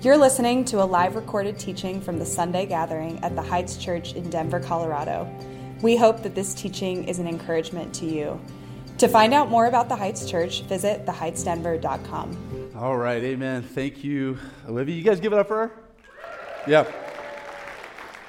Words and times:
You're 0.00 0.16
listening 0.16 0.64
to 0.66 0.80
a 0.80 0.86
live 0.86 1.16
recorded 1.16 1.58
teaching 1.58 2.00
from 2.00 2.20
the 2.20 2.24
Sunday 2.24 2.66
gathering 2.66 3.18
at 3.24 3.34
the 3.34 3.42
Heights 3.42 3.76
Church 3.76 4.12
in 4.12 4.30
Denver, 4.30 4.60
Colorado. 4.60 5.28
We 5.82 5.96
hope 5.96 6.22
that 6.22 6.36
this 6.36 6.54
teaching 6.54 7.08
is 7.08 7.18
an 7.18 7.26
encouragement 7.26 7.92
to 7.96 8.06
you. 8.06 8.40
To 8.98 9.08
find 9.08 9.34
out 9.34 9.50
more 9.50 9.66
about 9.66 9.88
the 9.88 9.96
Heights 9.96 10.30
Church, 10.30 10.62
visit 10.62 11.04
theheightsdenver.com. 11.04 12.74
All 12.76 12.96
right, 12.96 13.24
amen. 13.24 13.64
Thank 13.64 14.04
you, 14.04 14.38
Olivia. 14.68 14.94
You 14.94 15.02
guys 15.02 15.18
give 15.18 15.32
it 15.32 15.38
up 15.40 15.48
for 15.48 15.66
her? 15.66 15.74
Yeah. 16.68 16.84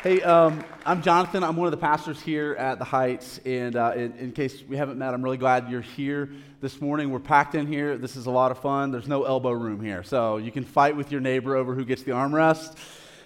Hey, 0.02 0.21
um, 0.21 0.63
I'm 0.86 1.02
Jonathan. 1.02 1.43
I'm 1.43 1.57
one 1.57 1.68
of 1.68 1.71
the 1.71 1.77
pastors 1.77 2.21
here 2.21 2.55
at 2.57 2.79
the 2.79 2.86
Heights. 2.86 3.41
And 3.43 3.75
uh, 3.75 3.91
in, 3.97 4.14
in, 4.14 4.32
case 4.32 4.64
we 4.65 4.77
haven't 4.77 4.97
met, 4.97 5.14
I'm 5.14 5.21
really 5.21 5.36
glad 5.36 5.70
you're 5.70 5.82
here 5.82 6.29
this 6.61 6.79
morning. 6.79 7.09
We're 7.09 7.20
packed 7.20 7.54
in 7.54 7.68
here. 7.68 7.97
This 7.97 8.15
is 8.15 8.25
a 8.25 8.32
lot 8.32 8.51
of 8.51 8.60
fun. 8.60 8.91
There's 8.91 9.10
no 9.10 9.25
elbow 9.25 9.51
room 9.51 9.83
here. 9.83 10.04
So 10.04 10.38
you 10.38 10.54
can 10.54 10.64
fight 10.64 10.96
with 10.96 11.11
your 11.11 11.19
neighbor 11.19 11.57
over 11.57 11.75
who 11.75 11.83
gets 11.83 12.04
the 12.04 12.11
armrest. 12.11 12.77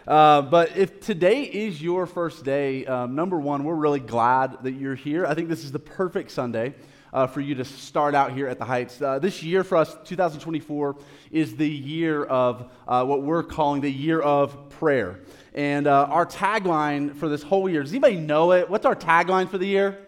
Uh, 0.08 0.42
but 0.42 0.76
if 0.76 1.00
today 1.00 1.44
is 1.44 1.80
your 1.80 2.08
first 2.08 2.44
day, 2.44 2.88
um, 2.88 3.14
number 3.14 3.40
one, 3.40 3.66
we're 3.66 3.76
really 3.76 4.00
glad 4.00 4.64
that 4.64 4.72
you're 4.72 4.96
here. 4.96 5.28
I 5.28 5.36
think 5.36 5.50
this 5.50 5.64
is 5.64 5.72
the 5.72 5.78
perfect 5.78 6.32
Sunday. 6.32 6.74
Uh, 7.14 7.28
for 7.28 7.42
you 7.42 7.54
to 7.54 7.64
start 7.64 8.16
out 8.16 8.34
here 8.34 8.48
at 8.48 8.58
the 8.58 8.66
Heights. 8.66 9.00
Uh, 9.00 9.20
this 9.20 9.44
year 9.44 9.64
for 9.64 9.78
us, 9.78 9.96
2024, 10.06 10.96
is 11.30 11.56
the 11.56 11.70
year 11.70 12.24
of 12.24 12.72
uh, 12.88 13.06
what 13.06 13.22
we're 13.22 13.44
calling 13.44 13.82
the 13.82 13.92
year 13.92 14.20
of 14.20 14.70
prayer. 14.70 15.20
And 15.54 15.86
uh, 15.86 16.08
our 16.10 16.26
tagline 16.26 17.16
for 17.16 17.30
this 17.30 17.44
whole 17.44 17.70
year, 17.70 17.84
does 17.84 17.92
anybody 17.92 18.18
know 18.18 18.54
it? 18.54 18.70
What's 18.70 18.86
our 18.86 18.96
tagline 18.96 19.50
for 19.50 19.58
the 19.58 19.68
year? 19.68 20.00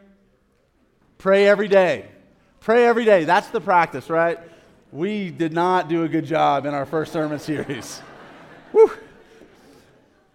Pray 1.19 1.47
every 1.47 1.67
day. 1.67 2.05
Pray 2.61 2.85
every 2.87 3.05
day. 3.05 3.25
That's 3.25 3.47
the 3.49 3.61
practice, 3.61 4.09
right? 4.09 4.39
We 4.91 5.29
did 5.29 5.53
not 5.53 5.87
do 5.87 6.03
a 6.03 6.07
good 6.07 6.25
job 6.25 6.65
in 6.65 6.73
our 6.73 6.85
first 6.85 7.13
sermon 7.13 7.39
series. 7.39 8.01
Woo. 8.73 8.91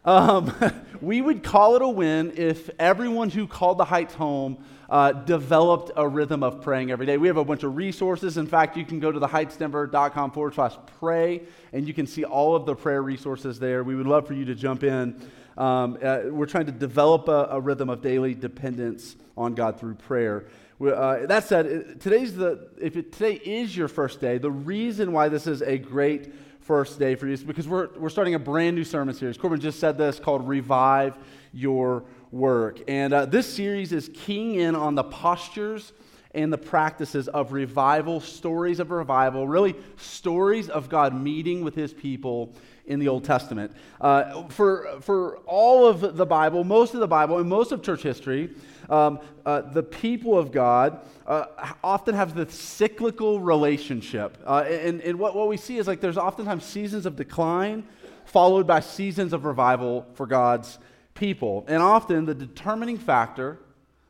Um, 0.05 0.55
we 1.01 1.21
would 1.21 1.43
call 1.43 1.77
it 1.77 1.83
a 1.83 1.89
win 1.89 2.33
if 2.37 2.71
everyone 2.79 3.31
who 3.31 3.47
called 3.47 3.79
the 3.79 3.85
Heights 3.85 4.15
home 4.15 4.59
uh, 4.91 5.13
developed 5.13 5.93
a 5.97 6.07
rhythm 6.07 6.43
of 6.43 6.61
praying 6.61 6.91
every 6.91 7.07
day. 7.07 7.17
We 7.17 7.29
have 7.29 7.37
a 7.37 7.45
bunch 7.45 7.63
of 7.63 7.77
resources. 7.77 8.37
In 8.37 8.47
fact, 8.47 8.77
you 8.77 8.85
can 8.85 8.99
go 8.99 9.13
to 9.13 9.21
theheightsdenver.com 9.21 10.33
forward 10.33 10.55
slash 10.55 10.75
pray, 10.99 11.43
and 11.73 11.87
you 11.87 11.95
can 11.95 12.07
see 12.07 12.25
all 12.25 12.57
of 12.57 12.67
the 12.67 12.75
prayer 12.75 13.03
resources 13.03 13.61
there. 13.61 13.85
We 13.85 13.95
would 13.95 14.09
love 14.09 14.27
for 14.27 14.35
you 14.35 14.45
to 14.47 14.55
jump 14.55 14.83
in. 14.83 15.21
Um, 15.57 15.99
uh, 16.03 16.23
we're 16.27 16.47
trying 16.47 16.67
to 16.67 16.73
develop 16.73 17.29
a, 17.29 17.49
a, 17.51 17.61
rhythm 17.61 17.91
of 17.91 18.01
daily 18.01 18.35
dependence 18.35 19.17
on 19.37 19.55
God 19.55 19.79
through 19.79 19.95
prayer. 19.95 20.47
Uh, 20.81 21.27
that 21.27 21.45
said, 21.45 22.01
today's 22.01 22.35
the, 22.35 22.71
if 22.81 22.97
it, 22.97 23.13
today 23.13 23.35
is 23.35 23.77
your 23.77 23.89
first 23.89 24.21
day, 24.21 24.39
the 24.39 24.51
reason 24.51 25.13
why 25.13 25.29
this 25.29 25.47
is 25.47 25.61
a 25.61 25.77
great 25.77 26.33
first 26.61 26.99
day 26.99 27.15
for 27.15 27.27
you 27.27 27.35
is 27.35 27.45
because 27.45 27.69
we're, 27.69 27.89
we're 27.99 28.09
starting 28.09 28.35
a 28.35 28.39
brand 28.39 28.75
new 28.75 28.85
sermon 28.85 29.15
series. 29.15 29.37
Corbin 29.37 29.61
just 29.61 29.79
said 29.79 29.99
this 29.99 30.19
called 30.19 30.49
Revive 30.49 31.19
Your 31.53 32.05
work. 32.33 32.81
And 32.89 33.13
uh, 33.13 33.27
this 33.27 33.53
series 33.53 33.93
is 33.93 34.11
keying 34.13 34.55
in 34.57 34.75
on 34.75 34.95
the 34.95 35.05
postures 35.05 35.93
and 36.33 36.53
the 36.53 36.59
practices 36.59 37.27
of 37.29 37.53
revival, 37.53 38.21
stories 38.21 38.79
of 38.79 38.91
revival, 38.91 39.49
really 39.49 39.75
stories 39.97 40.69
of 40.69 40.89
God 40.89 41.15
meeting 41.15 41.65
with 41.65 41.75
his 41.75 41.93
people 41.93 42.53
in 42.87 43.01
the 43.01 43.09
Old 43.09 43.25
Testament. 43.25 43.73
Uh, 44.01 44.47
for, 44.49 45.01
for 45.01 45.39
all 45.39 45.87
of 45.87 46.17
the 46.17 46.27
Bible, 46.27 46.63
most 46.63 46.95
of 46.95 47.01
the 47.01 47.09
Bible, 47.09 47.39
and 47.39 47.49
most 47.49 47.73
of 47.73 47.83
church 47.83 48.03
history, 48.03 48.51
um, 48.89 49.21
uh, 49.45 49.61
the 49.61 49.83
people 49.83 50.39
of 50.39 50.53
God 50.53 51.01
uh, 51.27 51.47
often 51.83 52.15
have 52.15 52.35
this 52.35 52.55
cyclical 52.55 53.41
relationship. 53.41 54.37
Uh, 54.45 54.65
and 54.69 55.01
and 55.03 55.19
what, 55.19 55.35
what 55.35 55.49
we 55.49 55.57
see 55.57 55.79
is 55.79 55.87
like 55.87 56.01
there's 56.01 56.19
oftentimes 56.19 56.65
seasons 56.65 57.07
of 57.07 57.17
decline 57.17 57.85
followed 58.25 58.67
by 58.67 58.81
seasons 58.81 59.33
of 59.33 59.45
revival 59.45 60.07
for 60.15 60.27
God's 60.27 60.79
people. 61.21 61.67
And 61.69 61.83
often 61.83 62.25
the 62.25 62.35
determining 62.35 62.97
factor, 62.97 63.59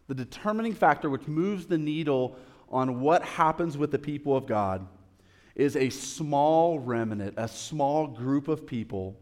the 0.07 0.15
determining 0.15 0.73
factor 0.73 1.11
which 1.11 1.27
moves 1.27 1.67
the 1.67 1.77
needle 1.77 2.37
on 2.71 3.01
what 3.01 3.23
happens 3.23 3.77
with 3.77 3.91
the 3.91 3.99
people 3.99 4.37
of 4.37 4.47
God 4.47 4.87
is 5.57 5.77
a 5.77 5.91
small 5.91 6.79
remnant, 6.79 7.35
a 7.37 7.49
small 7.49 8.07
group 8.07 8.47
of 8.47 8.65
people 8.65 9.17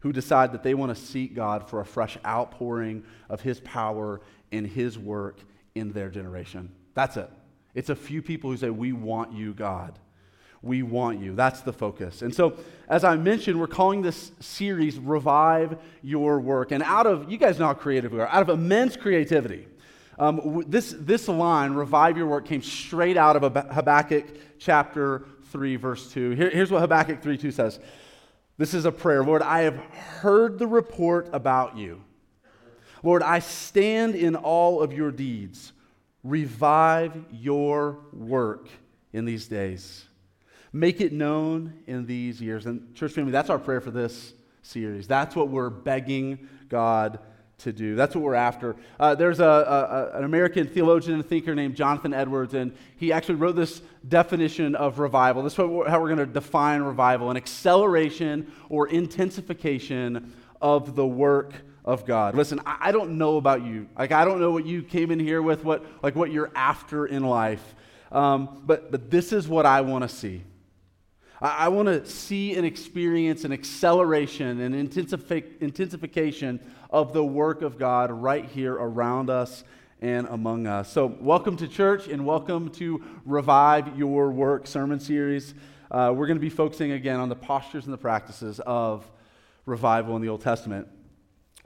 who 0.00 0.12
decide 0.12 0.52
that 0.52 0.62
they 0.62 0.74
want 0.74 0.94
to 0.94 1.02
seek 1.02 1.34
God 1.34 1.68
for 1.68 1.80
a 1.80 1.84
fresh 1.84 2.18
outpouring 2.26 3.02
of 3.30 3.40
His 3.40 3.58
power 3.60 4.20
and 4.52 4.66
His 4.66 4.98
work 4.98 5.40
in 5.74 5.92
their 5.92 6.10
generation. 6.10 6.70
That's 6.92 7.16
it. 7.16 7.30
It's 7.74 7.88
a 7.88 7.96
few 7.96 8.20
people 8.20 8.50
who 8.50 8.56
say, 8.58 8.70
We 8.70 8.92
want 8.92 9.32
you, 9.32 9.54
God. 9.54 9.98
We 10.62 10.82
want 10.82 11.20
you. 11.20 11.34
That's 11.34 11.62
the 11.62 11.72
focus. 11.72 12.22
And 12.22 12.34
so, 12.34 12.56
as 12.88 13.02
I 13.02 13.16
mentioned, 13.16 13.58
we're 13.58 13.66
calling 13.66 14.02
this 14.02 14.32
series 14.40 14.98
Revive 14.98 15.78
Your 16.02 16.38
Work. 16.38 16.72
And 16.72 16.82
out 16.82 17.06
of, 17.06 17.30
you 17.30 17.38
guys 17.38 17.58
know 17.58 17.66
how 17.66 17.74
creative 17.74 18.12
we 18.12 18.20
are, 18.20 18.28
out 18.28 18.42
of 18.42 18.50
immense 18.50 18.96
creativity, 18.96 19.66
um, 20.18 20.64
this, 20.66 20.94
this 20.98 21.28
line, 21.28 21.72
Revive 21.72 22.18
Your 22.18 22.26
Work, 22.26 22.46
came 22.46 22.60
straight 22.60 23.16
out 23.16 23.36
of 23.36 23.54
Habakkuk 23.72 24.26
chapter 24.58 25.24
3, 25.44 25.76
verse 25.76 26.12
2. 26.12 26.32
Here, 26.32 26.50
here's 26.50 26.70
what 26.70 26.80
Habakkuk 26.80 27.22
3 27.22 27.38
2 27.38 27.50
says 27.50 27.80
This 28.58 28.74
is 28.74 28.84
a 28.84 28.92
prayer 28.92 29.24
Lord, 29.24 29.40
I 29.40 29.60
have 29.60 29.76
heard 29.76 30.58
the 30.58 30.66
report 30.66 31.30
about 31.32 31.78
you. 31.78 32.02
Lord, 33.02 33.22
I 33.22 33.38
stand 33.38 34.14
in 34.14 34.36
all 34.36 34.82
of 34.82 34.92
your 34.92 35.10
deeds. 35.10 35.72
Revive 36.22 37.16
your 37.32 38.00
work 38.12 38.68
in 39.14 39.24
these 39.24 39.48
days. 39.48 40.04
Make 40.72 41.00
it 41.00 41.12
known 41.12 41.74
in 41.86 42.06
these 42.06 42.40
years. 42.40 42.66
And, 42.66 42.94
church 42.94 43.12
family, 43.12 43.32
that's 43.32 43.50
our 43.50 43.58
prayer 43.58 43.80
for 43.80 43.90
this 43.90 44.32
series. 44.62 45.06
That's 45.06 45.34
what 45.34 45.48
we're 45.48 45.70
begging 45.70 46.48
God 46.68 47.18
to 47.58 47.72
do. 47.72 47.94
That's 47.94 48.14
what 48.14 48.22
we're 48.22 48.34
after. 48.34 48.76
Uh, 48.98 49.14
there's 49.14 49.40
a, 49.40 49.44
a, 49.44 50.18
an 50.18 50.24
American 50.24 50.66
theologian 50.66 51.16
and 51.16 51.26
thinker 51.26 51.54
named 51.54 51.76
Jonathan 51.76 52.14
Edwards, 52.14 52.54
and 52.54 52.72
he 52.96 53.12
actually 53.12 53.34
wrote 53.36 53.56
this 53.56 53.82
definition 54.08 54.74
of 54.74 54.98
revival. 54.98 55.42
This 55.42 55.54
is 55.54 55.58
what, 55.58 55.88
how 55.88 56.00
we're 56.00 56.08
going 56.08 56.18
to 56.18 56.26
define 56.26 56.82
revival 56.82 57.30
an 57.30 57.36
acceleration 57.36 58.50
or 58.68 58.88
intensification 58.88 60.32
of 60.60 60.94
the 60.94 61.06
work 61.06 61.54
of 61.84 62.06
God. 62.06 62.34
Listen, 62.34 62.60
I, 62.64 62.76
I 62.80 62.92
don't 62.92 63.18
know 63.18 63.36
about 63.36 63.62
you. 63.62 63.88
Like, 63.98 64.12
I 64.12 64.24
don't 64.24 64.40
know 64.40 64.52
what 64.52 64.66
you 64.66 64.82
came 64.82 65.10
in 65.10 65.18
here 65.18 65.42
with, 65.42 65.64
what, 65.64 65.84
like 66.02 66.14
what 66.14 66.30
you're 66.30 66.52
after 66.54 67.06
in 67.06 67.24
life. 67.24 67.74
Um, 68.12 68.62
but, 68.66 68.90
but 68.90 69.10
this 69.10 69.32
is 69.32 69.48
what 69.48 69.66
I 69.66 69.80
want 69.82 70.02
to 70.02 70.08
see. 70.08 70.42
I, 71.40 71.66
I 71.66 71.68
want 71.68 71.88
to 71.88 72.06
see 72.06 72.54
and 72.54 72.66
experience 72.66 73.44
an 73.44 73.52
acceleration 73.52 74.60
and 74.60 74.74
intensifi- 74.74 75.60
intensification 75.60 76.60
of 76.90 77.12
the 77.12 77.24
work 77.24 77.62
of 77.62 77.78
God 77.78 78.10
right 78.10 78.44
here 78.44 78.74
around 78.74 79.30
us 79.30 79.64
and 80.00 80.26
among 80.28 80.66
us. 80.66 80.90
So, 80.90 81.06
welcome 81.20 81.56
to 81.58 81.68
church 81.68 82.08
and 82.08 82.24
welcome 82.24 82.70
to 82.70 83.02
Revive 83.26 83.98
Your 83.98 84.30
Work 84.30 84.66
sermon 84.66 84.98
series. 84.98 85.54
Uh, 85.90 86.12
we're 86.14 86.26
going 86.26 86.38
to 86.38 86.40
be 86.40 86.50
focusing 86.50 86.92
again 86.92 87.20
on 87.20 87.28
the 87.28 87.36
postures 87.36 87.84
and 87.84 87.92
the 87.92 87.98
practices 87.98 88.60
of 88.60 89.10
revival 89.66 90.16
in 90.16 90.22
the 90.22 90.28
Old 90.28 90.40
Testament. 90.40 90.88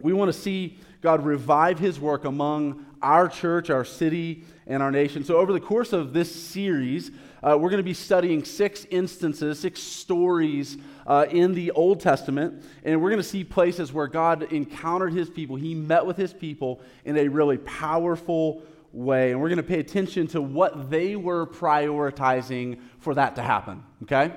We 0.01 0.13
want 0.13 0.33
to 0.33 0.39
see 0.39 0.79
God 1.01 1.25
revive 1.25 1.79
his 1.79 2.01
work 2.01 2.25
among 2.25 2.85
our 3.01 3.29
church, 3.29 3.71
our 3.71 3.85
city, 3.85 4.45
and 4.67 4.83
our 4.83 4.91
nation. 4.91 5.25
So, 5.25 5.37
over 5.37 5.53
the 5.53 5.61
course 5.61 5.93
of 5.93 6.13
this 6.13 6.35
series, 6.35 7.13
uh, 7.45 7.59
we're 7.59 7.69
going 7.69 7.77
to 7.77 7.83
be 7.83 7.93
studying 7.93 8.43
six 8.43 8.87
instances, 8.91 9.61
six 9.61 9.83
stories 9.83 10.79
uh, 11.07 11.27
in 11.29 11.53
the 11.53 11.71
Old 11.73 12.01
Testament, 12.01 12.65
and 12.85 13.03
we're 13.03 13.11
going 13.11 13.21
to 13.21 13.29
see 13.29 13.45
places 13.45 13.93
where 13.93 14.07
God 14.07 14.45
encountered 14.45 15.13
his 15.13 15.29
people. 15.29 15.57
He 15.57 15.75
met 15.75 16.07
with 16.07 16.17
his 16.17 16.33
people 16.33 16.81
in 17.05 17.19
a 17.19 17.29
really 17.29 17.59
powerful 17.59 18.63
way, 18.93 19.33
and 19.33 19.43
we're 19.43 19.51
going 19.51 19.59
to 19.59 19.63
pay 19.63 19.79
attention 19.79 20.27
to 20.29 20.41
what 20.41 20.89
they 20.89 21.17
were 21.17 21.47
prioritizing 21.47 22.81
for 22.99 23.15
that 23.15 23.37
to 23.37 23.43
happen, 23.43 23.85
okay? 24.05 24.33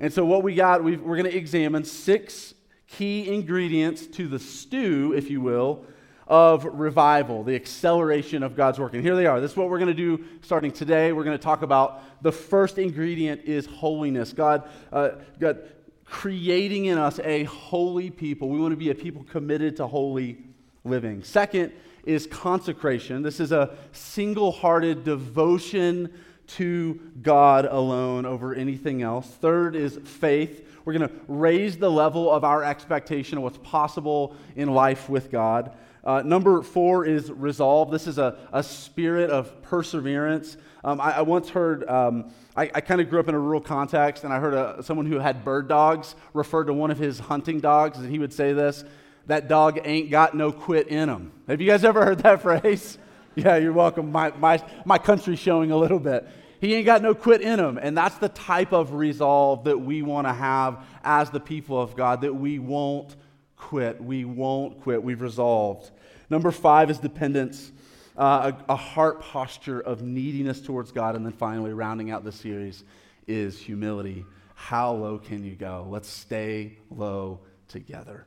And 0.00 0.12
so, 0.12 0.24
what 0.24 0.42
we 0.42 0.56
got, 0.56 0.82
we 0.82 0.96
are 0.96 0.98
going 0.98 1.24
to 1.24 1.36
examine 1.36 1.84
six 1.84 2.54
key 2.88 3.32
ingredients 3.32 4.08
to 4.08 4.26
the 4.26 4.40
stew, 4.40 5.14
if 5.16 5.30
you 5.30 5.40
will, 5.40 5.86
of 6.32 6.64
revival, 6.64 7.44
the 7.44 7.54
acceleration 7.54 8.42
of 8.42 8.56
God's 8.56 8.78
work. 8.78 8.94
And 8.94 9.02
here 9.02 9.14
they 9.14 9.26
are. 9.26 9.38
This 9.38 9.50
is 9.50 9.56
what 9.58 9.68
we're 9.68 9.78
going 9.78 9.94
to 9.94 10.16
do 10.16 10.24
starting 10.40 10.72
today. 10.72 11.12
We're 11.12 11.24
going 11.24 11.36
to 11.36 11.44
talk 11.44 11.60
about 11.60 12.22
the 12.22 12.32
first 12.32 12.78
ingredient 12.78 13.42
is 13.44 13.66
holiness. 13.66 14.32
God, 14.32 14.66
uh, 14.90 15.10
God 15.38 15.68
creating 16.06 16.86
in 16.86 16.96
us 16.96 17.20
a 17.22 17.44
holy 17.44 18.08
people. 18.08 18.48
We 18.48 18.58
want 18.58 18.72
to 18.72 18.78
be 18.78 18.88
a 18.88 18.94
people 18.94 19.24
committed 19.24 19.76
to 19.76 19.86
holy 19.86 20.38
living. 20.84 21.22
Second 21.22 21.70
is 22.04 22.26
consecration. 22.26 23.20
This 23.20 23.38
is 23.38 23.52
a 23.52 23.76
single 23.92 24.52
hearted 24.52 25.04
devotion 25.04 26.14
to 26.46 26.98
God 27.20 27.66
alone 27.66 28.24
over 28.24 28.54
anything 28.54 29.02
else. 29.02 29.26
Third 29.26 29.76
is 29.76 29.98
faith. 30.04 30.66
We're 30.86 30.94
going 30.94 31.10
to 31.10 31.14
raise 31.28 31.76
the 31.76 31.90
level 31.90 32.30
of 32.32 32.42
our 32.42 32.64
expectation 32.64 33.36
of 33.36 33.44
what's 33.44 33.58
possible 33.58 34.34
in 34.56 34.72
life 34.72 35.10
with 35.10 35.30
God. 35.30 35.72
Uh, 36.04 36.22
number 36.22 36.62
four 36.62 37.04
is 37.04 37.30
resolve. 37.30 37.90
This 37.90 38.06
is 38.06 38.18
a, 38.18 38.36
a 38.52 38.62
spirit 38.62 39.30
of 39.30 39.62
perseverance. 39.62 40.56
Um, 40.82 41.00
I, 41.00 41.18
I, 41.18 41.20
once 41.22 41.48
heard, 41.48 41.88
um, 41.88 42.32
I, 42.56 42.70
I 42.74 42.80
kind 42.80 43.00
of 43.00 43.08
grew 43.08 43.20
up 43.20 43.28
in 43.28 43.36
a 43.36 43.38
rural 43.38 43.60
context, 43.60 44.24
and 44.24 44.32
I 44.32 44.40
heard 44.40 44.54
a, 44.54 44.82
someone 44.82 45.06
who 45.06 45.20
had 45.20 45.44
bird 45.44 45.68
dogs 45.68 46.16
refer 46.34 46.64
to 46.64 46.72
one 46.72 46.90
of 46.90 46.98
his 46.98 47.20
hunting 47.20 47.60
dogs, 47.60 47.98
and 47.98 48.10
he 48.10 48.18
would 48.18 48.32
say 48.32 48.52
this 48.52 48.84
that 49.26 49.46
dog 49.48 49.78
ain't 49.84 50.10
got 50.10 50.34
no 50.34 50.50
quit 50.50 50.88
in 50.88 51.08
him. 51.08 51.30
Have 51.46 51.60
you 51.60 51.68
guys 51.68 51.84
ever 51.84 52.04
heard 52.04 52.18
that 52.18 52.42
phrase? 52.42 52.98
Yeah, 53.36 53.56
you're 53.56 53.72
welcome. 53.72 54.10
My, 54.10 54.32
my, 54.36 54.62
my 54.84 54.98
country's 54.98 55.38
showing 55.38 55.70
a 55.70 55.76
little 55.76 56.00
bit. 56.00 56.28
He 56.60 56.74
ain't 56.74 56.86
got 56.86 57.02
no 57.02 57.14
quit 57.14 57.40
in 57.40 57.58
him. 57.58 57.78
And 57.78 57.96
that's 57.96 58.16
the 58.18 58.28
type 58.28 58.72
of 58.72 58.94
resolve 58.94 59.64
that 59.64 59.78
we 59.78 60.02
want 60.02 60.26
to 60.26 60.32
have 60.32 60.84
as 61.02 61.30
the 61.30 61.40
people 61.40 61.80
of 61.80 61.96
God, 61.96 62.20
that 62.20 62.34
we 62.34 62.58
won't 62.58 63.16
quit. 63.62 64.02
We 64.02 64.24
won't 64.24 64.80
quit. 64.82 65.02
We've 65.02 65.20
resolved. 65.20 65.90
Number 66.28 66.50
five 66.50 66.90
is 66.90 66.98
dependence, 66.98 67.70
uh, 68.16 68.52
a, 68.68 68.72
a 68.72 68.76
heart 68.76 69.20
posture 69.20 69.80
of 69.80 70.02
neediness 70.02 70.60
towards 70.60 70.90
God. 70.92 71.14
And 71.14 71.24
then 71.24 71.32
finally, 71.32 71.72
rounding 71.72 72.10
out 72.10 72.24
the 72.24 72.32
series, 72.32 72.84
is 73.26 73.58
humility. 73.58 74.24
How 74.54 74.92
low 74.92 75.18
can 75.18 75.44
you 75.44 75.54
go? 75.54 75.86
Let's 75.88 76.08
stay 76.08 76.78
low 76.90 77.40
together. 77.68 78.26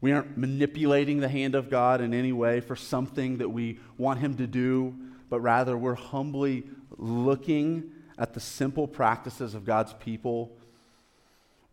We 0.00 0.12
aren't 0.12 0.36
manipulating 0.36 1.20
the 1.20 1.28
hand 1.28 1.54
of 1.54 1.70
God 1.70 2.00
in 2.00 2.14
any 2.14 2.32
way 2.32 2.60
for 2.60 2.76
something 2.76 3.38
that 3.38 3.48
we 3.48 3.80
want 3.98 4.20
Him 4.20 4.36
to 4.36 4.46
do, 4.46 4.94
but 5.28 5.40
rather 5.40 5.76
we're 5.76 5.94
humbly 5.94 6.64
looking 6.96 7.90
at 8.18 8.34
the 8.34 8.40
simple 8.40 8.86
practices 8.86 9.54
of 9.54 9.64
God's 9.64 9.92
people, 9.94 10.56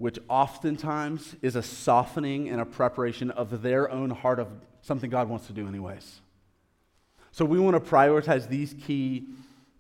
which 0.01 0.17
oftentimes 0.27 1.35
is 1.43 1.55
a 1.55 1.61
softening 1.61 2.49
and 2.49 2.59
a 2.59 2.65
preparation 2.65 3.29
of 3.29 3.61
their 3.61 3.91
own 3.91 4.09
heart 4.09 4.39
of 4.39 4.47
something 4.81 5.11
God 5.11 5.29
wants 5.29 5.45
to 5.45 5.53
do, 5.53 5.67
anyways. 5.67 6.21
So 7.31 7.45
we 7.45 7.59
want 7.59 7.75
to 7.75 7.91
prioritize 7.91 8.49
these 8.49 8.73
key 8.73 9.27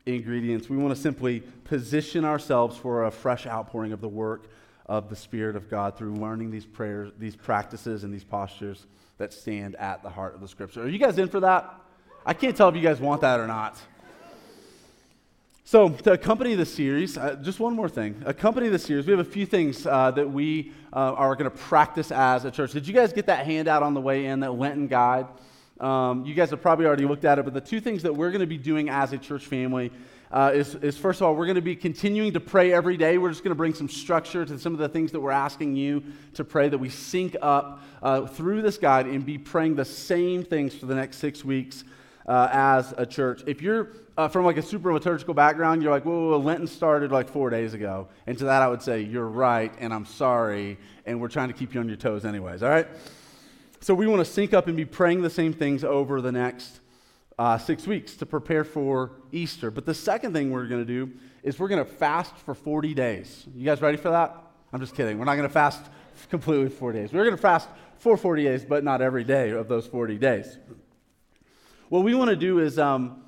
ingredients. 0.05 0.69
We 0.69 0.77
want 0.77 0.95
to 0.95 1.01
simply 1.01 1.39
position 1.63 2.23
ourselves 2.23 2.77
for 2.77 3.05
a 3.05 3.11
fresh 3.11 3.47
outpouring 3.47 3.93
of 3.93 3.99
the 3.99 4.07
work 4.07 4.51
of 4.85 5.09
the 5.09 5.15
Spirit 5.15 5.55
of 5.55 5.71
God 5.71 5.97
through 5.97 6.13
learning 6.13 6.51
these 6.51 6.67
prayers, 6.67 7.11
these 7.17 7.35
practices, 7.35 8.03
and 8.03 8.13
these 8.13 8.23
postures 8.23 8.85
that 9.17 9.33
stand 9.33 9.75
at 9.77 10.03
the 10.03 10.09
heart 10.09 10.35
of 10.35 10.41
the 10.41 10.47
Scripture. 10.47 10.83
Are 10.83 10.87
you 10.87 10.99
guys 10.99 11.17
in 11.17 11.29
for 11.29 11.39
that? 11.39 11.73
I 12.27 12.35
can't 12.35 12.55
tell 12.55 12.69
if 12.69 12.75
you 12.75 12.83
guys 12.83 12.99
want 12.99 13.21
that 13.21 13.39
or 13.39 13.47
not. 13.47 13.75
So, 15.71 15.87
to 15.87 16.11
accompany 16.11 16.53
the 16.55 16.65
series, 16.65 17.17
uh, 17.17 17.35
just 17.35 17.61
one 17.61 17.73
more 17.73 17.87
thing. 17.87 18.21
Accompany 18.25 18.67
the 18.67 18.77
series, 18.77 19.05
we 19.05 19.11
have 19.11 19.25
a 19.25 19.31
few 19.31 19.45
things 19.45 19.87
uh, 19.87 20.11
that 20.11 20.29
we 20.29 20.73
uh, 20.91 21.13
are 21.13 21.33
going 21.33 21.49
to 21.49 21.57
practice 21.57 22.11
as 22.11 22.43
a 22.43 22.51
church. 22.51 22.73
Did 22.73 22.85
you 22.85 22.93
guys 22.93 23.13
get 23.13 23.27
that 23.27 23.45
handout 23.45 23.81
on 23.81 23.93
the 23.93 24.01
way 24.01 24.25
in, 24.25 24.41
that 24.41 24.51
Lenten 24.51 24.87
guide? 24.87 25.27
Um, 25.79 26.25
you 26.25 26.33
guys 26.33 26.49
have 26.49 26.61
probably 26.61 26.87
already 26.87 27.05
looked 27.05 27.23
at 27.23 27.39
it, 27.39 27.45
but 27.45 27.53
the 27.53 27.61
two 27.61 27.79
things 27.79 28.03
that 28.03 28.13
we're 28.13 28.31
going 28.31 28.41
to 28.41 28.47
be 28.47 28.57
doing 28.57 28.89
as 28.89 29.13
a 29.13 29.17
church 29.17 29.45
family 29.45 29.93
uh, 30.29 30.51
is, 30.53 30.75
is 30.75 30.97
first 30.97 31.21
of 31.21 31.27
all, 31.27 31.37
we're 31.37 31.45
going 31.45 31.55
to 31.55 31.61
be 31.61 31.77
continuing 31.77 32.33
to 32.33 32.41
pray 32.41 32.73
every 32.73 32.97
day. 32.97 33.17
We're 33.17 33.29
just 33.29 33.41
going 33.41 33.51
to 33.51 33.55
bring 33.55 33.73
some 33.73 33.87
structure 33.87 34.43
to 34.43 34.59
some 34.59 34.73
of 34.73 34.79
the 34.79 34.89
things 34.89 35.13
that 35.13 35.21
we're 35.21 35.31
asking 35.31 35.77
you 35.77 36.03
to 36.33 36.43
pray, 36.43 36.67
that 36.67 36.79
we 36.79 36.89
sync 36.89 37.37
up 37.41 37.81
uh, 38.03 38.25
through 38.25 38.61
this 38.61 38.77
guide 38.77 39.05
and 39.05 39.25
be 39.25 39.37
praying 39.37 39.75
the 39.75 39.85
same 39.85 40.43
things 40.43 40.75
for 40.75 40.85
the 40.85 40.95
next 40.95 41.19
six 41.19 41.45
weeks 41.45 41.85
uh, 42.27 42.49
as 42.51 42.93
a 42.97 43.05
church. 43.05 43.43
If 43.47 43.61
you're 43.61 43.89
uh, 44.17 44.27
from 44.27 44.45
like 44.45 44.57
a 44.57 44.61
super 44.61 44.93
liturgical 44.93 45.33
background, 45.33 45.81
you're 45.81 45.91
like, 45.91 46.05
whoa, 46.05 46.13
whoa, 46.13 46.29
whoa, 46.31 46.37
Lenten 46.37 46.67
started 46.67 47.11
like 47.11 47.29
four 47.29 47.49
days 47.49 47.73
ago. 47.73 48.07
And 48.27 48.37
to 48.37 48.45
that, 48.45 48.61
I 48.61 48.67
would 48.67 48.81
say, 48.81 49.01
you're 49.01 49.27
right, 49.27 49.73
and 49.79 49.93
I'm 49.93 50.05
sorry, 50.05 50.77
and 51.05 51.19
we're 51.19 51.29
trying 51.29 51.47
to 51.47 51.53
keep 51.53 51.73
you 51.73 51.79
on 51.79 51.87
your 51.87 51.97
toes, 51.97 52.25
anyways, 52.25 52.63
all 52.63 52.69
right? 52.69 52.87
So 53.79 53.95
we 53.95 54.05
want 54.05 54.25
to 54.25 54.31
sync 54.31 54.53
up 54.53 54.67
and 54.67 54.77
be 54.77 54.85
praying 54.85 55.21
the 55.21 55.29
same 55.29 55.53
things 55.53 55.83
over 55.83 56.21
the 56.21 56.31
next 56.31 56.81
uh, 57.39 57.57
six 57.57 57.87
weeks 57.87 58.15
to 58.17 58.25
prepare 58.27 58.63
for 58.63 59.13
Easter. 59.31 59.71
But 59.71 59.87
the 59.87 59.95
second 59.95 60.33
thing 60.33 60.51
we're 60.51 60.67
going 60.67 60.85
to 60.85 60.93
do 61.05 61.11
is 61.41 61.57
we're 61.57 61.69
going 61.69 61.83
to 61.83 61.91
fast 61.91 62.37
for 62.37 62.53
40 62.53 62.93
days. 62.93 63.47
You 63.55 63.65
guys 63.65 63.81
ready 63.81 63.97
for 63.97 64.11
that? 64.11 64.37
I'm 64.71 64.79
just 64.79 64.95
kidding. 64.95 65.17
We're 65.17 65.25
not 65.25 65.35
going 65.35 65.47
to 65.47 65.53
fast 65.53 65.81
completely 66.29 66.69
for 66.69 66.75
40 66.75 66.99
days. 66.99 67.13
We're 67.13 67.23
going 67.23 67.35
to 67.35 67.41
fast 67.41 67.67
for 67.97 68.17
40 68.17 68.43
days, 68.43 68.65
but 68.65 68.83
not 68.83 69.01
every 69.01 69.23
day 69.23 69.49
of 69.49 69.67
those 69.67 69.87
40 69.87 70.17
days. 70.17 70.59
What 71.91 72.05
we 72.05 72.15
want 72.15 72.29
to 72.29 72.37
do 72.37 72.59
is 72.59 72.79
um, 72.79 73.21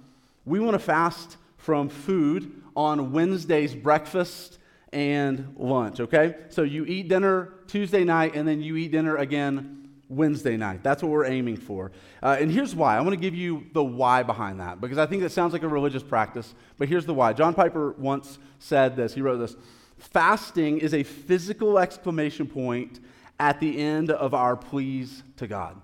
we 0.46 0.62
want 0.62 0.76
to 0.76 0.80
fast 0.80 1.36
from 1.58 1.90
food 1.90 2.62
on 2.78 3.12
Wednesday's 3.12 3.76
breakfast 3.76 4.58
and 4.94 5.54
lunch, 5.58 6.00
okay? 6.00 6.36
So 6.48 6.64
you 6.64 6.86
eat 6.86 7.10
dinner 7.10 7.56
Tuesday 7.68 8.06
night, 8.06 8.36
and 8.36 8.48
then 8.48 8.62
you 8.62 8.78
eat 8.78 8.94
dinner 8.94 9.18
again 9.18 9.90
Wednesday 10.08 10.56
night. 10.56 10.82
That's 10.82 11.04
what 11.04 11.12
we're 11.12 11.26
aiming 11.26 11.58
for. 11.58 11.92
Uh, 12.22 12.38
and 12.40 12.50
here's 12.50 12.74
why. 12.74 12.96
I 12.96 13.02
want 13.02 13.12
to 13.12 13.20
give 13.20 13.36
you 13.36 13.66
the 13.74 13.84
why 13.84 14.24
behind 14.24 14.62
that 14.62 14.80
because 14.80 14.98
I 14.98 15.08
think 15.08 15.24
that 15.24 15.34
sounds 15.34 15.52
like 15.52 15.64
a 15.64 15.68
religious 15.68 16.02
practice, 16.02 16.56
but 16.78 16.88
here's 16.88 17.06
the 17.06 17.14
why. 17.14 17.34
John 17.34 17.54
Piper 17.54 17.92
once 17.98 18.40
said 18.60 18.96
this. 18.96 19.14
He 19.14 19.20
wrote 19.20 19.40
this 19.40 19.58
Fasting 19.98 20.78
is 20.78 20.94
a 20.94 21.04
physical 21.04 21.78
exclamation 21.80 22.48
point 22.48 23.02
at 23.42 23.60
the 23.60 23.78
end 23.78 24.10
of 24.10 24.34
our 24.34 24.56
pleas 24.56 25.22
to 25.36 25.48
God. 25.48 25.82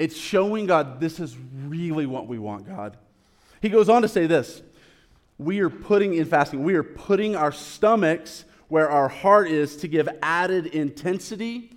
It's 0.00 0.16
showing 0.16 0.64
God 0.64 0.98
this 0.98 1.20
is 1.20 1.36
really 1.66 2.06
what 2.06 2.26
we 2.26 2.38
want, 2.38 2.66
God. 2.66 2.96
He 3.60 3.68
goes 3.68 3.90
on 3.90 4.00
to 4.00 4.08
say 4.08 4.26
this 4.26 4.62
We 5.36 5.60
are 5.60 5.68
putting 5.68 6.14
in 6.14 6.24
fasting, 6.24 6.64
we 6.64 6.74
are 6.74 6.82
putting 6.82 7.36
our 7.36 7.52
stomachs 7.52 8.46
where 8.68 8.88
our 8.88 9.08
heart 9.08 9.50
is 9.50 9.76
to 9.78 9.88
give 9.88 10.08
added 10.22 10.66
intensity 10.68 11.76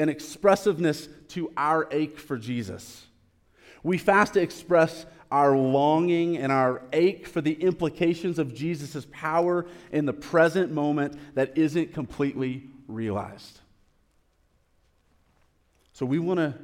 and 0.00 0.10
expressiveness 0.10 1.08
to 1.28 1.52
our 1.56 1.86
ache 1.92 2.18
for 2.18 2.36
Jesus. 2.36 3.06
We 3.84 3.98
fast 3.98 4.34
to 4.34 4.40
express 4.40 5.06
our 5.30 5.56
longing 5.56 6.38
and 6.38 6.50
our 6.50 6.82
ache 6.92 7.28
for 7.28 7.40
the 7.40 7.52
implications 7.52 8.40
of 8.40 8.52
Jesus' 8.52 9.06
power 9.12 9.64
in 9.92 10.06
the 10.06 10.12
present 10.12 10.72
moment 10.72 11.16
that 11.36 11.56
isn't 11.56 11.94
completely 11.94 12.64
realized. 12.88 13.60
So 15.92 16.04
we 16.04 16.18
want 16.18 16.38
to 16.38 16.54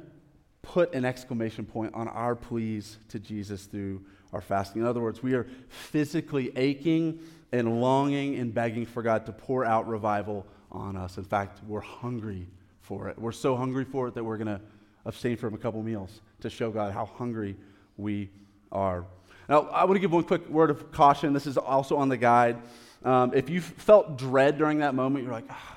put 0.67 0.93
an 0.93 1.05
exclamation 1.05 1.65
point 1.65 1.93
on 1.93 2.09
our 2.09 2.35
pleas 2.35 2.97
to 3.07 3.19
Jesus 3.19 3.65
through 3.65 4.01
our 4.33 4.41
fasting. 4.41 4.81
In 4.81 4.87
other 4.87 4.99
words, 4.99 5.23
we 5.23 5.33
are 5.33 5.47
physically 5.69 6.51
aching 6.57 7.19
and 7.53 7.79
longing 7.79 8.35
and 8.35 8.53
begging 8.53 8.85
for 8.85 9.01
God 9.01 9.25
to 9.27 9.31
pour 9.31 9.63
out 9.63 9.87
revival 9.87 10.45
on 10.69 10.97
us. 10.97 11.17
In 11.17 11.23
fact, 11.23 11.61
we're 11.65 11.79
hungry 11.79 12.47
for 12.81 13.07
it. 13.07 13.17
We're 13.17 13.31
so 13.31 13.55
hungry 13.55 13.85
for 13.85 14.09
it 14.09 14.15
that 14.15 14.23
we're 14.23 14.35
going 14.35 14.47
to 14.47 14.59
abstain 15.05 15.37
from 15.37 15.53
a 15.53 15.57
couple 15.57 15.81
meals 15.81 16.19
to 16.41 16.49
show 16.49 16.69
God 16.69 16.91
how 16.91 17.05
hungry 17.05 17.55
we 17.95 18.29
are. 18.69 19.05
Now, 19.47 19.69
I 19.69 19.85
want 19.85 19.95
to 19.95 20.01
give 20.01 20.11
one 20.11 20.25
quick 20.25 20.49
word 20.49 20.69
of 20.69 20.91
caution. 20.91 21.31
This 21.31 21.47
is 21.47 21.57
also 21.57 21.95
on 21.95 22.09
the 22.09 22.17
guide. 22.17 22.57
Um, 23.05 23.31
if 23.33 23.49
you 23.49 23.61
felt 23.61 24.17
dread 24.17 24.57
during 24.57 24.79
that 24.79 24.93
moment, 24.93 25.23
you're 25.23 25.33
like, 25.33 25.47
oh. 25.49 25.76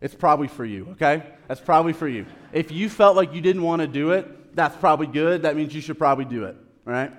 It's 0.00 0.14
probably 0.14 0.48
for 0.48 0.64
you, 0.64 0.88
okay? 0.92 1.22
That's 1.48 1.60
probably 1.60 1.92
for 1.92 2.06
you. 2.06 2.26
If 2.52 2.70
you 2.70 2.88
felt 2.90 3.16
like 3.16 3.32
you 3.32 3.40
didn't 3.40 3.62
want 3.62 3.80
to 3.80 3.88
do 3.88 4.10
it, 4.10 4.54
that's 4.54 4.76
probably 4.76 5.06
good. 5.06 5.42
That 5.42 5.56
means 5.56 5.74
you 5.74 5.80
should 5.80 5.98
probably 5.98 6.26
do 6.26 6.44
it, 6.44 6.56
right? 6.84 7.12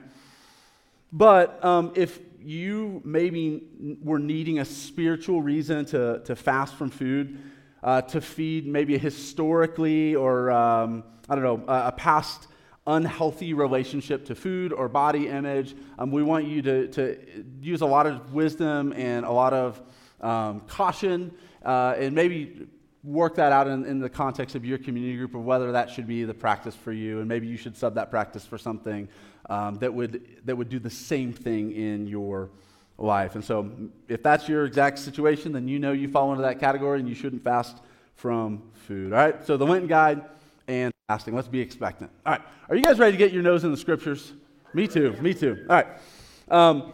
But 1.11 1.63
um, 1.63 1.93
if 1.95 2.19
you 2.41 3.01
maybe 3.03 3.63
were 4.03 4.19
needing 4.19 4.59
a 4.59 4.65
spiritual 4.65 5.41
reason 5.41 5.85
to, 5.85 6.21
to 6.25 6.35
fast 6.35 6.75
from 6.75 6.89
food, 6.89 7.39
uh, 7.83 8.01
to 8.01 8.21
feed 8.21 8.67
maybe 8.67 8.97
historically 8.97 10.15
or, 10.15 10.51
um, 10.51 11.03
I 11.29 11.35
don't 11.35 11.43
know, 11.43 11.63
a, 11.67 11.87
a, 11.87 11.91
past 11.91 12.47
unhealthy 12.85 13.53
relationship 13.53 14.25
to 14.25 14.35
food 14.35 14.71
or 14.73 14.87
body 14.87 15.27
image. 15.27 15.75
Um, 15.99 16.11
we 16.11 16.23
want 16.23 16.45
you 16.45 16.61
to, 16.63 16.87
to 16.89 17.17
use 17.61 17.81
a 17.81 17.85
lot 17.85 18.07
of 18.07 18.33
wisdom 18.33 18.93
and 18.93 19.25
a 19.25 19.31
lot 19.31 19.53
of 19.53 19.81
um, 20.21 20.61
caution 20.61 21.33
uh, 21.63 21.95
and 21.97 22.13
maybe 22.13 22.67
work 23.03 23.35
that 23.35 23.51
out 23.51 23.67
in, 23.67 23.85
in, 23.85 23.99
the 23.99 24.09
context 24.09 24.55
of 24.55 24.65
your 24.65 24.77
community 24.77 25.15
group 25.15 25.33
of 25.33 25.45
whether 25.45 25.71
that 25.71 25.89
should 25.89 26.07
be 26.07 26.23
the 26.23 26.33
practice 26.33 26.75
for 26.75 26.91
you 26.91 27.19
and 27.19 27.27
maybe 27.27 27.47
you 27.47 27.55
should 27.55 27.77
sub 27.77 27.95
that 27.95 28.09
practice 28.09 28.45
for 28.45 28.57
something 28.57 29.07
um, 29.49 29.75
that, 29.75 29.93
would, 29.93 30.21
that 30.45 30.55
would 30.55 30.67
do 30.67 30.79
the 30.79 30.89
same 30.89 31.31
thing 31.31 31.71
in 31.71 32.07
your 32.07 32.49
life. 32.97 33.35
And 33.35 33.43
so, 33.43 33.71
if 34.07 34.23
that's 34.23 34.49
your 34.49 34.65
exact 34.65 34.99
situation, 34.99 35.51
then 35.51 35.67
you 35.67 35.79
know 35.79 35.91
you 35.91 36.07
fall 36.07 36.31
into 36.31 36.41
that 36.43 36.59
category 36.59 36.99
and 36.99 37.07
you 37.07 37.15
shouldn't 37.15 37.43
fast 37.43 37.77
from 38.15 38.63
food. 38.73 39.13
All 39.13 39.19
right? 39.19 39.45
So, 39.45 39.57
the 39.57 39.65
Lenten 39.65 39.87
guide 39.87 40.23
and 40.67 40.91
fasting. 41.07 41.35
Let's 41.35 41.47
be 41.47 41.59
expectant. 41.59 42.11
All 42.25 42.33
right. 42.33 42.41
Are 42.69 42.75
you 42.75 42.81
guys 42.81 42.99
ready 42.99 43.13
to 43.13 43.17
get 43.17 43.31
your 43.31 43.43
nose 43.43 43.63
in 43.63 43.71
the 43.71 43.77
scriptures? 43.77 44.33
Me 44.73 44.87
too. 44.87 45.13
Me 45.21 45.33
too. 45.33 45.65
All 45.69 45.75
right. 45.75 45.87
Um, 46.49 46.93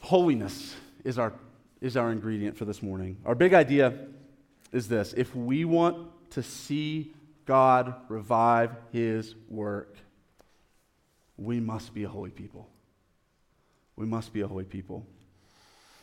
holiness 0.00 0.74
is 1.04 1.18
our, 1.18 1.32
is 1.80 1.96
our 1.96 2.10
ingredient 2.10 2.56
for 2.56 2.64
this 2.64 2.82
morning. 2.82 3.18
Our 3.24 3.34
big 3.34 3.54
idea 3.54 3.94
is 4.72 4.88
this 4.88 5.14
if 5.16 5.34
we 5.34 5.64
want 5.64 6.08
to 6.30 6.42
see 6.42 7.14
God 7.46 7.94
revive 8.08 8.72
his 8.92 9.34
work, 9.48 9.96
we 11.36 11.60
must 11.60 11.94
be 11.94 12.04
a 12.04 12.08
holy 12.08 12.30
people. 12.30 12.68
We 13.96 14.06
must 14.06 14.32
be 14.32 14.42
a 14.42 14.48
holy 14.48 14.64
people. 14.64 15.06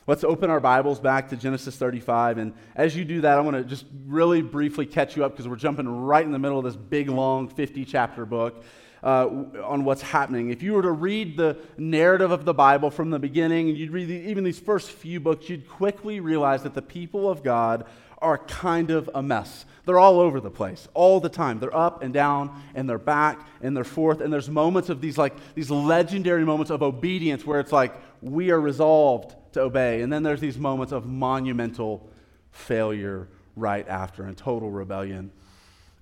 Let's 0.07 0.23
open 0.23 0.51
our 0.51 0.59
Bibles 0.59 0.99
back 0.99 1.29
to 1.29 1.35
Genesis 1.35 1.75
35. 1.77 2.37
And 2.37 2.53
as 2.75 2.95
you 2.95 3.05
do 3.05 3.21
that, 3.21 3.37
I 3.37 3.41
want 3.41 3.57
to 3.57 3.63
just 3.63 3.85
really 4.05 4.43
briefly 4.43 4.85
catch 4.85 5.15
you 5.15 5.25
up 5.25 5.31
because 5.31 5.47
we're 5.47 5.55
jumping 5.55 5.87
right 5.87 6.23
in 6.23 6.31
the 6.31 6.37
middle 6.37 6.59
of 6.59 6.63
this 6.63 6.75
big, 6.75 7.09
long 7.09 7.47
50 7.47 7.85
chapter 7.85 8.23
book. 8.23 8.63
Uh, 9.03 9.27
on 9.63 9.83
what's 9.83 10.01
happening. 10.01 10.49
If 10.49 10.63
you 10.63 10.73
were 10.73 10.81
to 10.81 10.91
read 10.91 11.37
the 11.37 11.57
narrative 11.77 12.31
of 12.31 12.45
the 12.45 12.53
Bible 12.53 12.89
from 12.89 13.09
the 13.09 13.19
beginning, 13.19 13.67
you'd 13.67 13.91
read 13.91 14.07
the, 14.07 14.15
even 14.15 14.43
these 14.43 14.59
first 14.59 14.91
few 14.91 15.19
books, 15.19 15.49
you'd 15.49 15.69
quickly 15.69 16.19
realize 16.19 16.63
that 16.63 16.73
the 16.73 16.81
people 16.81 17.29
of 17.29 17.43
God 17.43 17.85
are 18.19 18.37
kind 18.39 18.91
of 18.91 19.09
a 19.13 19.21
mess. 19.21 19.65
They're 19.85 19.99
all 19.99 20.19
over 20.19 20.39
the 20.39 20.49
place 20.49 20.87
all 20.93 21.19
the 21.19 21.29
time. 21.29 21.59
They're 21.59 21.75
up 21.75 22.01
and 22.01 22.13
down 22.13 22.61
and 22.73 22.89
they're 22.89 22.97
back 22.97 23.47
and 23.61 23.77
they're 23.77 23.83
forth. 23.83 24.19
And 24.19 24.33
there's 24.33 24.49
moments 24.49 24.89
of 24.89 24.99
these 24.99 25.17
like 25.17 25.35
these 25.53 25.69
legendary 25.69 26.43
moments 26.43 26.71
of 26.71 26.81
obedience 26.81 27.45
where 27.45 27.59
it's 27.59 27.71
like 27.71 27.93
we 28.21 28.49
are 28.49 28.59
resolved 28.59 29.35
to 29.53 29.61
obey. 29.61 30.01
And 30.01 30.11
then 30.11 30.23
there's 30.23 30.41
these 30.41 30.57
moments 30.57 30.91
of 30.91 31.05
monumental 31.05 32.09
failure 32.51 33.27
right 33.55 33.87
after 33.87 34.23
and 34.23 34.35
total 34.35 34.71
rebellion. 34.71 35.31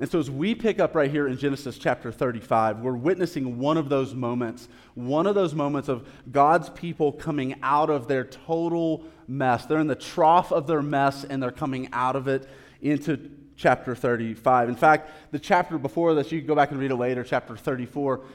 And 0.04 0.12
so, 0.12 0.20
as 0.20 0.30
we 0.30 0.54
pick 0.54 0.82
up 0.82 0.96
right 0.96 1.10
here 1.10 1.30
in 1.30 1.38
Genesis 1.38 1.78
chapter 1.78 2.12
35, 2.12 2.80
we're 2.80 2.92
witnessing 2.92 3.58
one 3.58 3.78
of 3.78 3.88
those 3.88 4.14
moments, 4.14 4.68
one 4.96 5.26
of 5.26 5.34
those 5.34 5.54
moments 5.54 5.88
of 5.88 6.06
God's 6.30 6.70
people 6.72 7.14
coming 7.14 7.56
out 7.64 7.90
of 7.90 8.10
their 8.10 8.26
total 8.26 9.06
mess. 9.30 9.66
They're 9.66 9.80
in 9.80 9.88
the 9.88 9.96
trough 9.96 10.52
of 10.52 10.68
their 10.68 10.82
mess 10.82 11.24
and 11.24 11.42
they're 11.42 11.52
coming 11.52 11.88
out 11.94 12.18
of 12.18 12.28
it 12.28 12.50
into 12.82 13.32
chapter 13.56 13.96
35. 13.96 14.68
In 14.68 14.76
fact, 14.76 15.10
the 15.32 15.40
chapter 15.40 15.78
before 15.78 16.14
this, 16.16 16.34
you 16.34 16.40
can 16.40 16.48
go 16.48 16.56
back 16.56 16.72
and 16.72 16.82
read 16.82 16.92
it 16.92 16.98
later, 16.98 17.24
chapter 17.24 17.56
34, 17.56 18.26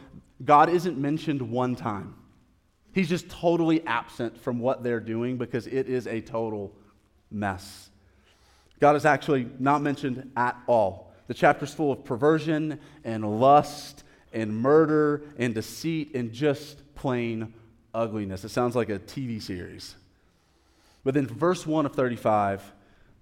God 0.46 0.70
isn't 0.70 0.96
mentioned 0.96 1.42
one 1.42 1.76
time. 1.76 2.14
He's 2.94 3.10
just 3.10 3.28
totally 3.28 3.87
absent 3.87 4.40
from 4.40 4.58
what 4.58 4.82
they're 4.82 5.00
doing 5.00 5.37
because 5.37 5.66
it 5.66 5.87
is 5.87 6.06
a 6.06 6.22
total 6.22 6.72
mess. 7.30 7.90
God 8.80 8.96
is 8.96 9.04
actually 9.04 9.50
not 9.58 9.82
mentioned 9.82 10.32
at 10.34 10.56
all. 10.66 11.08
The 11.28 11.35
chapter's 11.35 11.73
full 11.73 11.92
of 11.92 12.04
perversion 12.04 12.80
and 13.04 13.40
lust 13.40 14.02
and 14.32 14.56
murder 14.56 15.23
and 15.38 15.54
deceit 15.54 16.14
and 16.14 16.32
just 16.32 16.82
plain 16.94 17.54
ugliness. 17.94 18.44
It 18.44 18.49
sounds 18.49 18.75
like 18.75 18.88
a 18.88 18.99
TV 18.99 19.40
series. 19.40 19.94
But 21.04 21.14
then, 21.14 21.26
verse 21.26 21.66
1 21.66 21.87
of 21.87 21.94
35, 21.94 22.73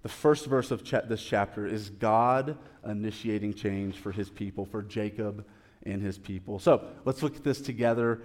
the 0.03 0.09
first 0.09 0.45
verse 0.45 0.71
of 0.71 0.83
cha- 0.83 1.01
this 1.01 1.23
chapter 1.23 1.65
is 1.65 1.89
God 1.89 2.57
initiating 2.85 3.53
change 3.53 3.95
for 3.97 4.11
his 4.11 4.29
people, 4.29 4.65
for 4.65 4.81
Jacob 4.81 5.45
and 5.83 6.01
his 6.01 6.17
people. 6.17 6.59
So 6.59 6.85
let's 7.05 7.21
look 7.21 7.35
at 7.35 7.43
this 7.43 7.61
together. 7.61 8.21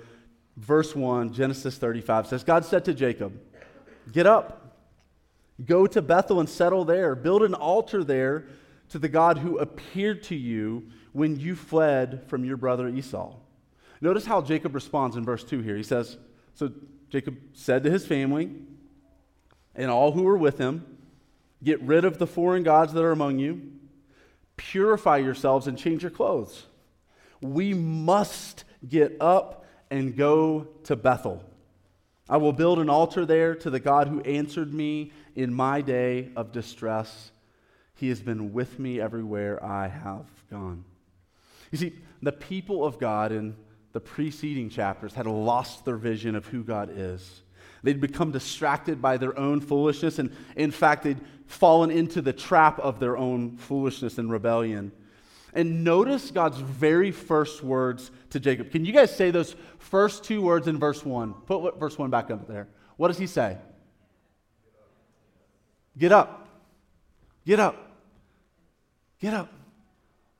Verse 0.56 0.94
1, 0.94 1.32
Genesis 1.32 1.76
35 1.78 2.28
says, 2.28 2.44
God 2.44 2.64
said 2.64 2.84
to 2.84 2.94
Jacob, 2.94 3.38
Get 4.12 4.26
up, 4.26 4.76
go 5.64 5.86
to 5.86 6.02
Bethel 6.02 6.40
and 6.40 6.48
settle 6.48 6.84
there, 6.84 7.14
build 7.14 7.42
an 7.42 7.54
altar 7.54 8.04
there 8.04 8.46
to 8.92 8.98
the 8.98 9.08
God 9.08 9.38
who 9.38 9.58
appeared 9.58 10.22
to 10.24 10.34
you 10.34 10.86
when 11.12 11.40
you 11.40 11.56
fled 11.56 12.24
from 12.28 12.44
your 12.44 12.58
brother 12.58 12.88
Esau. 12.88 13.34
Notice 14.02 14.26
how 14.26 14.42
Jacob 14.42 14.74
responds 14.74 15.16
in 15.16 15.24
verse 15.24 15.42
2 15.44 15.60
here. 15.60 15.78
He 15.78 15.82
says, 15.82 16.18
So 16.54 16.70
Jacob 17.08 17.38
said 17.54 17.84
to 17.84 17.90
his 17.90 18.06
family 18.06 18.50
and 19.74 19.90
all 19.90 20.12
who 20.12 20.24
were 20.24 20.36
with 20.36 20.58
him, 20.58 20.98
Get 21.64 21.80
rid 21.80 22.04
of 22.04 22.18
the 22.18 22.26
foreign 22.26 22.64
gods 22.64 22.92
that 22.92 23.02
are 23.02 23.12
among 23.12 23.38
you, 23.38 23.62
purify 24.58 25.16
yourselves, 25.18 25.66
and 25.66 25.78
change 25.78 26.02
your 26.02 26.10
clothes. 26.10 26.66
We 27.40 27.72
must 27.72 28.64
get 28.86 29.16
up 29.20 29.64
and 29.90 30.14
go 30.14 30.68
to 30.84 30.96
Bethel. 30.96 31.42
I 32.28 32.36
will 32.36 32.52
build 32.52 32.78
an 32.78 32.90
altar 32.90 33.24
there 33.24 33.54
to 33.54 33.70
the 33.70 33.80
God 33.80 34.08
who 34.08 34.20
answered 34.20 34.74
me 34.74 35.12
in 35.34 35.54
my 35.54 35.80
day 35.80 36.30
of 36.36 36.52
distress. 36.52 37.30
He 38.02 38.08
has 38.08 38.20
been 38.20 38.52
with 38.52 38.80
me 38.80 39.00
everywhere 39.00 39.64
I 39.64 39.86
have 39.86 40.26
gone. 40.50 40.82
You 41.70 41.78
see, 41.78 41.94
the 42.20 42.32
people 42.32 42.84
of 42.84 42.98
God 42.98 43.30
in 43.30 43.54
the 43.92 44.00
preceding 44.00 44.70
chapters 44.70 45.14
had 45.14 45.28
lost 45.28 45.84
their 45.84 45.94
vision 45.94 46.34
of 46.34 46.44
who 46.48 46.64
God 46.64 46.90
is. 46.92 47.42
They'd 47.84 48.00
become 48.00 48.32
distracted 48.32 49.00
by 49.00 49.18
their 49.18 49.38
own 49.38 49.60
foolishness, 49.60 50.18
and 50.18 50.34
in 50.56 50.72
fact, 50.72 51.04
they'd 51.04 51.20
fallen 51.46 51.92
into 51.92 52.20
the 52.20 52.32
trap 52.32 52.80
of 52.80 52.98
their 52.98 53.16
own 53.16 53.56
foolishness 53.56 54.18
and 54.18 54.32
rebellion. 54.32 54.90
And 55.54 55.84
notice 55.84 56.32
God's 56.32 56.58
very 56.58 57.12
first 57.12 57.62
words 57.62 58.10
to 58.30 58.40
Jacob. 58.40 58.72
Can 58.72 58.84
you 58.84 58.92
guys 58.92 59.14
say 59.14 59.30
those 59.30 59.54
first 59.78 60.24
two 60.24 60.42
words 60.42 60.66
in 60.66 60.76
verse 60.76 61.04
1? 61.04 61.34
Put 61.46 61.78
verse 61.78 61.96
1 61.96 62.10
back 62.10 62.32
up 62.32 62.48
there. 62.48 62.66
What 62.96 63.06
does 63.06 63.18
he 63.18 63.28
say? 63.28 63.58
Get 65.96 66.10
up. 66.10 66.48
Get 67.46 67.60
up. 67.60 67.90
Get 69.22 69.34
up. 69.34 69.52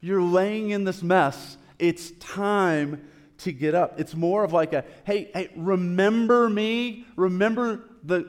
You're 0.01 0.21
laying 0.21 0.71
in 0.71 0.83
this 0.83 1.05
mess. 1.05 1.57
It's 1.79 2.11
time 2.19 3.09
to 3.39 3.53
get 3.53 3.77
up. 3.77 4.01
It's 4.01 4.15
more 4.15 4.43
of 4.43 4.53
like 4.53 4.73
a, 4.73 4.85
hey, 5.05 5.31
hey, 5.33 5.51
remember 5.55 6.49
me. 6.49 7.07
Remember 7.15 7.85
the, 8.03 8.29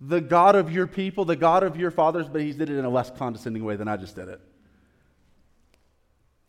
the 0.00 0.20
God 0.20 0.54
of 0.54 0.72
your 0.72 0.86
people, 0.86 1.24
the 1.24 1.34
God 1.34 1.64
of 1.64 1.76
your 1.76 1.90
fathers, 1.90 2.28
but 2.28 2.42
he 2.42 2.52
did 2.52 2.70
it 2.70 2.78
in 2.78 2.84
a 2.84 2.88
less 2.88 3.10
condescending 3.10 3.64
way 3.64 3.74
than 3.74 3.88
I 3.88 3.96
just 3.96 4.14
did 4.14 4.28
it. 4.28 4.40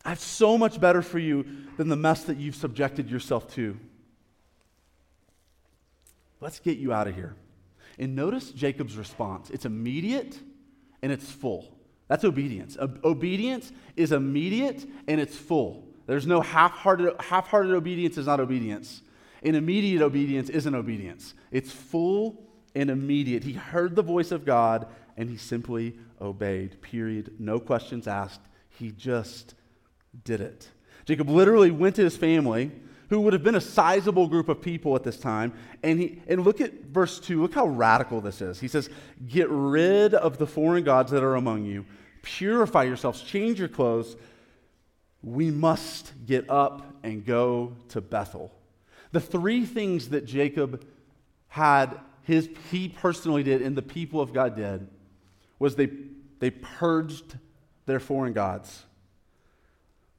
I 0.04 0.10
have 0.10 0.20
so 0.20 0.56
much 0.56 0.80
better 0.80 1.02
for 1.02 1.18
you 1.18 1.44
than 1.76 1.88
the 1.88 1.96
mess 1.96 2.22
that 2.24 2.36
you've 2.36 2.54
subjected 2.54 3.10
yourself 3.10 3.52
to. 3.54 3.76
Let's 6.40 6.60
get 6.60 6.78
you 6.78 6.92
out 6.92 7.08
of 7.08 7.16
here. 7.16 7.34
And 7.98 8.14
notice 8.14 8.52
Jacob's 8.52 8.96
response. 8.96 9.50
It's 9.50 9.64
immediate 9.64 10.38
and 11.02 11.10
it's 11.10 11.28
full. 11.32 11.73
That's 12.08 12.24
obedience. 12.24 12.76
obedience 12.78 13.72
is 13.96 14.12
immediate 14.12 14.86
and 15.08 15.20
it's 15.20 15.36
full. 15.36 15.88
There's 16.06 16.26
no 16.26 16.40
half-hearted, 16.40 17.14
half-hearted 17.20 17.72
obedience 17.72 18.18
is 18.18 18.26
not 18.26 18.40
obedience. 18.40 19.00
And 19.42 19.56
immediate 19.56 20.02
obedience 20.02 20.50
isn't 20.50 20.74
obedience. 20.74 21.34
It's 21.50 21.72
full 21.72 22.42
and 22.74 22.90
immediate. 22.90 23.44
He 23.44 23.52
heard 23.52 23.96
the 23.96 24.02
voice 24.02 24.32
of 24.32 24.44
God 24.44 24.86
and 25.16 25.30
he 25.30 25.36
simply 25.36 25.96
obeyed. 26.20 26.80
Period. 26.82 27.36
No 27.38 27.58
questions 27.58 28.06
asked. 28.06 28.40
He 28.68 28.90
just 28.90 29.54
did 30.24 30.40
it. 30.40 30.68
Jacob 31.04 31.28
literally 31.28 31.70
went 31.70 31.96
to 31.96 32.02
his 32.02 32.16
family, 32.16 32.72
who 33.14 33.20
would 33.20 33.32
have 33.32 33.44
been 33.44 33.54
a 33.54 33.60
sizable 33.60 34.26
group 34.26 34.48
of 34.48 34.60
people 34.60 34.96
at 34.96 35.04
this 35.04 35.16
time, 35.16 35.52
and 35.84 36.00
he 36.00 36.20
and 36.26 36.42
look 36.42 36.60
at 36.60 36.86
verse 36.86 37.20
2. 37.20 37.40
Look 37.40 37.54
how 37.54 37.68
radical 37.68 38.20
this 38.20 38.42
is. 38.42 38.58
He 38.58 38.66
says, 38.66 38.90
"Get 39.28 39.48
rid 39.48 40.14
of 40.14 40.38
the 40.38 40.48
foreign 40.48 40.82
gods 40.82 41.12
that 41.12 41.22
are 41.22 41.36
among 41.36 41.64
you. 41.64 41.84
Purify 42.22 42.82
yourselves, 42.82 43.22
change 43.22 43.60
your 43.60 43.68
clothes. 43.68 44.16
We 45.22 45.52
must 45.52 46.12
get 46.26 46.50
up 46.50 46.92
and 47.04 47.24
go 47.24 47.74
to 47.90 48.00
Bethel." 48.00 48.50
The 49.12 49.20
three 49.20 49.64
things 49.64 50.08
that 50.08 50.24
Jacob 50.24 50.84
had 51.46 52.00
his 52.22 52.50
he 52.72 52.88
personally 52.88 53.44
did 53.44 53.62
and 53.62 53.76
the 53.76 53.82
people 53.82 54.20
of 54.20 54.32
God 54.32 54.56
did 54.56 54.88
was 55.60 55.76
they 55.76 55.88
they 56.40 56.50
purged 56.50 57.38
their 57.86 58.00
foreign 58.00 58.32
gods 58.32 58.86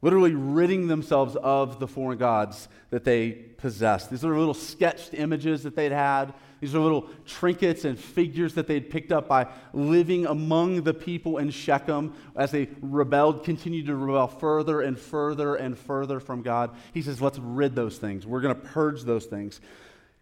literally 0.06 0.36
ridding 0.36 0.88
themselves 0.88 1.36
of 1.38 1.80
the 1.80 1.88
foreign 1.88 2.20
gods 2.20 2.68
that 2.92 3.04
they 3.04 3.32
possessed. 3.32 4.12
These 4.12 4.24
are 4.24 4.38
little 4.38 4.54
sketched 4.54 5.16
images 5.16 5.64
that 5.64 5.76
they'd 5.76 5.92
had. 5.92 6.32
These 6.62 6.76
are 6.76 6.80
little 6.80 7.10
trinkets 7.26 7.86
and 7.86 7.98
figures 7.98 8.54
that 8.54 8.68
they'd 8.68 8.88
picked 8.88 9.12
up 9.12 9.28
by 9.28 9.48
living 9.74 10.28
among 10.28 10.84
the 10.84 10.94
people 10.94 11.40
in 11.40 11.50
Shechem 11.50 12.14
as 12.36 12.52
they 12.52 12.70
rebelled, 12.82 13.44
continued 13.44 13.88
to 13.88 13.96
rebel 13.96 14.28
further 14.28 14.82
and 14.82 14.96
further 14.96 15.56
and 15.56 15.76
further 15.76 16.20
from 16.20 16.44
God. 16.44 16.76
He 16.94 17.02
says, 17.02 17.20
let's 17.20 17.40
rid 17.40 17.74
those 17.76 17.98
things. 17.98 18.28
We're 18.28 18.42
going 18.42 18.54
to 18.54 18.62
purge 18.62 19.06
those 19.06 19.26
things. 19.26 19.60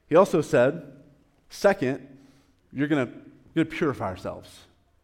He 0.07 0.15
also 0.15 0.39
said, 0.39 0.93
second, 1.49 2.07
you're 2.71 2.87
going 2.87 3.11
to 3.55 3.65
purify 3.65 4.05
ourselves 4.05 4.49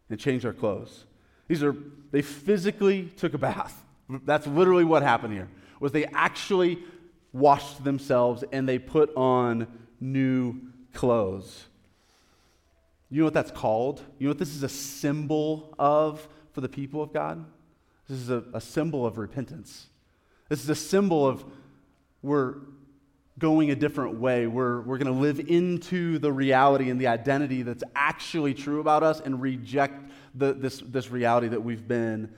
and 0.08 0.18
change 0.18 0.46
our 0.46 0.54
clothes. 0.54 1.04
These 1.48 1.62
are, 1.62 1.76
they 2.12 2.22
physically 2.22 3.12
took 3.18 3.34
a 3.34 3.38
bath. 3.38 3.84
That's 4.24 4.46
literally 4.46 4.84
what 4.84 5.02
happened 5.02 5.34
here. 5.34 5.48
Was 5.80 5.92
they 5.92 6.04
actually 6.06 6.82
washed 7.32 7.84
themselves 7.84 8.44
and 8.52 8.68
they 8.68 8.78
put 8.78 9.14
on 9.16 9.66
new 10.00 10.60
clothes. 10.94 11.66
You 13.10 13.20
know 13.20 13.24
what 13.24 13.34
that's 13.34 13.50
called? 13.50 14.02
You 14.18 14.26
know 14.26 14.30
what 14.30 14.38
this 14.38 14.54
is 14.54 14.62
a 14.62 14.68
symbol 14.68 15.74
of 15.78 16.26
for 16.52 16.60
the 16.60 16.68
people 16.68 17.02
of 17.02 17.12
God? 17.12 17.44
This 18.08 18.18
is 18.18 18.30
a, 18.30 18.44
a 18.54 18.60
symbol 18.60 19.06
of 19.06 19.18
repentance. 19.18 19.86
This 20.48 20.62
is 20.62 20.68
a 20.68 20.74
symbol 20.74 21.26
of 21.26 21.44
we're 22.22 22.56
going 23.38 23.70
a 23.70 23.74
different 23.74 24.18
way. 24.18 24.46
We're, 24.46 24.80
we're 24.82 24.98
going 24.98 25.12
to 25.12 25.20
live 25.20 25.40
into 25.40 26.18
the 26.18 26.32
reality 26.32 26.90
and 26.90 27.00
the 27.00 27.06
identity 27.06 27.62
that's 27.62 27.84
actually 27.94 28.54
true 28.54 28.80
about 28.80 29.02
us 29.02 29.20
and 29.20 29.40
reject 29.40 30.10
the, 30.34 30.52
this, 30.52 30.82
this 30.84 31.10
reality 31.10 31.48
that 31.48 31.62
we've 31.62 31.86
been 31.86 32.32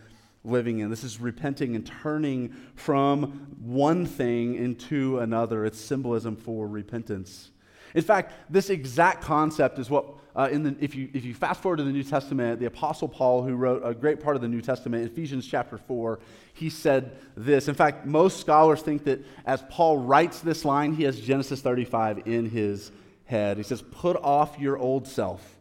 living 0.45 0.81
in. 0.81 0.91
This 0.91 1.05
is 1.05 1.21
repenting 1.21 1.77
and 1.77 1.87
turning 1.87 2.55
from 2.75 3.55
one 3.61 4.07
thing 4.07 4.57
into 4.57 5.19
another. 5.21 5.65
It's 5.65 5.81
symbolism 5.81 6.37
for 6.37 6.67
repentance. 6.67 7.51
In 7.95 8.03
fact, 8.03 8.33
this 8.51 8.71
exact 8.71 9.23
concept 9.23 9.79
is 9.79 9.91
what, 9.91 10.07
uh, 10.35 10.49
in 10.51 10.63
the, 10.63 10.77
if, 10.81 10.95
you, 10.95 11.11
if 11.13 11.25
you 11.25 11.35
fast 11.35 11.61
forward 11.61 11.77
to 11.77 11.85
the 11.85 11.93
New 11.93 12.03
Testament, 12.03 12.59
the 12.59 12.67
Apostle 12.67 13.07
Paul, 13.07 13.43
who 13.43 13.55
wrote 13.55 13.83
a 13.85 13.95
great 13.95 14.21
part 14.21 14.35
of 14.35 14.43
the 14.43 14.49
New 14.49 14.63
Testament, 14.63 15.05
Ephesians 15.05 15.47
chapter 15.47 15.77
4, 15.77 16.19
he 16.55 16.71
said 16.71 17.17
this. 17.37 17.69
In 17.69 17.75
fact, 17.75 18.07
most 18.07 18.41
scholars 18.41 18.81
think 18.81 19.05
that 19.05 19.25
as 19.45 19.63
Paul 19.69 19.99
writes 19.99 20.41
this 20.41 20.65
line, 20.65 20.95
he 20.95 21.05
has 21.05 21.21
Genesis 21.21 21.61
35 21.61 22.27
in 22.27 22.49
his 22.49 22.91
head. 23.25 23.59
He 23.59 23.63
says, 23.63 23.83
Put 23.83 24.17
off 24.17 24.59
your 24.59 24.79
old 24.79 25.07
self, 25.07 25.59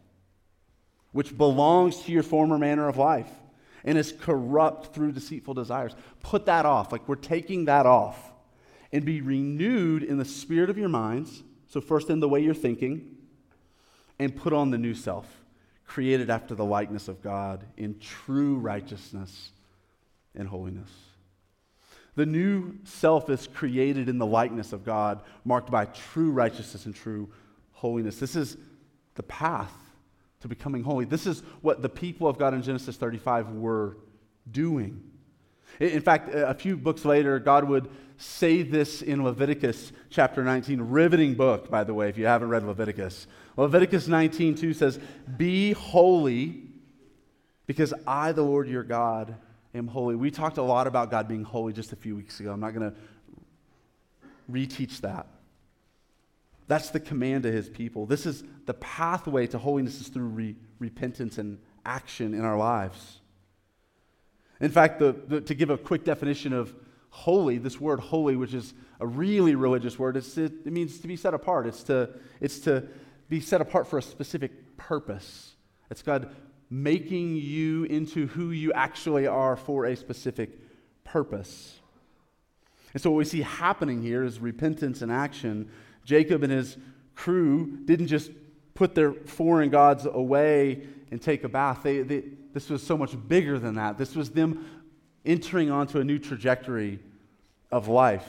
which 1.12 1.36
belongs 1.36 2.02
to 2.04 2.12
your 2.12 2.22
former 2.22 2.56
manner 2.56 2.88
of 2.88 2.96
life 2.96 3.30
and 3.84 3.98
is 3.98 4.12
corrupt 4.12 4.94
through 4.94 5.12
deceitful 5.12 5.54
desires. 5.54 5.94
Put 6.20 6.46
that 6.46 6.66
off. 6.66 6.92
Like 6.92 7.08
we're 7.08 7.16
taking 7.16 7.66
that 7.66 7.86
off 7.86 8.32
and 8.92 9.04
be 9.04 9.20
renewed 9.20 10.02
in 10.02 10.18
the 10.18 10.24
spirit 10.24 10.70
of 10.70 10.78
your 10.78 10.88
minds. 10.88 11.42
So, 11.68 11.80
first 11.80 12.10
in 12.10 12.20
the 12.20 12.28
way 12.28 12.40
you're 12.40 12.54
thinking, 12.54 13.16
and 14.18 14.36
put 14.36 14.52
on 14.52 14.70
the 14.70 14.78
new 14.78 14.94
self, 14.94 15.26
created 15.86 16.30
after 16.30 16.54
the 16.54 16.64
likeness 16.64 17.08
of 17.08 17.22
God 17.22 17.64
in 17.76 17.98
true 17.98 18.56
righteousness 18.56 19.50
and 20.34 20.46
holiness. 20.46 20.90
The 22.14 22.26
new 22.26 22.74
self 22.84 23.30
is 23.30 23.46
created 23.46 24.08
in 24.08 24.18
the 24.18 24.26
likeness 24.26 24.74
of 24.74 24.84
God, 24.84 25.22
marked 25.44 25.70
by 25.70 25.86
true 25.86 26.30
righteousness 26.30 26.84
and 26.84 26.94
true 26.94 27.30
holiness. 27.72 28.18
This 28.18 28.36
is 28.36 28.58
the 29.14 29.22
path 29.22 29.72
to 30.42 30.48
becoming 30.48 30.82
holy. 30.82 31.04
This 31.04 31.26
is 31.26 31.42
what 31.62 31.82
the 31.82 31.88
people 31.88 32.28
of 32.28 32.38
God 32.38 32.52
in 32.54 32.62
Genesis 32.62 32.96
35 32.96 33.50
were 33.50 33.96
doing. 34.50 35.02
In 35.80 36.02
fact, 36.02 36.30
a 36.34 36.54
few 36.54 36.76
books 36.76 37.04
later, 37.04 37.38
God 37.38 37.64
would 37.64 37.88
say 38.18 38.62
this 38.62 39.02
in 39.02 39.24
Leviticus 39.24 39.92
chapter 40.10 40.44
19, 40.44 40.80
riveting 40.80 41.34
book, 41.34 41.70
by 41.70 41.82
the 41.84 41.94
way, 41.94 42.08
if 42.08 42.18
you 42.18 42.26
haven't 42.26 42.48
read 42.48 42.64
Leviticus. 42.64 43.26
Leviticus 43.56 44.06
19, 44.06 44.54
2 44.54 44.74
says, 44.74 44.98
Be 45.36 45.72
holy 45.72 46.62
because 47.66 47.94
I, 48.06 48.32
the 48.32 48.42
Lord 48.42 48.68
your 48.68 48.82
God, 48.82 49.34
am 49.74 49.86
holy. 49.86 50.14
We 50.14 50.30
talked 50.30 50.58
a 50.58 50.62
lot 50.62 50.86
about 50.86 51.10
God 51.10 51.28
being 51.28 51.44
holy 51.44 51.72
just 51.72 51.92
a 51.92 51.96
few 51.96 52.14
weeks 52.14 52.40
ago. 52.40 52.52
I'm 52.52 52.60
not 52.60 52.74
going 52.74 52.90
to 52.90 52.96
reteach 54.50 55.00
that. 55.00 55.26
That's 56.72 56.88
the 56.88 57.00
command 57.00 57.42
to 57.42 57.52
his 57.52 57.68
people. 57.68 58.06
This 58.06 58.24
is 58.24 58.44
the 58.64 58.72
pathway 58.72 59.46
to 59.48 59.58
holiness 59.58 60.00
is 60.00 60.08
through 60.08 60.28
re- 60.28 60.56
repentance 60.78 61.36
and 61.36 61.58
action 61.84 62.32
in 62.32 62.46
our 62.46 62.56
lives. 62.56 63.20
In 64.58 64.70
fact, 64.70 64.98
the, 64.98 65.12
the, 65.12 65.42
to 65.42 65.54
give 65.54 65.68
a 65.68 65.76
quick 65.76 66.02
definition 66.02 66.54
of 66.54 66.74
holy, 67.10 67.58
this 67.58 67.78
word 67.78 68.00
holy, 68.00 68.36
which 68.36 68.54
is 68.54 68.72
a 69.00 69.06
really 69.06 69.54
religious 69.54 69.98
word, 69.98 70.16
it, 70.16 70.38
it 70.38 70.72
means 70.72 70.98
to 71.00 71.08
be 71.08 71.14
set 71.14 71.34
apart. 71.34 71.66
It's 71.66 71.82
to, 71.82 72.08
it's 72.40 72.58
to 72.60 72.88
be 73.28 73.40
set 73.40 73.60
apart 73.60 73.86
for 73.86 73.98
a 73.98 74.02
specific 74.02 74.78
purpose. 74.78 75.56
It's 75.90 76.00
God 76.00 76.34
making 76.70 77.36
you 77.36 77.84
into 77.84 78.28
who 78.28 78.50
you 78.50 78.72
actually 78.72 79.26
are 79.26 79.56
for 79.56 79.84
a 79.84 79.94
specific 79.94 80.58
purpose. 81.04 81.80
And 82.94 83.02
so, 83.02 83.10
what 83.10 83.18
we 83.18 83.24
see 83.26 83.42
happening 83.42 84.00
here 84.00 84.24
is 84.24 84.40
repentance 84.40 85.02
and 85.02 85.12
action. 85.12 85.70
Jacob 86.04 86.42
and 86.42 86.52
his 86.52 86.76
crew 87.14 87.78
didn't 87.84 88.08
just 88.08 88.30
put 88.74 88.94
their 88.94 89.12
foreign 89.12 89.70
gods 89.70 90.06
away 90.06 90.82
and 91.10 91.20
take 91.20 91.44
a 91.44 91.48
bath. 91.48 91.80
They, 91.82 92.02
they, 92.02 92.24
this 92.52 92.68
was 92.68 92.82
so 92.82 92.96
much 92.96 93.16
bigger 93.28 93.58
than 93.58 93.74
that. 93.74 93.98
This 93.98 94.14
was 94.14 94.30
them 94.30 94.64
entering 95.24 95.70
onto 95.70 96.00
a 96.00 96.04
new 96.04 96.18
trajectory 96.18 96.98
of 97.70 97.88
life. 97.88 98.26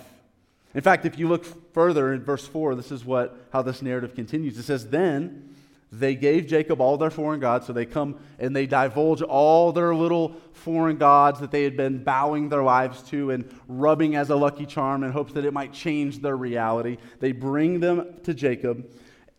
In 0.74 0.82
fact, 0.82 1.06
if 1.06 1.20
you 1.20 1.28
look 1.28 1.46
further 1.74 2.14
in 2.14 2.24
verse 2.24 2.48
4, 2.48 2.76
this 2.76 2.92
is 2.92 3.06
what, 3.06 3.48
how 3.52 3.62
this 3.62 3.82
narrative 3.82 4.16
continues. 4.16 4.58
It 4.58 4.64
says, 4.64 4.88
Then 4.88 5.53
they 6.00 6.16
gave 6.16 6.48
Jacob 6.48 6.82
all 6.82 6.98
their 6.98 7.12
foreign 7.12 7.40
gods. 7.40 7.68
So 7.68 7.74
they 7.74 7.86
come 7.86 8.20
and 8.40 8.56
they 8.56 8.66
divulge 8.66 9.22
all 9.22 9.72
their 9.72 9.94
little 9.94 10.36
foreign 10.54 10.98
gods 10.98 11.40
that 11.40 11.52
they 11.52 11.64
had 11.64 11.78
been 11.78 12.04
bowing 12.04 12.50
their 12.50 12.64
lives 12.64 13.04
to 13.10 13.30
and 13.30 13.48
rubbing 13.68 14.16
as 14.16 14.30
a 14.32 14.36
lucky 14.36 14.66
charm 14.66 15.04
in 15.04 15.12
hopes 15.12 15.34
that 15.34 15.46
it 15.46 15.54
might 15.54 15.72
change 15.72 16.20
their 16.20 16.36
reality. 16.36 16.98
They 17.20 17.32
bring 17.32 17.80
them 17.80 18.16
to 18.24 18.34
Jacob 18.34 18.90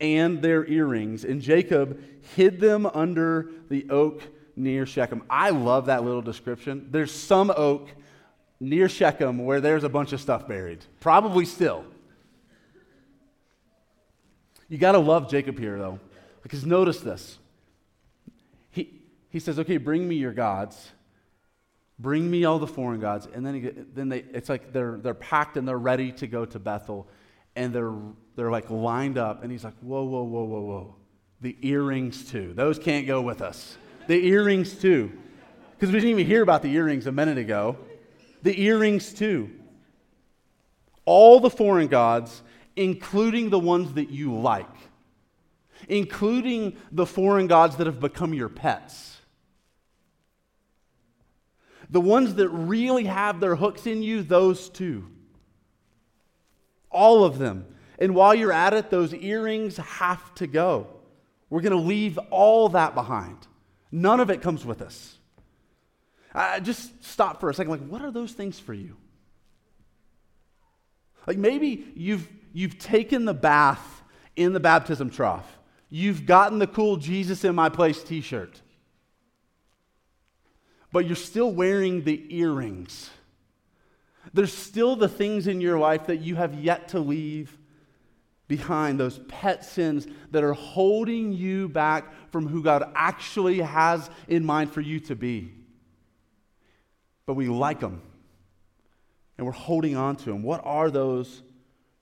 and 0.00 0.40
their 0.40 0.64
earrings. 0.66 1.24
And 1.24 1.40
Jacob 1.40 2.00
hid 2.36 2.60
them 2.60 2.86
under 2.86 3.50
the 3.68 3.90
oak 3.90 4.22
near 4.54 4.86
Shechem. 4.86 5.22
I 5.28 5.50
love 5.50 5.86
that 5.86 6.04
little 6.04 6.22
description. 6.22 6.86
There's 6.90 7.12
some 7.12 7.52
oak 7.56 7.88
near 8.60 8.88
Shechem 8.88 9.44
where 9.44 9.60
there's 9.60 9.82
a 9.82 9.88
bunch 9.88 10.12
of 10.12 10.20
stuff 10.20 10.46
buried. 10.46 10.84
Probably 11.00 11.46
still. 11.46 11.84
You 14.68 14.78
got 14.78 14.92
to 14.92 14.98
love 14.98 15.28
Jacob 15.28 15.58
here, 15.58 15.78
though. 15.78 15.98
Because 16.44 16.66
notice 16.66 17.00
this. 17.00 17.38
He, 18.70 19.00
he 19.30 19.40
says, 19.40 19.58
okay, 19.58 19.78
bring 19.78 20.06
me 20.06 20.16
your 20.16 20.34
gods. 20.34 20.92
Bring 21.98 22.30
me 22.30 22.44
all 22.44 22.58
the 22.58 22.66
foreign 22.66 23.00
gods. 23.00 23.26
And 23.32 23.46
then, 23.46 23.54
he, 23.54 23.70
then 23.70 24.10
they, 24.10 24.18
it's 24.18 24.50
like 24.50 24.72
they're, 24.72 24.98
they're 24.98 25.14
packed 25.14 25.56
and 25.56 25.66
they're 25.66 25.78
ready 25.78 26.12
to 26.12 26.26
go 26.26 26.44
to 26.44 26.58
Bethel. 26.58 27.08
And 27.56 27.72
they're, 27.72 27.94
they're 28.36 28.50
like 28.50 28.68
lined 28.68 29.16
up. 29.16 29.42
And 29.42 29.50
he's 29.50 29.64
like, 29.64 29.72
whoa, 29.80 30.04
whoa, 30.04 30.22
whoa, 30.22 30.44
whoa, 30.44 30.60
whoa. 30.60 30.94
The 31.40 31.56
earrings, 31.62 32.30
too. 32.30 32.52
Those 32.54 32.78
can't 32.78 33.06
go 33.06 33.22
with 33.22 33.40
us. 33.40 33.78
The 34.06 34.26
earrings, 34.26 34.74
too. 34.74 35.12
Because 35.72 35.94
we 35.94 35.98
didn't 35.98 36.10
even 36.10 36.26
hear 36.26 36.42
about 36.42 36.60
the 36.60 36.70
earrings 36.72 37.06
a 37.06 37.12
minute 37.12 37.38
ago. 37.38 37.78
The 38.42 38.60
earrings, 38.60 39.14
too. 39.14 39.50
All 41.06 41.40
the 41.40 41.50
foreign 41.50 41.88
gods, 41.88 42.42
including 42.76 43.48
the 43.48 43.58
ones 43.58 43.94
that 43.94 44.10
you 44.10 44.34
like 44.34 44.68
including 45.88 46.76
the 46.92 47.06
foreign 47.06 47.46
gods 47.46 47.76
that 47.76 47.86
have 47.86 48.00
become 48.00 48.34
your 48.34 48.48
pets. 48.48 49.18
The 51.90 52.00
ones 52.00 52.34
that 52.36 52.48
really 52.48 53.04
have 53.04 53.40
their 53.40 53.56
hooks 53.56 53.86
in 53.86 54.02
you, 54.02 54.22
those 54.22 54.68
too. 54.68 55.06
All 56.90 57.24
of 57.24 57.38
them. 57.38 57.66
And 57.98 58.14
while 58.14 58.34
you're 58.34 58.52
at 58.52 58.74
it, 58.74 58.90
those 58.90 59.14
earrings 59.14 59.76
have 59.76 60.34
to 60.36 60.46
go. 60.46 60.88
We're 61.50 61.60
going 61.60 61.72
to 61.72 61.78
leave 61.78 62.18
all 62.30 62.70
that 62.70 62.94
behind. 62.94 63.46
None 63.92 64.18
of 64.20 64.30
it 64.30 64.42
comes 64.42 64.64
with 64.64 64.82
us. 64.82 65.18
I 66.34 66.58
just 66.58 67.04
stop 67.04 67.38
for 67.38 67.48
a 67.48 67.54
second. 67.54 67.70
Like, 67.70 67.86
what 67.86 68.02
are 68.02 68.10
those 68.10 68.32
things 68.32 68.58
for 68.58 68.74
you? 68.74 68.96
Like 71.26 71.38
maybe 71.38 71.92
you've, 71.94 72.28
you've 72.52 72.78
taken 72.78 73.24
the 73.24 73.34
bath 73.34 74.02
in 74.36 74.52
the 74.52 74.60
baptism 74.60 75.10
trough 75.10 75.46
you've 75.94 76.26
gotten 76.26 76.58
the 76.58 76.66
cool 76.66 76.96
Jesus 76.96 77.44
in 77.44 77.54
my 77.54 77.68
place 77.68 78.02
t 78.02 78.20
shirt, 78.20 78.60
but 80.90 81.06
you're 81.06 81.14
still 81.14 81.52
wearing 81.52 82.02
the 82.02 82.36
earrings. 82.36 83.10
There's 84.32 84.52
still 84.52 84.96
the 84.96 85.08
things 85.08 85.46
in 85.46 85.60
your 85.60 85.78
life 85.78 86.08
that 86.08 86.16
you 86.16 86.34
have 86.34 86.54
yet 86.54 86.88
to 86.88 86.98
leave 86.98 87.56
behind, 88.48 88.98
those 88.98 89.20
pet 89.28 89.64
sins 89.64 90.08
that 90.32 90.42
are 90.42 90.52
holding 90.52 91.32
you 91.32 91.68
back 91.68 92.12
from 92.32 92.48
who 92.48 92.60
God 92.60 92.90
actually 92.96 93.60
has 93.60 94.10
in 94.26 94.44
mind 94.44 94.72
for 94.72 94.80
you 94.80 94.98
to 95.00 95.14
be. 95.14 95.52
But 97.24 97.34
we 97.34 97.46
like 97.46 97.78
them 97.78 98.02
and 99.38 99.46
we're 99.46 99.52
holding 99.52 99.96
on 99.96 100.16
to 100.16 100.24
them. 100.24 100.42
What 100.42 100.60
are 100.64 100.90
those 100.90 101.40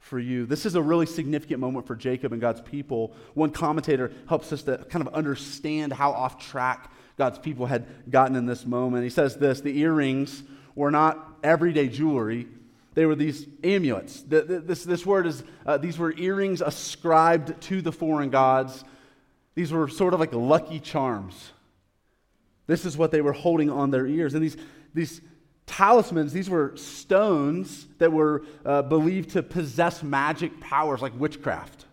for 0.02 0.18
you. 0.18 0.44
This 0.46 0.66
is 0.66 0.74
a 0.74 0.82
really 0.82 1.06
significant 1.06 1.60
moment 1.60 1.86
for 1.86 1.94
Jacob 1.94 2.32
and 2.32 2.40
God's 2.40 2.60
people. 2.60 3.14
One 3.34 3.50
commentator 3.50 4.12
helps 4.28 4.52
us 4.52 4.62
to 4.64 4.78
kind 4.90 5.06
of 5.06 5.14
understand 5.14 5.92
how 5.92 6.10
off 6.10 6.44
track 6.44 6.92
God's 7.16 7.38
people 7.38 7.66
had 7.66 8.10
gotten 8.10 8.34
in 8.34 8.44
this 8.44 8.66
moment. 8.66 9.04
He 9.04 9.10
says 9.10 9.36
this 9.36 9.60
the 9.60 9.78
earrings 9.78 10.42
were 10.74 10.90
not 10.90 11.38
everyday 11.44 11.88
jewelry, 11.88 12.48
they 12.94 13.06
were 13.06 13.14
these 13.14 13.46
amulets. 13.62 14.22
This, 14.22 14.84
this 14.84 15.06
word 15.06 15.26
is, 15.26 15.44
uh, 15.64 15.78
these 15.78 15.98
were 15.98 16.12
earrings 16.12 16.60
ascribed 16.60 17.60
to 17.62 17.80
the 17.80 17.92
foreign 17.92 18.30
gods. 18.30 18.84
These 19.54 19.72
were 19.72 19.88
sort 19.88 20.14
of 20.14 20.20
like 20.20 20.34
lucky 20.34 20.80
charms. 20.80 21.52
This 22.66 22.84
is 22.84 22.96
what 22.96 23.12
they 23.12 23.20
were 23.20 23.32
holding 23.32 23.70
on 23.70 23.90
their 23.90 24.06
ears. 24.06 24.34
And 24.34 24.42
these, 24.42 24.56
these 24.94 25.20
talismans, 25.66 26.32
these 26.32 26.50
were 26.50 26.76
stones 26.76 27.86
that 27.98 28.12
were 28.12 28.44
uh, 28.64 28.82
believed 28.82 29.30
to 29.30 29.42
possess 29.42 30.02
magic 30.02 30.60
powers 30.60 31.02
like 31.02 31.18
witchcraft, 31.18 31.86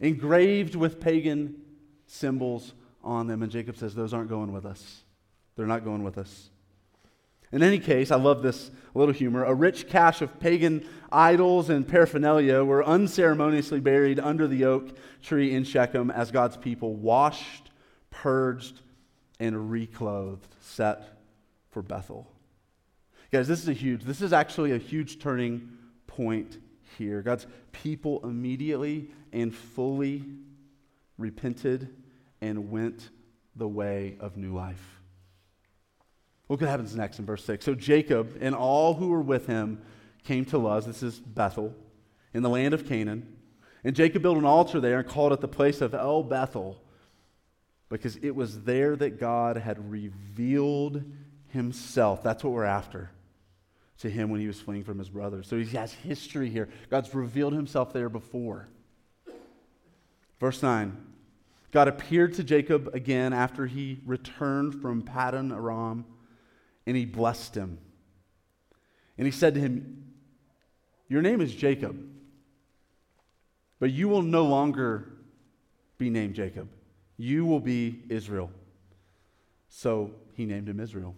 engraved 0.00 0.74
with 0.74 1.00
pagan 1.00 1.56
symbols 2.06 2.74
on 3.02 3.26
them. 3.26 3.42
And 3.42 3.50
Jacob 3.50 3.76
says, 3.76 3.94
Those 3.94 4.14
aren't 4.14 4.28
going 4.28 4.52
with 4.52 4.66
us. 4.66 5.02
They're 5.56 5.66
not 5.66 5.84
going 5.84 6.02
with 6.02 6.18
us. 6.18 6.50
In 7.52 7.62
any 7.62 7.78
case, 7.78 8.10
I 8.10 8.16
love 8.16 8.42
this 8.42 8.70
little 8.94 9.12
humor. 9.12 9.44
A 9.44 9.54
rich 9.54 9.86
cache 9.86 10.22
of 10.22 10.40
pagan 10.40 10.88
idols 11.10 11.68
and 11.68 11.86
paraphernalia 11.86 12.64
were 12.64 12.82
unceremoniously 12.82 13.78
buried 13.78 14.18
under 14.18 14.48
the 14.48 14.64
oak 14.64 14.96
tree 15.22 15.54
in 15.54 15.64
Shechem 15.64 16.10
as 16.10 16.30
God's 16.30 16.56
people 16.56 16.94
washed, 16.96 17.70
purged, 18.10 18.80
and 19.38 19.70
reclothed, 19.70 20.48
set 20.60 21.18
for 21.70 21.82
Bethel. 21.82 22.31
Guys, 23.32 23.48
this 23.48 23.62
is 23.62 23.68
a 23.68 23.72
huge, 23.72 24.02
this 24.02 24.20
is 24.20 24.34
actually 24.34 24.72
a 24.72 24.78
huge 24.78 25.18
turning 25.18 25.66
point 26.06 26.58
here. 26.98 27.22
God's 27.22 27.46
people 27.72 28.20
immediately 28.24 29.08
and 29.32 29.54
fully 29.54 30.22
repented 31.16 31.88
and 32.42 32.70
went 32.70 33.08
the 33.56 33.66
way 33.66 34.16
of 34.20 34.36
new 34.36 34.54
life. 34.54 35.00
Look 36.50 36.60
what 36.60 36.68
happens 36.68 36.94
next 36.94 37.20
in 37.20 37.24
verse 37.24 37.42
6. 37.46 37.64
So 37.64 37.74
Jacob 37.74 38.36
and 38.42 38.54
all 38.54 38.92
who 38.92 39.08
were 39.08 39.22
with 39.22 39.46
him 39.46 39.80
came 40.24 40.44
to 40.46 40.58
Luz. 40.58 40.84
This 40.84 41.02
is 41.02 41.18
Bethel, 41.18 41.74
in 42.34 42.42
the 42.42 42.50
land 42.50 42.74
of 42.74 42.86
Canaan. 42.86 43.34
And 43.82 43.96
Jacob 43.96 44.20
built 44.20 44.36
an 44.36 44.44
altar 44.44 44.78
there 44.78 44.98
and 44.98 45.08
called 45.08 45.32
it 45.32 45.40
the 45.40 45.48
place 45.48 45.80
of 45.80 45.94
El 45.94 46.22
Bethel, 46.22 46.82
because 47.88 48.16
it 48.16 48.36
was 48.36 48.64
there 48.64 48.94
that 48.96 49.18
God 49.18 49.56
had 49.56 49.90
revealed 49.90 51.02
himself. 51.48 52.22
That's 52.22 52.44
what 52.44 52.52
we're 52.52 52.64
after 52.64 53.10
to 54.02 54.10
him 54.10 54.30
when 54.30 54.40
he 54.40 54.46
was 54.46 54.60
fleeing 54.60 54.84
from 54.84 54.98
his 54.98 55.08
brothers. 55.08 55.48
So 55.48 55.56
he 55.56 55.64
has 55.76 55.92
history 55.92 56.50
here. 56.50 56.68
God's 56.90 57.14
revealed 57.14 57.52
himself 57.52 57.92
there 57.92 58.08
before. 58.08 58.68
Verse 60.38 60.62
9 60.62 60.96
God 61.70 61.88
appeared 61.88 62.34
to 62.34 62.44
Jacob 62.44 62.90
again 62.92 63.32
after 63.32 63.64
he 63.66 64.00
returned 64.04 64.82
from 64.82 65.02
Paddan 65.02 65.56
Aram, 65.56 66.04
and 66.86 66.96
he 66.96 67.06
blessed 67.06 67.54
him. 67.54 67.78
And 69.16 69.26
he 69.26 69.30
said 69.30 69.54
to 69.54 69.60
him, 69.60 70.12
Your 71.08 71.22
name 71.22 71.40
is 71.40 71.54
Jacob, 71.54 71.96
but 73.78 73.90
you 73.90 74.08
will 74.08 74.22
no 74.22 74.44
longer 74.44 75.08
be 75.96 76.10
named 76.10 76.34
Jacob. 76.34 76.68
You 77.16 77.46
will 77.46 77.60
be 77.60 78.02
Israel. 78.08 78.50
So 79.68 80.10
he 80.34 80.44
named 80.44 80.68
him 80.68 80.80
Israel. 80.80 81.14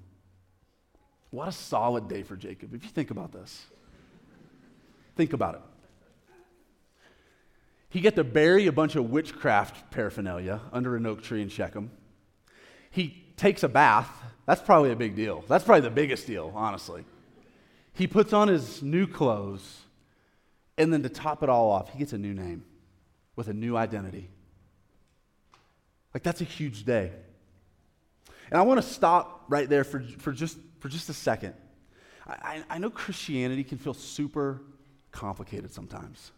What 1.34 1.48
a 1.48 1.52
solid 1.52 2.06
day 2.06 2.22
for 2.22 2.36
Jacob, 2.36 2.74
if 2.74 2.84
you 2.84 2.90
think 2.90 3.10
about 3.10 3.32
this. 3.32 3.66
Think 5.16 5.32
about 5.32 5.56
it. 5.56 5.60
He 7.88 8.00
get 8.00 8.14
to 8.14 8.22
bury 8.22 8.68
a 8.68 8.72
bunch 8.72 8.94
of 8.94 9.10
witchcraft 9.10 9.90
paraphernalia 9.90 10.60
under 10.72 10.94
an 10.94 11.04
oak 11.06 11.24
tree 11.24 11.42
in 11.42 11.48
Shechem. 11.48 11.90
He 12.88 13.24
takes 13.36 13.64
a 13.64 13.68
bath. 13.68 14.08
That's 14.46 14.62
probably 14.62 14.92
a 14.92 14.96
big 14.96 15.16
deal. 15.16 15.44
That's 15.48 15.64
probably 15.64 15.80
the 15.80 15.90
biggest 15.90 16.28
deal, 16.28 16.52
honestly. 16.54 17.04
He 17.94 18.06
puts 18.06 18.32
on 18.32 18.46
his 18.46 18.80
new 18.80 19.08
clothes, 19.08 19.80
and 20.78 20.92
then 20.92 21.02
to 21.02 21.08
top 21.08 21.42
it 21.42 21.48
all 21.48 21.68
off, 21.68 21.90
he 21.90 21.98
gets 21.98 22.12
a 22.12 22.18
new 22.18 22.32
name 22.32 22.64
with 23.34 23.48
a 23.48 23.54
new 23.54 23.76
identity. 23.76 24.30
Like, 26.14 26.22
that's 26.22 26.42
a 26.42 26.44
huge 26.44 26.84
day. 26.84 27.10
And 28.52 28.60
I 28.60 28.62
want 28.62 28.80
to 28.80 28.86
stop 28.86 29.46
right 29.48 29.68
there 29.68 29.82
for, 29.82 30.00
for 30.18 30.30
just 30.30 30.58
for 30.84 30.90
just 30.90 31.08
a 31.08 31.14
second. 31.14 31.54
I, 32.26 32.62
I 32.68 32.76
know 32.76 32.90
Christianity 32.90 33.64
can 33.64 33.78
feel 33.78 33.94
super 33.94 34.60
complicated 35.12 35.72
sometimes. 35.72 36.30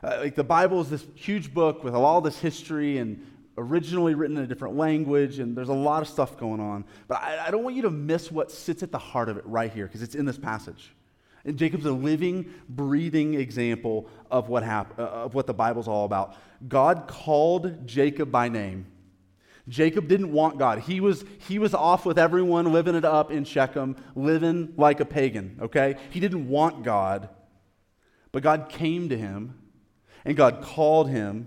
Uh, 0.00 0.18
like 0.20 0.36
the 0.36 0.44
Bible 0.44 0.80
is 0.80 0.88
this 0.88 1.04
huge 1.16 1.52
book 1.52 1.82
with 1.82 1.92
all 1.92 2.20
this 2.20 2.38
history 2.38 2.98
and 2.98 3.26
originally 3.58 4.14
written 4.14 4.36
in 4.36 4.44
a 4.44 4.46
different 4.46 4.76
language, 4.76 5.40
and 5.40 5.56
there's 5.56 5.70
a 5.70 5.74
lot 5.74 6.02
of 6.02 6.08
stuff 6.08 6.38
going 6.38 6.60
on. 6.60 6.84
But 7.08 7.16
I, 7.16 7.48
I 7.48 7.50
don't 7.50 7.64
want 7.64 7.74
you 7.74 7.82
to 7.82 7.90
miss 7.90 8.30
what 8.30 8.52
sits 8.52 8.84
at 8.84 8.92
the 8.92 8.98
heart 8.98 9.28
of 9.28 9.36
it 9.36 9.44
right 9.44 9.72
here, 9.72 9.86
because 9.86 10.02
it's 10.02 10.14
in 10.14 10.24
this 10.24 10.38
passage. 10.38 10.94
And 11.44 11.56
Jacob's 11.56 11.86
a 11.86 11.90
living, 11.90 12.48
breathing 12.68 13.34
example 13.34 14.08
of 14.30 14.48
what, 14.50 14.62
hap- 14.62 14.96
uh, 14.96 15.02
of 15.02 15.34
what 15.34 15.48
the 15.48 15.54
Bible's 15.54 15.88
all 15.88 16.04
about. 16.04 16.36
God 16.68 17.08
called 17.08 17.88
Jacob 17.88 18.30
by 18.30 18.48
name 18.48 18.86
Jacob 19.68 20.08
didn't 20.08 20.32
want 20.32 20.58
God. 20.58 20.80
He 20.80 21.00
was, 21.00 21.24
he 21.46 21.58
was 21.58 21.72
off 21.72 22.04
with 22.04 22.18
everyone, 22.18 22.72
living 22.72 22.94
it 22.94 23.04
up 23.04 23.30
in 23.30 23.44
Shechem, 23.44 23.96
living 24.14 24.74
like 24.76 25.00
a 25.00 25.04
pagan, 25.04 25.58
okay? 25.62 25.96
He 26.10 26.20
didn't 26.20 26.48
want 26.48 26.82
God. 26.82 27.28
But 28.32 28.42
God 28.42 28.68
came 28.68 29.08
to 29.10 29.16
him, 29.16 29.58
and 30.24 30.36
God 30.36 30.62
called 30.62 31.10
him, 31.10 31.46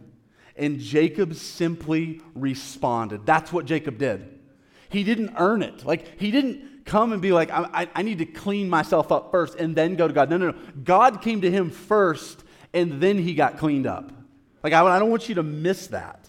and 0.56 0.80
Jacob 0.80 1.36
simply 1.36 2.22
responded. 2.34 3.26
That's 3.26 3.52
what 3.52 3.66
Jacob 3.66 3.98
did. 3.98 4.40
He 4.88 5.04
didn't 5.04 5.34
earn 5.38 5.62
it. 5.62 5.86
Like, 5.86 6.18
he 6.18 6.32
didn't 6.32 6.86
come 6.86 7.12
and 7.12 7.22
be 7.22 7.34
like, 7.34 7.50
I, 7.52 7.90
I, 7.94 8.02
need 8.04 8.20
to 8.20 8.26
clean 8.26 8.70
myself 8.70 9.12
up 9.12 9.32
first 9.32 9.56
and 9.56 9.76
then 9.76 9.96
go 9.96 10.08
to 10.08 10.14
God. 10.14 10.30
No, 10.30 10.38
no, 10.38 10.52
no. 10.52 10.58
God 10.84 11.22
came 11.22 11.42
to 11.42 11.52
him 11.52 11.72
first, 11.72 12.44
and 12.74 13.02
then 13.02 13.18
he 13.18 13.34
got 13.34 13.58
cleaned 13.58 13.88
up. 13.88 14.14
Like, 14.64 14.72
I, 14.72 14.86
I 14.86 15.00
don't 15.00 15.10
want 15.10 15.28
you 15.28 15.36
to 15.36 15.44
miss 15.44 15.88
that 15.88 16.25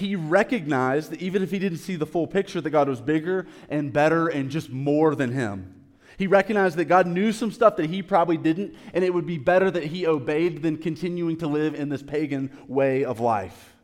he 0.00 0.16
recognized 0.16 1.12
that 1.12 1.22
even 1.22 1.42
if 1.42 1.50
he 1.50 1.58
didn't 1.58 1.78
see 1.78 1.96
the 1.96 2.06
full 2.06 2.26
picture, 2.26 2.60
that 2.60 2.70
God 2.70 2.88
was 2.88 3.00
bigger 3.00 3.46
and 3.68 3.92
better 3.92 4.28
and 4.28 4.50
just 4.50 4.70
more 4.70 5.14
than 5.14 5.32
him. 5.32 5.74
He 6.18 6.26
recognized 6.26 6.76
that 6.76 6.84
God 6.84 7.06
knew 7.06 7.32
some 7.32 7.50
stuff 7.50 7.76
that 7.76 7.88
he 7.88 8.02
probably 8.02 8.36
didn't, 8.36 8.74
and 8.92 9.04
it 9.04 9.14
would 9.14 9.26
be 9.26 9.38
better 9.38 9.70
that 9.70 9.84
he 9.84 10.06
obeyed 10.06 10.62
than 10.62 10.76
continuing 10.76 11.38
to 11.38 11.46
live 11.46 11.74
in 11.74 11.88
this 11.88 12.02
pagan 12.02 12.50
way 12.68 13.04
of 13.04 13.20
life. 13.20 13.74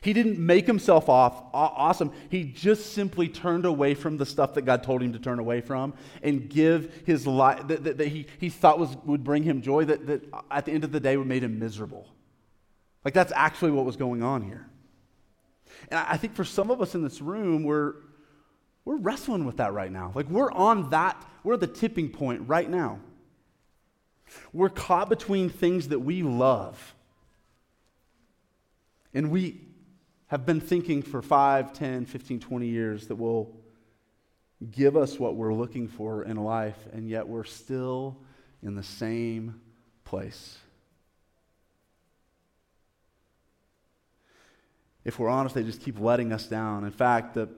He 0.00 0.12
didn't 0.12 0.38
make 0.38 0.66
himself 0.66 1.08
off 1.08 1.44
awesome. 1.52 2.12
He 2.28 2.44
just 2.44 2.92
simply 2.92 3.28
turned 3.28 3.66
away 3.66 3.94
from 3.94 4.16
the 4.16 4.26
stuff 4.26 4.54
that 4.54 4.62
God 4.62 4.82
told 4.82 5.00
him 5.00 5.12
to 5.12 5.18
turn 5.18 5.38
away 5.38 5.60
from 5.60 5.94
and 6.22 6.48
give 6.48 7.02
his 7.06 7.24
life 7.26 7.68
that, 7.68 7.84
that, 7.84 7.98
that, 7.98 8.08
he, 8.08 8.26
he 8.38 8.48
thought 8.48 8.80
was, 8.80 8.96
would 9.04 9.22
bring 9.22 9.44
him 9.44 9.62
joy, 9.62 9.84
that, 9.84 10.06
that 10.06 10.24
at 10.50 10.64
the 10.64 10.72
end 10.72 10.82
of 10.82 10.90
the 10.92 10.98
day 10.98 11.16
would 11.16 11.28
make 11.28 11.42
him 11.42 11.58
miserable. 11.58 12.08
Like 13.04 13.14
that's 13.14 13.32
actually 13.36 13.70
what 13.70 13.84
was 13.84 13.96
going 13.96 14.22
on 14.24 14.42
here. 14.42 14.66
And 15.90 15.98
I 15.98 16.16
think 16.16 16.34
for 16.34 16.44
some 16.44 16.70
of 16.70 16.80
us 16.80 16.94
in 16.94 17.02
this 17.02 17.20
room, 17.20 17.64
we're, 17.64 17.94
we're 18.84 18.96
wrestling 18.96 19.44
with 19.44 19.58
that 19.58 19.72
right 19.72 19.90
now. 19.90 20.12
Like 20.14 20.28
we're 20.28 20.52
on 20.52 20.90
that, 20.90 21.22
we're 21.44 21.54
at 21.54 21.60
the 21.60 21.66
tipping 21.66 22.10
point 22.10 22.48
right 22.48 22.68
now. 22.68 23.00
We're 24.52 24.70
caught 24.70 25.08
between 25.08 25.50
things 25.50 25.88
that 25.88 26.00
we 26.00 26.22
love. 26.22 26.94
And 29.14 29.30
we 29.30 29.60
have 30.28 30.46
been 30.46 30.60
thinking 30.60 31.02
for 31.02 31.20
5, 31.20 31.74
10, 31.74 32.06
15, 32.06 32.40
20 32.40 32.66
years 32.66 33.08
that 33.08 33.16
will 33.16 33.54
give 34.70 34.96
us 34.96 35.18
what 35.18 35.36
we're 35.36 35.52
looking 35.52 35.88
for 35.88 36.22
in 36.22 36.36
life, 36.36 36.78
and 36.92 37.08
yet 37.08 37.28
we're 37.28 37.44
still 37.44 38.16
in 38.62 38.74
the 38.74 38.82
same 38.82 39.60
place. 40.04 40.56
If 45.04 45.18
we're 45.18 45.28
honest, 45.28 45.54
they 45.54 45.64
just 45.64 45.80
keep 45.80 45.98
letting 45.98 46.32
us 46.32 46.46
down. 46.46 46.84
In 46.84 46.92
fact, 46.92 47.34
the, 47.34 47.48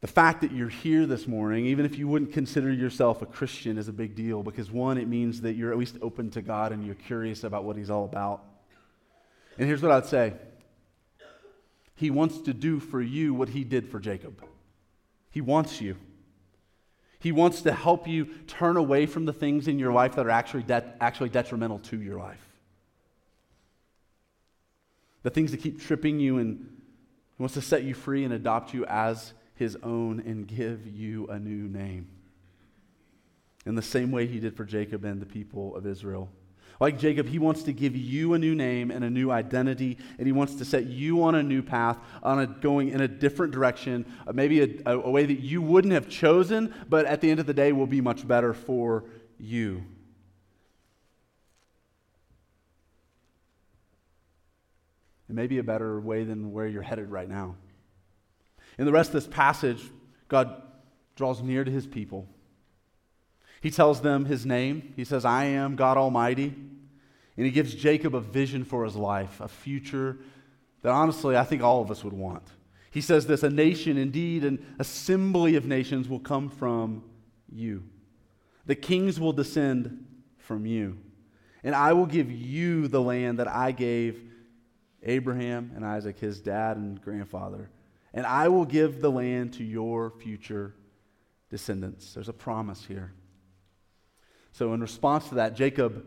the 0.00 0.06
fact 0.06 0.42
that 0.42 0.52
you're 0.52 0.68
here 0.68 1.06
this 1.06 1.26
morning, 1.26 1.66
even 1.66 1.86
if 1.86 1.96
you 1.98 2.06
wouldn't 2.06 2.32
consider 2.32 2.70
yourself 2.70 3.22
a 3.22 3.26
Christian, 3.26 3.78
is 3.78 3.88
a 3.88 3.92
big 3.92 4.14
deal 4.14 4.42
because 4.42 4.70
one, 4.70 4.98
it 4.98 5.08
means 5.08 5.40
that 5.40 5.54
you're 5.54 5.72
at 5.72 5.78
least 5.78 5.96
open 6.02 6.30
to 6.30 6.42
God 6.42 6.72
and 6.72 6.84
you're 6.84 6.94
curious 6.94 7.44
about 7.44 7.64
what 7.64 7.76
He's 7.76 7.90
all 7.90 8.04
about. 8.04 8.44
And 9.58 9.66
here's 9.66 9.82
what 9.82 9.90
I'd 9.90 10.06
say 10.06 10.34
He 11.94 12.10
wants 12.10 12.38
to 12.42 12.52
do 12.52 12.78
for 12.78 13.00
you 13.00 13.32
what 13.32 13.48
He 13.48 13.64
did 13.64 13.90
for 13.90 13.98
Jacob. 13.98 14.44
He 15.30 15.40
wants 15.40 15.80
you. 15.80 15.96
He 17.18 17.32
wants 17.32 17.62
to 17.62 17.72
help 17.72 18.06
you 18.06 18.26
turn 18.46 18.76
away 18.76 19.06
from 19.06 19.24
the 19.24 19.32
things 19.32 19.66
in 19.66 19.78
your 19.78 19.92
life 19.92 20.14
that 20.16 20.26
are 20.26 20.30
actually, 20.30 20.62
de- 20.62 20.94
actually 21.00 21.30
detrimental 21.30 21.78
to 21.80 22.00
your 22.00 22.18
life 22.18 22.45
the 25.26 25.30
things 25.30 25.50
that 25.50 25.56
keep 25.56 25.82
tripping 25.82 26.20
you, 26.20 26.38
and 26.38 26.68
wants 27.36 27.54
to 27.54 27.60
set 27.60 27.82
you 27.82 27.94
free 27.94 28.22
and 28.22 28.32
adopt 28.32 28.72
you 28.72 28.86
as 28.86 29.32
His 29.56 29.76
own 29.82 30.20
and 30.20 30.46
give 30.46 30.86
you 30.86 31.26
a 31.26 31.36
new 31.36 31.66
name. 31.66 32.06
In 33.66 33.74
the 33.74 33.82
same 33.82 34.12
way 34.12 34.28
He 34.28 34.38
did 34.38 34.56
for 34.56 34.64
Jacob 34.64 35.04
and 35.04 35.20
the 35.20 35.26
people 35.26 35.74
of 35.74 35.84
Israel. 35.84 36.28
Like 36.78 36.96
Jacob, 36.96 37.26
he 37.26 37.40
wants 37.40 37.64
to 37.64 37.72
give 37.72 37.96
you 37.96 38.34
a 38.34 38.38
new 38.38 38.54
name 38.54 38.92
and 38.92 39.02
a 39.02 39.10
new 39.10 39.32
identity, 39.32 39.98
and 40.18 40.28
he 40.28 40.32
wants 40.32 40.54
to 40.56 40.64
set 40.64 40.86
you 40.86 41.24
on 41.24 41.34
a 41.34 41.42
new 41.42 41.62
path, 41.62 41.98
on 42.22 42.38
a 42.38 42.46
going 42.46 42.90
in 42.90 43.00
a 43.00 43.08
different 43.08 43.52
direction, 43.52 44.06
uh, 44.28 44.32
maybe 44.32 44.60
a, 44.60 44.68
a, 44.92 45.00
a 45.00 45.10
way 45.10 45.26
that 45.26 45.40
you 45.40 45.60
wouldn't 45.60 45.94
have 45.94 46.08
chosen, 46.08 46.72
but 46.88 47.04
at 47.04 47.20
the 47.20 47.30
end 47.30 47.40
of 47.40 47.46
the 47.46 47.54
day 47.54 47.72
will 47.72 47.88
be 47.88 48.00
much 48.00 48.28
better 48.28 48.54
for 48.54 49.06
you. 49.40 49.82
It 55.28 55.34
may 55.34 55.46
be 55.46 55.58
a 55.58 55.64
better 55.64 56.00
way 56.00 56.24
than 56.24 56.52
where 56.52 56.66
you're 56.66 56.82
headed 56.82 57.10
right 57.10 57.28
now. 57.28 57.56
In 58.78 58.86
the 58.86 58.92
rest 58.92 59.10
of 59.10 59.14
this 59.14 59.26
passage, 59.26 59.82
God 60.28 60.62
draws 61.16 61.42
near 61.42 61.64
to 61.64 61.70
his 61.70 61.86
people. 61.86 62.28
He 63.60 63.70
tells 63.70 64.00
them 64.00 64.26
his 64.26 64.44
name. 64.46 64.92
He 64.96 65.04
says, 65.04 65.24
I 65.24 65.44
am 65.44 65.76
God 65.76 65.96
Almighty. 65.96 66.54
And 67.36 67.44
he 67.44 67.50
gives 67.50 67.74
Jacob 67.74 68.14
a 68.14 68.20
vision 68.20 68.64
for 68.64 68.84
his 68.84 68.96
life, 68.96 69.40
a 69.40 69.48
future 69.48 70.18
that 70.82 70.90
honestly 70.90 71.36
I 71.36 71.44
think 71.44 71.62
all 71.62 71.82
of 71.82 71.90
us 71.90 72.04
would 72.04 72.12
want. 72.12 72.44
He 72.90 73.00
says 73.00 73.26
this 73.26 73.42
a 73.42 73.50
nation, 73.50 73.98
indeed, 73.98 74.44
an 74.44 74.64
assembly 74.78 75.56
of 75.56 75.66
nations 75.66 76.08
will 76.08 76.20
come 76.20 76.48
from 76.48 77.02
you. 77.52 77.82
The 78.66 78.74
kings 78.74 79.20
will 79.20 79.32
descend 79.32 80.06
from 80.38 80.64
you. 80.64 80.98
And 81.62 81.74
I 81.74 81.92
will 81.92 82.06
give 82.06 82.30
you 82.30 82.88
the 82.88 83.02
land 83.02 83.38
that 83.38 83.48
I 83.48 83.72
gave 83.72 84.25
Abraham 85.02 85.72
and 85.74 85.84
Isaac, 85.84 86.18
his 86.18 86.40
dad 86.40 86.76
and 86.76 87.00
grandfather. 87.00 87.70
And 88.14 88.26
I 88.26 88.48
will 88.48 88.64
give 88.64 89.00
the 89.00 89.10
land 89.10 89.54
to 89.54 89.64
your 89.64 90.10
future 90.10 90.74
descendants. 91.50 92.14
There's 92.14 92.28
a 92.28 92.32
promise 92.32 92.84
here. 92.84 93.12
So, 94.52 94.72
in 94.72 94.80
response 94.80 95.28
to 95.28 95.34
that, 95.36 95.54
Jacob 95.54 96.06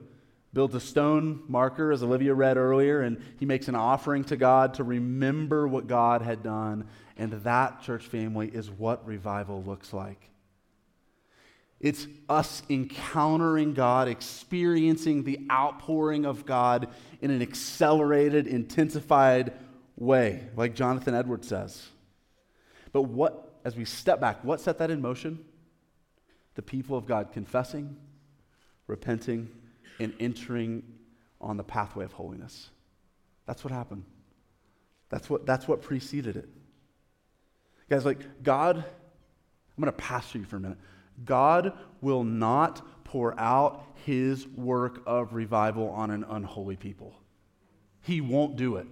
builds 0.54 0.74
a 0.74 0.80
stone 0.80 1.44
marker, 1.48 1.92
as 1.92 2.02
Olivia 2.02 2.34
read 2.34 2.58
earlier, 2.58 3.02
and 3.02 3.24
he 3.38 3.46
makes 3.46 3.68
an 3.68 3.76
offering 3.76 4.24
to 4.26 4.38
God 4.38 4.74
to 4.76 4.84
remember 4.84 5.68
what 5.68 5.88
God 5.88 6.24
had 6.24 6.42
done. 6.42 6.88
And 7.18 7.32
that, 7.44 7.84
church 7.84 8.08
family, 8.08 8.48
is 8.48 8.70
what 8.72 9.06
revival 9.06 9.64
looks 9.64 9.94
like. 9.94 10.30
It's 11.80 12.08
us 12.28 12.62
encountering 12.70 13.74
God, 13.74 14.10
experiencing 14.10 15.24
the 15.24 15.40
outpouring 15.50 16.26
of 16.26 16.46
God 16.46 16.90
in 17.22 17.32
an 17.32 17.42
accelerated, 17.42 18.48
intensified 18.48 19.54
way, 19.96 20.48
like 20.56 20.76
Jonathan 20.76 21.16
Edwards 21.16 21.48
says. 21.48 21.88
But 22.92 23.04
what, 23.04 23.60
as 23.64 23.76
we 23.76 23.86
step 23.86 24.20
back, 24.20 24.44
what 24.44 24.60
set 24.60 24.78
that 24.80 24.92
in 24.92 25.02
motion? 25.02 25.46
The 26.56 26.62
people 26.62 26.98
of 26.98 27.06
God 27.06 27.32
confessing, 27.32 27.96
repenting, 28.88 29.50
and 30.00 30.14
entering 30.20 30.84
on 31.40 31.56
the 31.56 31.64
pathway 31.64 32.04
of 32.04 32.12
holiness. 32.12 32.70
That's 33.46 33.64
what 33.64 33.72
happened. 33.72 34.04
That's 35.10 35.30
what, 35.30 35.46
that's 35.46 35.68
what 35.68 35.82
preceded 35.82 36.36
it. 36.36 36.50
Guys, 37.90 38.06
like 38.06 38.44
God, 38.44 38.78
I'm 38.78 39.84
going 39.84 39.86
to 39.86 39.92
pastor 39.94 40.40
you 40.40 40.46
for 40.46 40.58
a 40.58 40.60
minute. 40.60 40.78
God 41.26 41.74
will 42.02 42.24
not 42.24 42.82
pour 43.04 43.40
out 43.40 43.86
his 44.06 44.48
work 44.48 45.02
of 45.06 45.34
revival 45.34 45.90
on 45.90 46.12
an 46.12 46.24
unholy 46.24 46.76
people. 46.76 47.16
He 48.02 48.22
won't 48.22 48.56
do 48.56 48.78
it. 48.78 48.88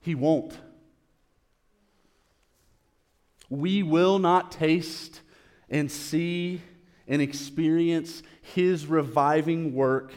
He 0.00 0.14
won't. 0.14 0.58
We 3.48 3.82
will 3.82 4.18
not 4.18 4.52
taste 4.52 5.22
and 5.70 5.90
see 5.90 6.60
and 7.06 7.22
experience 7.22 8.22
his 8.54 8.86
reviving 8.86 9.74
work 9.74 10.12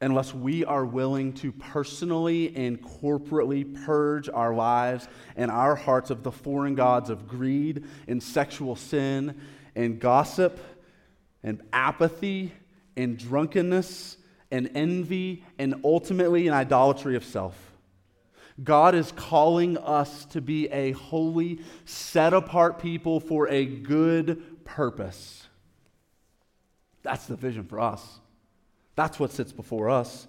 unless 0.00 0.34
we 0.34 0.64
are 0.64 0.84
willing 0.84 1.32
to 1.32 1.52
personally 1.52 2.54
and 2.56 2.82
corporately 2.82 3.84
purge 3.84 4.28
our 4.28 4.54
lives 4.54 5.08
and 5.36 5.50
our 5.50 5.74
hearts 5.74 6.10
of 6.10 6.22
the 6.22 6.32
foreign 6.32 6.74
gods 6.74 7.10
of 7.10 7.28
greed 7.28 7.84
and 8.06 8.22
sexual 8.22 8.76
sin 8.76 9.40
and 9.74 10.00
gossip 10.00 10.58
and 11.42 11.62
apathy 11.72 12.52
and 12.96 13.18
drunkenness 13.18 14.16
and 14.50 14.70
envy 14.74 15.44
and 15.58 15.74
ultimately 15.84 16.48
an 16.48 16.54
idolatry 16.54 17.16
of 17.16 17.24
self. 17.24 17.72
God 18.62 18.94
is 18.94 19.10
calling 19.12 19.76
us 19.78 20.26
to 20.26 20.40
be 20.40 20.68
a 20.68 20.92
holy, 20.92 21.60
set 21.84 22.32
apart 22.32 22.78
people 22.78 23.18
for 23.18 23.48
a 23.48 23.64
good 23.64 24.64
purpose. 24.64 25.48
That's 27.02 27.26
the 27.26 27.36
vision 27.36 27.64
for 27.64 27.80
us. 27.80 28.20
That's 28.96 29.18
what 29.18 29.32
sits 29.32 29.52
before 29.52 29.90
us. 29.90 30.26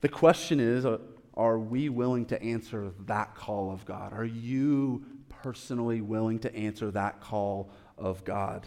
The 0.00 0.08
question 0.08 0.60
is 0.60 0.84
uh, 0.84 0.98
are 1.34 1.58
we 1.58 1.88
willing 1.88 2.26
to 2.26 2.42
answer 2.42 2.92
that 3.06 3.34
call 3.34 3.70
of 3.70 3.84
God? 3.84 4.12
Are 4.12 4.24
you 4.24 5.04
personally 5.28 6.00
willing 6.00 6.38
to 6.40 6.54
answer 6.54 6.90
that 6.90 7.20
call 7.20 7.70
of 7.98 8.24
God? 8.24 8.66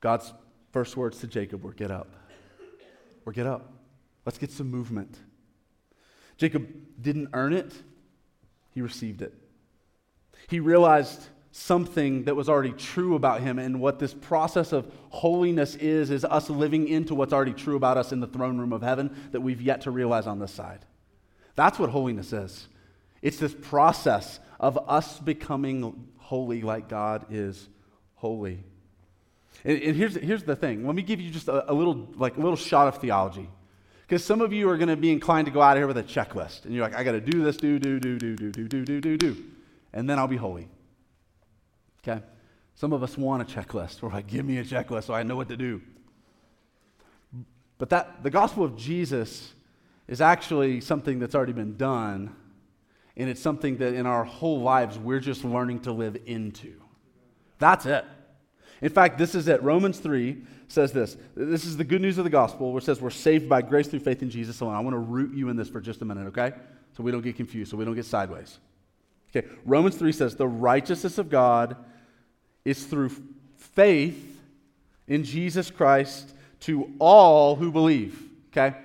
God's 0.00 0.34
first 0.70 0.96
words 0.98 1.18
to 1.20 1.26
Jacob 1.26 1.64
were 1.64 1.72
get 1.72 1.90
up. 1.90 2.14
Or 3.24 3.32
get 3.32 3.46
up. 3.46 3.72
Let's 4.26 4.36
get 4.36 4.50
some 4.50 4.70
movement. 4.70 5.16
Jacob 6.36 6.68
didn't 7.00 7.30
earn 7.32 7.54
it, 7.54 7.72
he 8.72 8.82
received 8.82 9.22
it. 9.22 9.32
He 10.48 10.60
realized 10.60 11.28
something 11.56 12.24
that 12.24 12.34
was 12.34 12.48
already 12.48 12.72
true 12.72 13.14
about 13.14 13.40
him. 13.40 13.60
And 13.60 13.80
what 13.80 14.00
this 14.00 14.12
process 14.12 14.72
of 14.72 14.90
holiness 15.10 15.76
is, 15.76 16.10
is 16.10 16.24
us 16.24 16.50
living 16.50 16.88
into 16.88 17.14
what's 17.14 17.32
already 17.32 17.52
true 17.52 17.76
about 17.76 17.96
us 17.96 18.10
in 18.10 18.18
the 18.18 18.26
throne 18.26 18.58
room 18.58 18.72
of 18.72 18.82
heaven 18.82 19.14
that 19.30 19.40
we've 19.40 19.62
yet 19.62 19.82
to 19.82 19.92
realize 19.92 20.26
on 20.26 20.40
this 20.40 20.50
side. 20.50 20.84
That's 21.54 21.78
what 21.78 21.90
holiness 21.90 22.32
is. 22.32 22.66
It's 23.22 23.36
this 23.36 23.54
process 23.54 24.40
of 24.58 24.76
us 24.90 25.20
becoming 25.20 26.08
holy 26.16 26.62
like 26.62 26.88
God 26.88 27.26
is 27.30 27.68
holy. 28.16 28.64
And, 29.64 29.80
and 29.80 29.96
here's, 29.96 30.16
here's 30.16 30.42
the 30.42 30.56
thing. 30.56 30.84
Let 30.84 30.96
me 30.96 31.02
give 31.02 31.20
you 31.20 31.30
just 31.30 31.46
a, 31.46 31.70
a 31.70 31.72
little, 31.72 32.08
like 32.16 32.36
a 32.36 32.40
little 32.40 32.56
shot 32.56 32.88
of 32.88 33.00
theology. 33.00 33.48
Because 34.08 34.24
some 34.24 34.40
of 34.40 34.52
you 34.52 34.68
are 34.70 34.76
going 34.76 34.88
to 34.88 34.96
be 34.96 35.12
inclined 35.12 35.46
to 35.46 35.52
go 35.52 35.62
out 35.62 35.76
of 35.76 35.80
here 35.80 35.86
with 35.86 35.98
a 35.98 36.02
checklist. 36.02 36.64
And 36.64 36.74
you're 36.74 36.82
like, 36.82 36.96
I 36.96 37.04
got 37.04 37.12
to 37.12 37.20
do 37.20 37.44
this, 37.44 37.56
do, 37.56 37.78
do, 37.78 38.00
do, 38.00 38.18
do, 38.18 38.34
do, 38.34 38.50
do, 38.50 38.66
do, 38.66 38.84
do, 38.84 39.00
do, 39.00 39.16
do. 39.16 39.44
And 39.92 40.10
then 40.10 40.18
I'll 40.18 40.26
be 40.26 40.36
holy. 40.36 40.68
Okay? 42.06 42.22
Some 42.74 42.92
of 42.92 43.02
us 43.02 43.16
want 43.16 43.42
a 43.42 43.44
checklist. 43.44 44.02
We're 44.02 44.10
like, 44.10 44.26
give 44.26 44.44
me 44.44 44.58
a 44.58 44.64
checklist 44.64 45.04
so 45.04 45.14
I 45.14 45.22
know 45.22 45.36
what 45.36 45.48
to 45.48 45.56
do. 45.56 45.80
But 47.78 47.90
that 47.90 48.22
the 48.22 48.30
gospel 48.30 48.64
of 48.64 48.76
Jesus 48.76 49.52
is 50.06 50.20
actually 50.20 50.80
something 50.80 51.18
that's 51.18 51.34
already 51.34 51.52
been 51.52 51.76
done, 51.76 52.34
and 53.16 53.28
it's 53.30 53.40
something 53.40 53.78
that 53.78 53.94
in 53.94 54.06
our 54.06 54.24
whole 54.24 54.60
lives 54.60 54.98
we're 54.98 55.20
just 55.20 55.44
learning 55.44 55.80
to 55.80 55.92
live 55.92 56.16
into. 56.26 56.74
That's 57.58 57.86
it. 57.86 58.04
In 58.82 58.90
fact, 58.90 59.18
this 59.18 59.34
is 59.34 59.48
it. 59.48 59.62
Romans 59.62 59.98
3 59.98 60.44
says 60.68 60.92
this. 60.92 61.16
This 61.34 61.64
is 61.64 61.76
the 61.76 61.84
good 61.84 62.02
news 62.02 62.18
of 62.18 62.24
the 62.24 62.30
gospel, 62.30 62.72
where 62.72 62.78
it 62.78 62.84
says 62.84 63.00
we're 63.00 63.10
saved 63.10 63.48
by 63.48 63.62
grace 63.62 63.88
through 63.88 64.00
faith 64.00 64.20
in 64.22 64.30
Jesus 64.30 64.60
alone. 64.60 64.74
I 64.74 64.80
want 64.80 64.94
to 64.94 64.98
root 64.98 65.34
you 65.34 65.48
in 65.48 65.56
this 65.56 65.68
for 65.68 65.80
just 65.80 66.02
a 66.02 66.04
minute, 66.04 66.26
okay? 66.26 66.52
So 66.96 67.02
we 67.02 67.12
don't 67.12 67.22
get 67.22 67.36
confused, 67.36 67.70
so 67.70 67.76
we 67.76 67.84
don't 67.84 67.94
get 67.94 68.04
sideways. 68.04 68.58
Okay, 69.34 69.48
Romans 69.64 69.96
3 69.96 70.12
says 70.12 70.36
the 70.36 70.46
righteousness 70.46 71.18
of 71.18 71.30
God 71.30 71.76
is 72.64 72.84
through 72.84 73.10
faith 73.56 74.40
in 75.06 75.24
Jesus 75.24 75.70
Christ 75.70 76.34
to 76.60 76.90
all 76.98 77.56
who 77.56 77.70
believe. 77.70 78.22
Okay? 78.48 78.76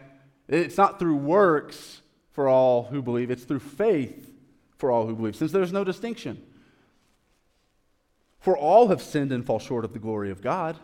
It's 0.47 0.77
not 0.77 0.99
through 0.99 1.15
works 1.15 2.01
for 2.31 2.47
all 2.47 2.83
who 2.83 3.01
believe, 3.01 3.31
it's 3.31 3.43
through 3.43 3.59
faith 3.59 4.31
for 4.77 4.91
all 4.91 5.05
who 5.05 5.15
believe, 5.15 5.35
since 5.35 5.51
there's 5.51 5.73
no 5.73 5.83
distinction. 5.83 6.41
For 8.39 8.57
all 8.57 8.87
have 8.87 9.01
sinned 9.01 9.31
and 9.31 9.45
fall 9.45 9.59
short 9.59 9.83
of 9.83 9.93
the 9.93 9.99
glory 9.99 10.31
of 10.31 10.41
God. 10.41 10.77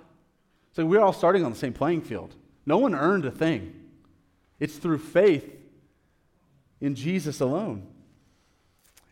So 0.73 0.85
we're 0.85 0.99
all 0.99 1.13
starting 1.13 1.45
on 1.45 1.51
the 1.51 1.57
same 1.57 1.73
playing 1.73 2.01
field. 2.01 2.35
No 2.65 2.77
one 2.77 2.93
earned 2.93 3.25
a 3.25 3.31
thing. 3.31 3.73
It's 4.59 4.75
through 4.75 4.97
faith 4.97 5.49
in 6.81 6.95
Jesus 6.95 7.39
alone. 7.39 7.87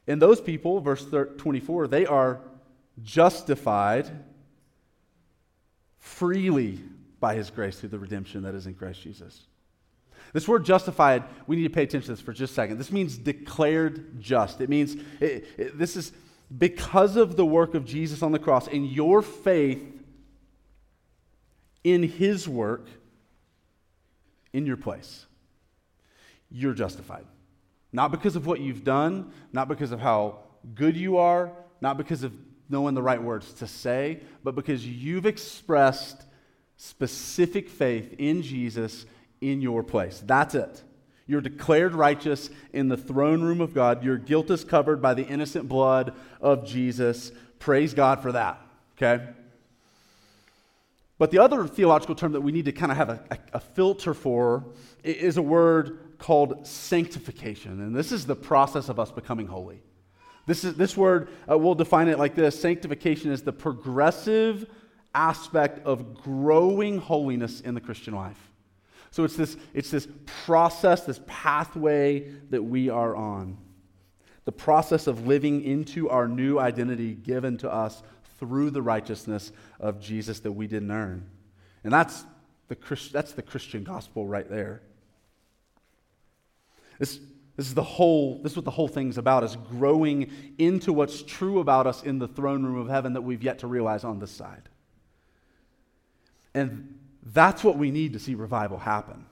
And 0.06 0.22
those 0.22 0.42
people, 0.42 0.82
verse 0.82 1.06
24, 1.38 1.88
they 1.88 2.06
are 2.06 2.42
justified 3.02 4.10
freely 5.98 6.80
by 7.20 7.36
his 7.36 7.50
grace 7.50 7.80
through 7.80 7.90
the 7.90 8.00
redemption 8.00 8.44
that 8.44 8.54
is 8.54 8.68
in 8.68 8.74
Christ 8.74 9.02
Jesus. 9.02 9.48
This 10.34 10.48
word 10.48 10.66
justified, 10.66 11.24
we 11.48 11.56
need 11.56 11.64
to 11.64 11.70
pay 11.70 11.84
attention 11.84 12.08
to 12.08 12.12
this 12.14 12.22
for 12.22 12.34
just 12.34 12.52
a 12.52 12.56
second. 12.56 12.78
This 12.78 12.92
means 12.92 13.18
declared 13.18 14.20
just. 14.20 14.62
It 14.62 14.70
means 14.70 14.96
it, 15.20 15.46
it, 15.58 15.78
this 15.78 15.96
is 15.96 16.12
because 16.58 17.16
of 17.16 17.36
the 17.36 17.46
work 17.46 17.76
of 17.76 17.86
Jesus 17.86 18.22
on 18.22 18.32
the 18.32 18.40
cross 18.40 18.68
and 18.68 18.88
your 18.88 19.22
faith 19.22 19.84
in 21.84 22.04
his 22.04 22.48
work 22.48 22.88
in 24.54 24.66
your 24.66 24.78
place. 24.78 25.26
You're 26.50 26.74
justified. 26.74 27.26
Not 27.92 28.12
because 28.12 28.36
of 28.36 28.46
what 28.46 28.60
you've 28.60 28.84
done, 28.84 29.32
not 29.52 29.68
because 29.68 29.92
of 29.92 30.00
how 30.00 30.40
good 30.74 30.98
you 30.98 31.18
are, 31.18 31.52
not 31.82 31.98
because 31.98 32.24
of 32.24 32.34
knowing 32.70 32.96
the 32.96 33.02
right 33.02 33.22
words 33.22 33.54
to 33.54 33.68
say, 33.68 34.22
but 34.44 34.56
because 34.56 34.86
you've 34.86 35.26
expressed 35.26 36.24
specific 36.78 37.70
faith 37.70 38.16
in 38.18 38.42
Jesus 38.42 39.06
in 39.42 39.62
your 39.62 39.84
place. 39.84 40.22
That's 40.26 40.56
it. 40.56 40.84
You're 41.26 41.42
declared 41.42 41.96
righteous 41.96 42.50
in 42.74 42.90
the 42.90 42.98
throne 42.98 43.42
room 43.42 43.62
of 43.62 43.74
God. 43.74 44.04
Your 44.04 44.18
guilt 44.18 44.52
is 44.52 44.64
covered 44.64 45.02
by 45.02 45.14
the 45.14 45.26
innocent 45.26 45.70
blood 45.70 46.14
of 46.42 46.66
Jesus. 46.66 47.32
Praise 47.60 47.94
God 47.94 48.22
for 48.22 48.34
that. 48.34 48.60
Okay? 48.98 49.26
But 51.18 51.32
the 51.32 51.40
other 51.40 51.66
theological 51.68 52.16
term 52.16 52.34
that 52.34 52.42
we 52.42 52.52
need 52.52 52.66
to 52.66 52.74
kind 52.74 52.92
of 52.92 52.98
have 52.98 53.10
a, 53.10 53.24
a, 53.54 53.60
filter 53.60 54.14
for 54.14 54.66
is 55.04 55.38
a 55.38 55.42
word 55.42 56.18
called 56.18 56.68
sanctification. 56.68 57.80
And 57.80 57.96
this 57.96 58.12
is 58.12 58.26
the 58.26 58.36
process 58.36 58.90
of 58.90 59.00
us 59.00 59.12
becoming 59.12 59.48
holy. 59.48 59.82
This, 60.46 60.64
is, 60.64 60.76
this 60.76 60.98
word, 60.98 61.30
uh, 61.50 61.58
we'll 61.58 61.76
define 61.76 62.08
it 62.10 62.20
like 62.20 62.36
this 62.36 62.60
sanctification 62.60 63.32
is 63.32 63.44
the 63.44 63.54
progressive 63.54 64.66
aspect 65.16 65.86
of 65.86 66.16
growing 66.16 66.98
holiness 66.98 67.62
in 67.62 67.76
the 67.76 67.82
Christian 67.82 68.14
life. 68.14 68.52
So 69.12 69.24
it's 69.24 69.36
this, 69.36 69.56
it's 69.74 69.92
this 69.92 70.08
process, 70.46 71.06
this 71.06 71.22
pathway 71.28 72.32
that 72.50 72.64
we 72.64 72.90
are 72.90 73.16
on. 73.16 73.58
The 74.46 74.52
process 74.52 75.08
of 75.08 75.28
living 75.28 75.64
into 75.64 76.10
our 76.10 76.28
new 76.28 76.60
identity 76.60 77.14
given 77.14 77.58
to 77.60 77.72
us 77.72 78.04
through 78.40 78.72
the 78.72 78.82
righteousness 78.82 79.52
of 79.80 80.02
Jesus 80.02 80.42
that 80.42 80.52
we 80.52 80.68
didn't 80.68 80.92
earn. 80.92 81.30
And 81.84 81.94
that's 81.94 82.26
the, 82.68 82.76
that's 83.14 83.34
the 83.34 83.42
Christian 83.42 83.84
gospel 83.84 84.28
right 84.28 84.50
there. 84.50 84.82
This 87.00 87.20
This 87.56 87.68
is 87.68 87.76
the 87.76 87.84
whole, 87.84 88.42
this 88.42 88.54
is 88.54 88.56
what 88.56 88.66
the 88.66 88.72
whole 88.72 88.88
thing's 88.88 89.18
about, 89.18 89.44
is 89.44 89.56
growing 89.70 90.32
into 90.58 90.92
what's 90.92 91.22
true 91.22 91.60
about 91.60 91.86
us 91.86 92.02
in 92.04 92.18
the 92.18 92.28
throne 92.28 92.64
room 92.64 92.78
of 92.78 92.90
heaven 92.90 93.14
that 93.14 93.22
we've 93.22 93.44
yet 93.44 93.60
to 93.60 93.68
realize 93.68 94.04
on 94.04 94.20
this 94.20 94.32
side. 94.32 94.70
And 96.56 97.00
that's 97.22 97.64
what 97.64 97.78
we 97.78 97.92
need 97.92 98.14
to 98.14 98.20
see 98.20 98.36
revival 98.36 98.78
happen. 98.78 99.26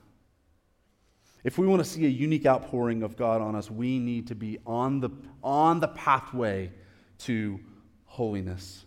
If 1.44 1.58
we 1.58 1.66
want 1.66 1.82
to 1.82 1.88
see 1.88 2.06
a 2.06 2.08
unique 2.08 2.46
outpouring 2.46 3.02
of 3.02 3.16
God 3.16 3.40
on 3.40 3.56
us, 3.56 3.70
we 3.70 3.98
need 3.98 4.28
to 4.28 4.36
be 4.36 4.58
on 4.64 5.00
the, 5.00 5.10
on 5.42 5.80
the 5.80 5.88
pathway 5.88 6.70
to 7.18 7.58
holiness. 8.04 8.84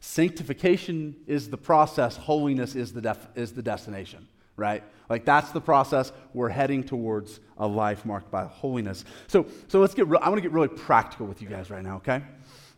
Sanctification 0.00 1.16
is 1.26 1.48
the 1.50 1.56
process, 1.56 2.16
holiness 2.16 2.74
is 2.74 2.92
the, 2.92 3.00
def, 3.00 3.28
is 3.36 3.52
the 3.52 3.62
destination, 3.62 4.26
right? 4.56 4.82
Like 5.08 5.24
that's 5.24 5.52
the 5.52 5.60
process. 5.60 6.12
We're 6.34 6.48
heading 6.48 6.82
towards 6.82 7.40
a 7.58 7.66
life 7.66 8.04
marked 8.04 8.30
by 8.30 8.44
holiness. 8.44 9.04
So, 9.28 9.46
so 9.68 9.80
let's 9.80 9.94
get, 9.94 10.08
re- 10.08 10.18
I 10.20 10.28
want 10.28 10.38
to 10.38 10.42
get 10.42 10.52
really 10.52 10.68
practical 10.68 11.26
with 11.26 11.42
you 11.42 11.48
guys 11.48 11.70
right 11.70 11.82
now, 11.82 11.96
okay? 11.96 12.22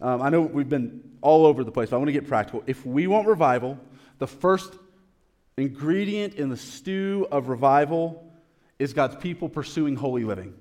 Um, 0.00 0.22
I 0.22 0.28
know 0.28 0.42
we've 0.42 0.68
been 0.68 1.02
all 1.22 1.46
over 1.46 1.64
the 1.64 1.72
place, 1.72 1.90
but 1.90 1.96
I 1.96 1.98
want 1.98 2.08
to 2.08 2.12
get 2.12 2.28
practical. 2.28 2.62
If 2.66 2.84
we 2.84 3.06
want 3.06 3.26
revival, 3.26 3.78
the 4.18 4.26
first 4.26 4.74
ingredient 5.56 6.34
in 6.34 6.48
the 6.48 6.56
stew 6.56 7.26
of 7.30 7.48
revival 7.48 8.32
is 8.78 8.92
God's 8.92 9.16
people 9.16 9.48
pursuing 9.48 9.96
holy 9.96 10.24
living, 10.24 10.54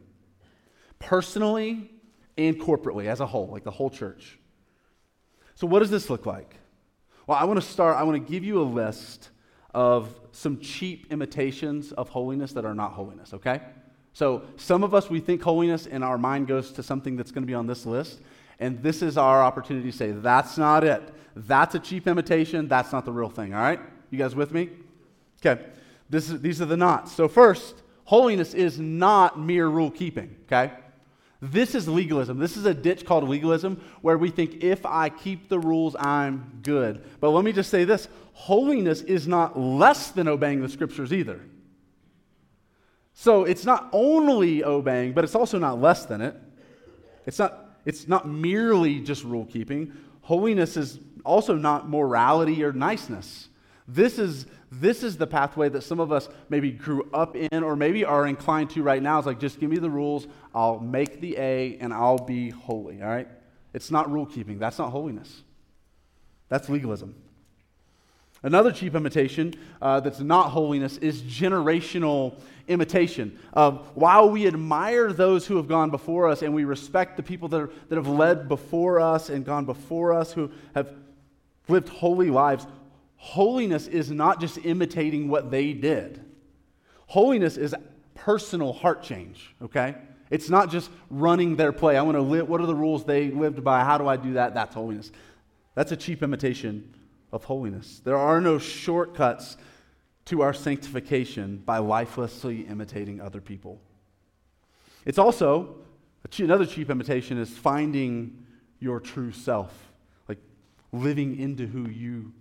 personally 0.97 1.91
and 2.37 2.59
corporately 2.59 3.05
as 3.05 3.19
a 3.19 3.25
whole, 3.25 3.47
like 3.47 3.63
the 3.63 3.71
whole 3.71 3.89
church. 3.89 4.39
So, 5.55 5.67
what 5.67 5.79
does 5.79 5.91
this 5.91 6.09
look 6.09 6.25
like? 6.25 6.55
Well, 7.27 7.37
I 7.37 7.43
want 7.45 7.61
to 7.61 7.67
start, 7.67 7.95
I 7.97 8.03
want 8.03 8.25
to 8.25 8.31
give 8.31 8.43
you 8.43 8.61
a 8.61 8.63
list 8.63 9.29
of 9.77 10.19
some 10.31 10.59
cheap 10.59 11.05
imitations 11.11 11.91
of 11.91 12.09
holiness 12.09 12.51
that 12.51 12.65
are 12.65 12.73
not 12.73 12.93
holiness, 12.93 13.31
okay? 13.31 13.61
So, 14.11 14.41
some 14.55 14.83
of 14.83 14.95
us, 14.95 15.07
we 15.07 15.19
think 15.19 15.43
holiness, 15.43 15.85
and 15.85 16.03
our 16.03 16.17
mind 16.17 16.47
goes 16.47 16.71
to 16.71 16.81
something 16.81 17.15
that's 17.15 17.29
going 17.29 17.43
to 17.43 17.47
be 17.47 17.53
on 17.53 17.67
this 17.67 17.85
list. 17.85 18.19
And 18.57 18.81
this 18.81 19.03
is 19.03 19.19
our 19.19 19.43
opportunity 19.43 19.91
to 19.91 19.95
say, 19.95 20.13
that's 20.13 20.57
not 20.57 20.83
it. 20.83 21.13
That's 21.35 21.75
a 21.75 21.79
cheap 21.79 22.07
imitation. 22.07 22.67
That's 22.67 22.91
not 22.91 23.05
the 23.05 23.11
real 23.11 23.29
thing, 23.29 23.53
all 23.53 23.61
right? 23.61 23.79
You 24.09 24.17
guys 24.17 24.33
with 24.33 24.51
me? 24.51 24.71
Okay. 25.45 25.63
This 26.09 26.31
is, 26.31 26.41
these 26.41 26.59
are 26.59 26.65
the 26.65 26.75
knots. 26.75 27.11
So, 27.11 27.27
first, 27.27 27.83
holiness 28.05 28.55
is 28.55 28.79
not 28.79 29.39
mere 29.39 29.67
rule 29.67 29.91
keeping, 29.91 30.35
okay? 30.47 30.71
This 31.39 31.75
is 31.75 31.87
legalism. 31.87 32.39
This 32.39 32.57
is 32.57 32.65
a 32.65 32.73
ditch 32.73 33.05
called 33.05 33.29
legalism 33.29 33.79
where 34.01 34.17
we 34.17 34.31
think 34.31 34.63
if 34.63 34.87
I 34.87 35.09
keep 35.09 35.49
the 35.49 35.59
rules, 35.59 35.95
I'm 35.99 36.61
good. 36.63 37.05
But 37.19 37.29
let 37.29 37.43
me 37.43 37.51
just 37.51 37.69
say 37.69 37.83
this 37.83 38.07
holiness 38.37 39.01
is 39.01 39.27
not 39.27 39.59
less 39.59 40.11
than 40.11 40.27
obeying 40.27 40.61
the 40.61 40.69
scriptures 40.69 41.11
either. 41.11 41.41
So 43.13 43.45
it's 43.45 43.65
not 43.65 43.89
only 43.91 44.63
obeying, 44.63 45.13
but 45.13 45.23
it's 45.23 45.33
also 45.33 45.57
not 45.57 45.81
less 45.81 46.05
than 46.05 46.21
it. 46.21 46.35
It's 47.25 47.39
not, 47.39 47.79
it's 47.83 48.07
not 48.07 48.27
merely 48.27 48.99
just 48.99 49.23
rule 49.23 49.45
keeping. 49.45 49.91
Holiness 50.21 50.77
is 50.77 50.99
also 51.25 51.55
not 51.55 51.89
morality 51.89 52.63
or 52.63 52.71
niceness. 52.71 53.49
This 53.87 54.19
is, 54.19 54.45
this 54.71 55.01
is 55.01 55.17
the 55.17 55.25
pathway 55.25 55.69
that 55.69 55.81
some 55.81 55.99
of 55.99 56.11
us 56.11 56.29
maybe 56.47 56.69
grew 56.69 57.09
up 57.15 57.35
in 57.35 57.63
or 57.63 57.75
maybe 57.75 58.05
are 58.05 58.27
inclined 58.27 58.69
to 58.71 58.83
right 58.83 59.01
now. 59.01 59.17
It's 59.17 59.25
like, 59.25 59.39
just 59.39 59.59
give 59.59 59.71
me 59.71 59.77
the 59.77 59.89
rules, 59.89 60.27
I'll 60.53 60.79
make 60.79 61.21
the 61.21 61.37
A, 61.37 61.77
and 61.79 61.91
I'll 61.91 62.23
be 62.23 62.51
holy, 62.51 63.01
all 63.01 63.09
right? 63.09 63.27
It's 63.73 63.89
not 63.89 64.11
rule 64.11 64.27
keeping. 64.27 64.59
That's 64.59 64.77
not 64.77 64.91
holiness. 64.91 65.41
That's 66.49 66.69
legalism. 66.69 67.15
Another 68.43 68.71
cheap 68.71 68.95
imitation 68.95 69.53
uh, 69.81 69.99
that's 69.99 70.19
not 70.19 70.49
holiness 70.49 70.97
is 70.97 71.21
generational 71.23 72.39
imitation. 72.67 73.37
Uh, 73.53 73.71
while 73.95 74.29
we 74.29 74.47
admire 74.47 75.11
those 75.11 75.47
who 75.47 75.57
have 75.57 75.67
gone 75.67 75.89
before 75.89 76.27
us 76.27 76.41
and 76.41 76.53
we 76.53 76.63
respect 76.63 77.17
the 77.17 77.23
people 77.23 77.47
that, 77.49 77.61
are, 77.61 77.69
that 77.89 77.95
have 77.95 78.07
led 78.07 78.47
before 78.47 78.99
us 78.99 79.29
and 79.29 79.45
gone 79.45 79.65
before 79.65 80.13
us 80.13 80.31
who 80.33 80.51
have 80.75 80.93
lived 81.67 81.89
holy 81.89 82.29
lives, 82.29 82.67
Holiness 83.17 83.87
is 83.87 84.11
not 84.11 84.39
just 84.39 84.59
imitating 84.63 85.27
what 85.27 85.49
they 85.49 85.73
did. 85.73 86.23
Holiness 87.07 87.57
is 87.57 87.75
personal 88.13 88.73
heart 88.73 89.03
change, 89.03 89.55
okay? 89.61 89.95
It's 90.29 90.49
not 90.49 90.69
just 90.69 90.89
running 91.09 91.55
their 91.55 91.71
play. 91.71 91.97
I 91.97 92.03
want 92.03 92.15
to 92.15 92.21
live, 92.21 92.47
what 92.47 92.61
are 92.61 92.67
the 92.67 92.75
rules 92.75 93.03
they 93.05 93.31
lived 93.31 93.63
by? 93.63 93.83
How 93.83 93.97
do 93.97 94.07
I 94.07 94.17
do 94.17 94.33
that? 94.33 94.53
That's 94.53 94.75
holiness. 94.75 95.11
That's 95.73 95.91
a 95.91 95.97
cheap 95.97 96.21
imitation 96.21 96.93
of 97.31 97.45
holiness. 97.45 98.01
There 98.03 98.17
are 98.17 98.41
no 98.41 98.57
shortcuts 98.57 99.57
to 100.25 100.41
our 100.41 100.53
sanctification 100.53 101.57
by 101.57 101.77
lifelessly 101.77 102.61
imitating 102.61 103.21
other 103.21 103.41
people. 103.41 103.81
It's 105.05 105.17
also 105.17 105.75
another 106.37 106.65
cheap 106.65 106.89
imitation 106.89 107.37
is 107.37 107.49
finding 107.49 108.45
your 108.79 108.99
true 108.99 109.31
self, 109.31 109.73
like 110.27 110.39
living 110.91 111.39
into 111.39 111.65
who 111.65 111.89
you 111.89 112.33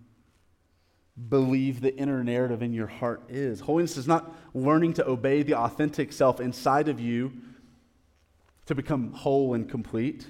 believe 1.28 1.80
the 1.80 1.96
inner 1.96 2.22
narrative 2.22 2.62
in 2.62 2.72
your 2.72 2.88
heart 2.88 3.22
is. 3.28 3.60
Holiness 3.60 3.96
is 3.96 4.06
not 4.06 4.34
learning 4.52 4.94
to 4.94 5.08
obey 5.08 5.42
the 5.42 5.54
authentic 5.54 6.12
self 6.12 6.40
inside 6.40 6.88
of 6.88 7.00
you 7.00 7.32
to 8.66 8.74
become 8.74 9.12
whole 9.12 9.54
and 9.54 9.68
complete. 9.68 10.26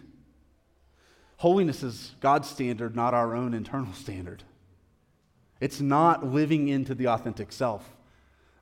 Holiness 1.36 1.82
is 1.82 2.14
God's 2.20 2.48
standard, 2.48 2.96
not 2.96 3.14
our 3.14 3.34
own 3.34 3.54
internal 3.54 3.92
standard. 3.94 4.42
It's 5.60 5.80
not 5.80 6.26
living 6.26 6.68
into 6.68 6.94
the 6.94 7.08
authentic 7.08 7.52
self. 7.52 7.94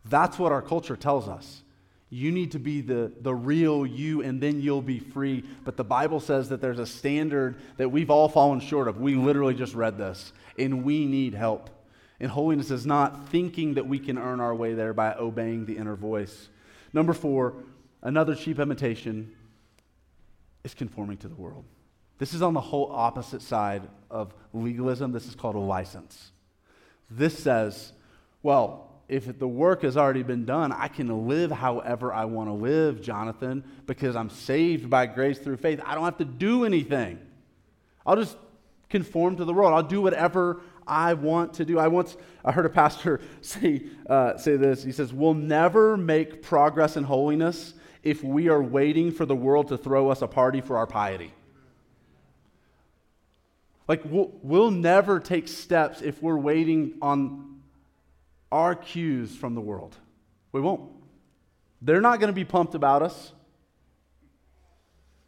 That's 0.04 0.38
what 0.38 0.52
our 0.52 0.62
culture 0.62 0.96
tells 0.96 1.28
us. 1.28 1.62
You 2.10 2.30
need 2.30 2.52
to 2.52 2.60
be 2.60 2.80
the, 2.80 3.12
the 3.20 3.34
real 3.34 3.84
you, 3.84 4.22
and 4.22 4.40
then 4.40 4.60
you'll 4.60 4.82
be 4.82 5.00
free. 5.00 5.42
But 5.64 5.76
the 5.76 5.82
Bible 5.84 6.20
says 6.20 6.50
that 6.50 6.60
there's 6.60 6.78
a 6.78 6.87
standard 6.87 7.56
that 7.78 7.88
we've 7.88 8.10
all 8.10 8.28
fallen 8.28 8.60
short 8.60 8.87
of. 8.87 9.00
We 9.00 9.16
literally 9.16 9.54
just 9.54 9.74
read 9.74 9.98
this, 9.98 10.32
and 10.56 10.84
we 10.84 11.06
need 11.06 11.34
help. 11.34 11.70
And 12.20 12.30
holiness 12.30 12.70
is 12.70 12.87
not 12.87 13.28
thinking 13.30 13.74
that 13.74 13.88
we 13.88 13.98
can 13.98 14.18
earn 14.18 14.40
our 14.40 14.54
way 14.54 14.74
there 14.74 14.92
by 14.92 15.14
obeying 15.14 15.66
the 15.66 15.76
inner 15.76 15.96
voice. 15.96 16.48
Number 16.92 17.12
four, 17.12 17.54
another 18.02 18.37
cheap 18.37 18.60
imitation 18.60 19.34
is 20.62 20.74
conforming 20.74 21.16
to 21.18 21.28
the 21.28 21.34
world. 21.34 21.64
This 22.18 22.35
is 22.35 22.42
on 22.42 22.55
the 22.55 22.61
whole 22.61 22.90
opposite 22.92 23.42
side 23.42 23.83
of 24.11 24.35
legalism. 24.53 25.12
This 25.12 25.27
is 25.27 25.35
called 25.35 25.57
a 25.57 25.61
license. 25.61 26.31
This 27.11 27.37
says, 27.38 27.92
well, 28.42 28.90
if 29.09 29.38
the 29.38 29.48
work 29.48 29.83
has 29.83 29.96
already 29.96 30.22
been 30.22 30.44
done, 30.44 30.72
I 30.72 30.88
can 30.88 31.29
live 31.29 31.50
however 31.50 32.12
I 32.12 32.24
want 32.24 32.48
to 32.48 32.55
live, 32.55 33.03
Jonathan, 33.03 33.64
because 33.87 34.16
I'm 34.16 34.31
saved 34.31 34.88
by 34.88 35.07
grace 35.07 35.38
through 35.38 35.59
faith. 35.59 35.81
I 35.85 35.94
don't 35.94 36.05
have 36.05 36.18
to 36.18 36.24
do 36.24 36.64
anything. 36.64 37.18
I'll 38.07 38.16
just 38.16 38.37
conform 38.88 39.37
to 39.37 39.44
the 39.44 39.53
world. 39.53 39.74
I'll 39.74 39.83
do 39.83 40.00
whatever 40.00 40.61
I 40.87 41.14
want 41.14 41.55
to 41.55 41.64
do. 41.64 41.79
I 41.79 41.88
once 41.88 42.16
I 42.44 42.53
heard 42.53 42.66
a 42.66 42.70
pastor 42.70 43.20
say, 43.40 43.85
uh, 44.09 44.37
say 44.38 44.57
this. 44.57 44.83
He 44.83 44.92
says, 44.92 45.12
We'll 45.12 45.35
never 45.35 45.96
make 45.96 46.42
progress 46.42 46.96
in 46.96 47.05
holiness 47.05 47.74
if 48.03 48.22
we 48.22 48.48
are 48.48 48.62
waiting 48.62 49.11
for 49.11 49.27
the 49.27 49.35
world 49.35 49.68
to 49.68 49.79
throw 49.79 50.11
us 50.11 50.22
a 50.22 50.29
party 50.29 50.61
for 50.61 50.77
our 50.77 50.87
piety. 50.87 51.33
Like, 53.86 54.02
we'll, 54.04 54.32
we'll 54.42 54.70
never 54.70 55.20
take 55.20 55.48
steps 55.48 56.00
if 56.00 56.22
we're 56.22 56.38
waiting 56.38 56.94
on 57.02 57.60
our 58.50 58.74
cues 58.74 59.34
from 59.36 59.54
the 59.54 59.60
world. 59.60 59.94
We 60.52 60.60
won't. 60.60 60.90
They're 61.82 62.00
not 62.00 62.20
going 62.20 62.28
to 62.28 62.34
be 62.34 62.44
pumped 62.44 62.74
about 62.74 63.02
us. 63.02 63.32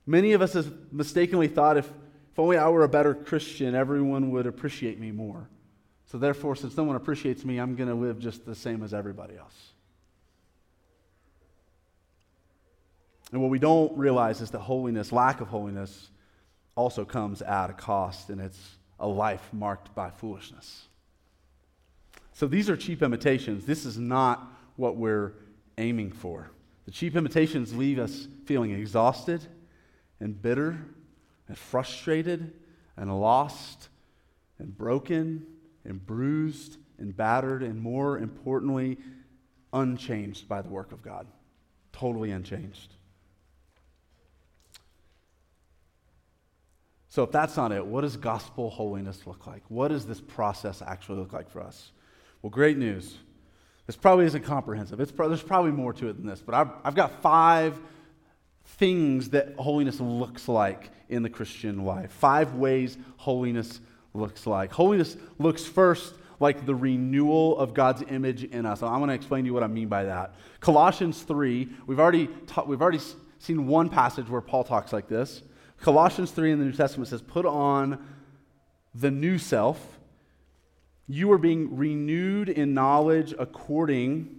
Many 0.07 0.33
of 0.33 0.41
us 0.41 0.55
have 0.55 0.73
mistakenly 0.93 1.49
thought 1.49 1.77
if 1.77 1.91
if 2.37 2.41
only 2.41 2.59
I 2.59 2.69
were 2.69 2.85
a 2.85 2.89
better 2.89 3.15
Christian, 3.15 3.75
everyone 3.75 4.31
would 4.33 4.47
appreciate 4.47 5.01
me 5.01 5.11
more. 5.11 5.49
So, 6.13 6.19
therefore, 6.19 6.55
since 6.55 6.77
no 6.77 6.85
one 6.85 6.95
appreciates 6.95 7.47
me, 7.47 7.57
I'm 7.57 7.77
going 7.77 7.89
to 7.89 7.95
live 7.95 8.19
just 8.19 8.45
the 8.45 8.55
same 8.55 8.83
as 8.83 8.93
everybody 8.93 9.39
else. 9.39 9.73
And 13.33 13.41
what 13.41 13.51
we 13.51 13.59
don't 13.59 13.97
realize 13.97 14.43
is 14.43 14.51
that 14.51 14.59
holiness, 14.59 15.13
lack 15.13 15.41
of 15.41 15.49
holiness, 15.49 16.11
also 16.77 17.05
comes 17.05 17.43
at 17.43 17.71
a 17.71 17.73
cost, 17.73 18.31
and 18.31 18.41
it's 18.41 18.77
a 19.01 19.09
life 19.09 19.49
marked 19.53 19.95
by 19.95 20.11
foolishness. 20.11 20.87
So 22.33 22.47
these 22.47 22.71
are 22.71 22.77
cheap 22.77 23.03
imitations. 23.03 23.67
This 23.67 23.85
is 23.85 23.99
not 23.99 24.47
what 24.77 24.97
we're 24.97 25.33
aiming 25.79 26.13
for. 26.13 26.51
The 26.85 26.91
cheap 26.91 27.17
imitations 27.17 27.75
leave 27.75 27.99
us 27.99 28.29
feeling 28.45 28.71
exhausted 28.71 29.45
and 30.21 30.41
bitter 30.41 30.79
and 31.49 31.59
frustrated 31.59 32.53
and 32.97 33.21
lost 33.21 33.89
and 34.59 34.77
broken 34.77 35.47
and 35.85 36.05
bruised 36.05 36.79
and 36.99 37.17
battered, 37.17 37.63
and 37.63 37.81
more 37.81 38.19
importantly, 38.19 38.99
unchanged 39.73 40.49
by 40.49 40.63
the 40.63 40.69
work 40.69 40.93
of 40.93 41.03
God. 41.03 41.27
Totally 41.93 42.31
unchanged. 42.31 42.96
So, 47.09 47.23
if 47.23 47.31
that's 47.31 47.57
not 47.57 47.73
it, 47.73 47.85
what 47.87 48.01
does 48.01 48.17
gospel 48.17 48.71
holiness 48.71 49.27
look 49.27 49.47
like? 49.47 49.63
What 49.69 49.89
does 49.89 50.07
this 50.07 50.21
process 50.21 50.83
actually 50.83 51.21
look 51.21 51.33
like 51.33 51.49
for 51.49 51.61
us? 51.61 51.93
Well, 52.43 52.51
great 52.51 52.77
news. 52.77 53.17
This 53.87 53.97
probably 53.97 54.27
isn't 54.27 54.43
comprehensive. 54.43 55.17
Pro- 55.17 55.29
there's 55.29 55.43
probably 55.43 55.71
more 55.71 55.93
to 55.95 56.09
it 56.09 56.15
than 56.15 56.27
this, 56.27 56.43
but 56.45 56.55
I've, 56.55 56.71
I've 56.85 56.95
got 56.95 57.23
five 57.23 57.79
things 58.65 59.31
that 59.31 59.55
holiness 59.57 60.01
looks 60.01 60.49
like 60.49 60.91
in 61.09 61.23
the 61.23 61.31
Christian 61.31 61.85
life. 61.85 62.11
Five 62.11 62.55
ways 62.55 62.99
holiness 63.17 63.81
looks 64.13 64.47
like. 64.47 64.73
Holiness 64.73 65.17
looks 65.39 65.65
first 65.65 66.15
like 66.41 66.67
the 66.67 66.75
renewal 66.75 67.57
of 67.59 67.75
God's 67.75 68.03
image 68.09 68.45
in 68.45 68.67
us. 68.67 68.83
I'm 68.83 68.99
going 68.99 69.09
to 69.09 69.15
explain 69.15 69.45
to 69.45 69.47
you 69.47 69.55
what 69.55 69.63
I 69.63 69.69
mean 69.69 69.89
by 69.89 70.05
that. 70.05 70.35
Colossians 70.61 71.23
3, 71.23 71.69
we've 71.87 72.01
already, 72.01 72.29
ta- 72.47 72.65
we've 72.65 72.83
already 72.83 73.01
seen 73.39 73.67
one 73.67 73.89
passage 73.89 74.29
where 74.29 74.41
Paul 74.41 74.65
talks 74.65 74.93
like 74.93 75.09
this. 75.09 75.43
Colossians 75.81 76.31
3 76.31 76.53
in 76.53 76.59
the 76.59 76.65
New 76.65 76.73
Testament 76.73 77.09
says, 77.09 77.23
Put 77.23 77.47
on 77.47 78.05
the 78.95 79.11
new 79.11 79.39
self. 79.39 79.99
You 81.07 81.31
are 81.33 81.39
being 81.39 81.77
renewed 81.77 82.49
in 82.49 82.75
knowledge 82.75 83.35
according 83.39 84.37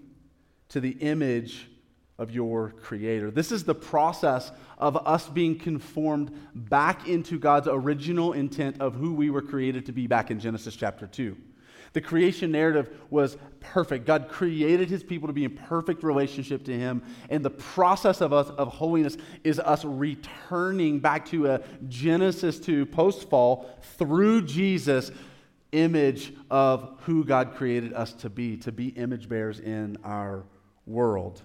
to 0.70 0.80
the 0.80 0.92
image 0.92 1.70
of 2.18 2.32
your 2.32 2.72
Creator. 2.82 3.32
This 3.32 3.52
is 3.52 3.64
the 3.64 3.76
process 3.76 4.52
of 4.78 4.98
us 5.08 5.28
being 5.30 5.58
conformed 5.58 6.32
back 6.56 7.08
into 7.08 7.40
God's 7.40 7.68
original 7.70 8.34
intent 8.34 8.82
of 8.82 8.96
who 8.96 9.14
we 9.14 9.30
were 9.30 9.42
created 9.42 9.86
to 9.86 9.92
be 9.92 10.08
back 10.08 10.32
in 10.32 10.40
Genesis 10.40 10.76
chapter 10.76 11.08
2. 11.08 11.38
The 11.94 12.02
creation 12.02 12.52
narrative 12.52 12.90
was 13.10 13.38
perfect. 13.60 14.06
God 14.06 14.30
created 14.30 14.90
his 14.90 15.04
people 15.04 15.28
to 15.28 15.34
be 15.34 15.46
in 15.46 15.56
perfect 15.56 16.04
relationship 16.04 16.64
to 16.66 16.78
him. 16.78 17.04
And 17.30 17.44
the 17.44 17.50
process 17.50 18.22
of 18.22 18.34
us 18.34 18.50
of 18.50 18.70
holiness 18.70 19.18
is 19.44 19.60
us 19.60 19.84
returning 19.86 21.00
back 21.00 21.26
to 21.28 21.48
a 21.48 21.62
Genesis 21.88 22.60
2 22.60 22.86
post 22.86 23.30
fall 23.30 23.70
through 23.98 24.44
Jesus 24.44 25.12
image 25.72 26.34
of 26.50 26.98
who 27.02 27.26
God 27.26 27.56
created 27.56 27.94
us 27.94 28.14
to 28.14 28.30
be, 28.30 28.58
to 28.58 28.72
be 28.72 28.90
image 28.90 29.28
bearers 29.28 29.60
in 29.60 29.98
our 30.04 30.44
world. 30.86 31.42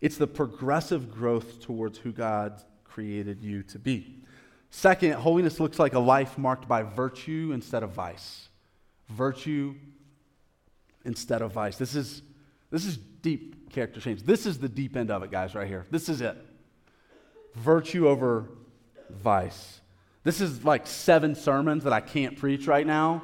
It's 0.00 0.16
the 0.16 0.26
progressive 0.26 1.10
growth 1.10 1.60
towards 1.60 1.98
who 1.98 2.12
God 2.12 2.62
created 2.84 3.42
you 3.42 3.62
to 3.64 3.78
be. 3.78 4.22
Second, 4.70 5.14
holiness 5.14 5.60
looks 5.60 5.78
like 5.78 5.94
a 5.94 5.98
life 5.98 6.36
marked 6.36 6.68
by 6.68 6.82
virtue 6.82 7.50
instead 7.54 7.82
of 7.82 7.90
vice 7.90 8.48
virtue 9.08 9.74
instead 11.04 11.42
of 11.42 11.52
vice. 11.52 11.76
This 11.76 11.94
is, 11.94 12.22
this 12.70 12.84
is 12.84 12.96
deep 12.96 13.72
character 13.72 14.00
change. 14.00 14.22
This 14.22 14.46
is 14.46 14.58
the 14.58 14.68
deep 14.68 14.96
end 14.96 15.10
of 15.10 15.22
it, 15.22 15.30
guys, 15.30 15.54
right 15.54 15.66
here. 15.66 15.84
This 15.90 16.08
is 16.08 16.20
it. 16.20 16.36
Virtue 17.54 18.08
over 18.08 18.48
vice. 19.10 19.80
This 20.22 20.40
is 20.40 20.64
like 20.64 20.86
seven 20.86 21.34
sermons 21.34 21.84
that 21.84 21.92
I 21.92 22.00
can't 22.00 22.38
preach 22.38 22.66
right 22.66 22.86
now. 22.86 23.22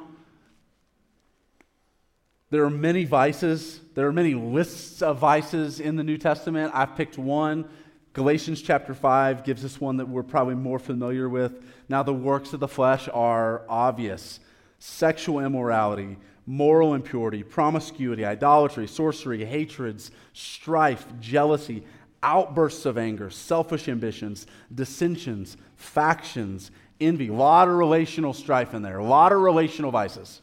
There 2.51 2.63
are 2.65 2.69
many 2.69 3.05
vices. 3.05 3.79
There 3.95 4.07
are 4.07 4.13
many 4.13 4.35
lists 4.35 5.01
of 5.01 5.17
vices 5.17 5.79
in 5.79 5.95
the 5.95 6.03
New 6.03 6.17
Testament. 6.17 6.71
I've 6.75 6.95
picked 6.95 7.17
one. 7.17 7.67
Galatians 8.13 8.61
chapter 8.61 8.93
5 8.93 9.45
gives 9.45 9.63
us 9.63 9.79
one 9.79 9.97
that 9.97 10.09
we're 10.09 10.21
probably 10.21 10.55
more 10.55 10.79
familiar 10.79 11.29
with. 11.29 11.63
Now, 11.87 12.03
the 12.03 12.13
works 12.13 12.51
of 12.51 12.59
the 12.59 12.67
flesh 12.67 13.07
are 13.13 13.63
obvious 13.69 14.41
sexual 14.83 15.39
immorality, 15.39 16.17
moral 16.47 16.95
impurity, 16.95 17.43
promiscuity, 17.43 18.25
idolatry, 18.25 18.87
sorcery, 18.87 19.45
hatreds, 19.45 20.09
strife, 20.33 21.05
jealousy, 21.19 21.83
outbursts 22.23 22.87
of 22.87 22.97
anger, 22.97 23.29
selfish 23.29 23.87
ambitions, 23.87 24.47
dissensions, 24.73 25.55
factions, 25.75 26.71
envy. 26.99 27.27
A 27.27 27.33
lot 27.33 27.67
of 27.67 27.75
relational 27.75 28.33
strife 28.33 28.73
in 28.73 28.81
there, 28.81 28.97
a 28.97 29.05
lot 29.05 29.31
of 29.31 29.39
relational 29.39 29.91
vices. 29.91 30.41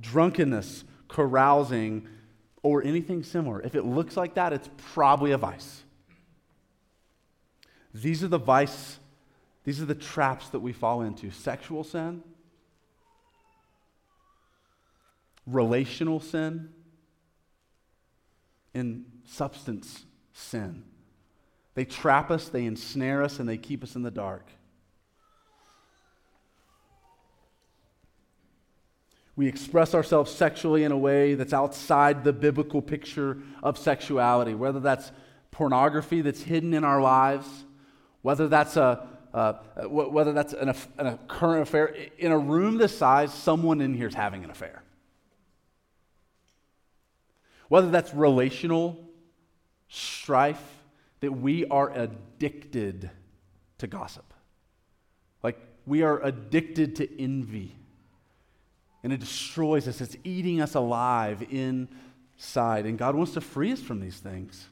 Drunkenness, 0.00 0.84
carousing, 1.08 2.08
or 2.62 2.82
anything 2.82 3.22
similar. 3.22 3.60
If 3.60 3.74
it 3.74 3.84
looks 3.84 4.16
like 4.16 4.34
that, 4.34 4.54
it's 4.54 4.70
probably 4.94 5.32
a 5.32 5.38
vice. 5.38 5.82
These 7.92 8.24
are 8.24 8.28
the 8.28 8.38
vice, 8.38 8.98
these 9.64 9.82
are 9.82 9.84
the 9.84 9.94
traps 9.94 10.48
that 10.48 10.60
we 10.60 10.72
fall 10.72 11.02
into 11.02 11.30
sexual 11.30 11.84
sin 11.84 12.22
relational 15.46 16.20
sin, 16.20 16.70
and 18.74 19.04
substance 19.24 20.04
sin. 20.32 20.84
They 21.74 21.84
trap 21.84 22.30
us, 22.30 22.48
they 22.48 22.64
ensnare 22.64 23.22
us, 23.22 23.38
and 23.38 23.48
they 23.48 23.56
keep 23.56 23.82
us 23.82 23.96
in 23.96 24.02
the 24.02 24.10
dark. 24.10 24.46
We 29.34 29.46
express 29.48 29.94
ourselves 29.94 30.30
sexually 30.30 30.84
in 30.84 30.92
a 30.92 30.98
way 30.98 31.34
that's 31.34 31.54
outside 31.54 32.22
the 32.22 32.34
biblical 32.34 32.82
picture 32.82 33.38
of 33.62 33.78
sexuality, 33.78 34.54
whether 34.54 34.80
that's 34.80 35.10
pornography 35.50 36.20
that's 36.20 36.42
hidden 36.42 36.74
in 36.74 36.84
our 36.84 37.00
lives, 37.00 37.46
whether 38.20 38.48
that's 38.48 38.76
a 38.76 39.08
uh, 39.32 39.54
whether 39.88 40.34
that's 40.34 40.52
an, 40.52 40.74
an, 40.98 41.18
current 41.26 41.62
affair. 41.62 41.94
In 42.18 42.32
a 42.32 42.38
room 42.38 42.76
this 42.76 42.96
size, 42.96 43.32
someone 43.32 43.80
in 43.80 43.94
here 43.94 44.08
is 44.08 44.14
having 44.14 44.44
an 44.44 44.50
affair. 44.50 44.82
Whether 47.72 47.88
that's 47.88 48.12
relational 48.12 49.02
strife, 49.88 50.62
that 51.20 51.32
we 51.32 51.64
are 51.64 51.90
addicted 51.90 53.10
to 53.78 53.86
gossip. 53.86 54.34
Like 55.42 55.58
we 55.86 56.02
are 56.02 56.22
addicted 56.22 56.96
to 56.96 57.18
envy. 57.18 57.74
And 59.02 59.10
it 59.10 59.20
destroys 59.20 59.88
us, 59.88 60.02
it's 60.02 60.18
eating 60.22 60.60
us 60.60 60.74
alive 60.74 61.46
inside. 61.48 62.84
And 62.84 62.98
God 62.98 63.14
wants 63.14 63.32
to 63.32 63.40
free 63.40 63.72
us 63.72 63.80
from 63.80 64.00
these 64.00 64.18
things. 64.18 64.66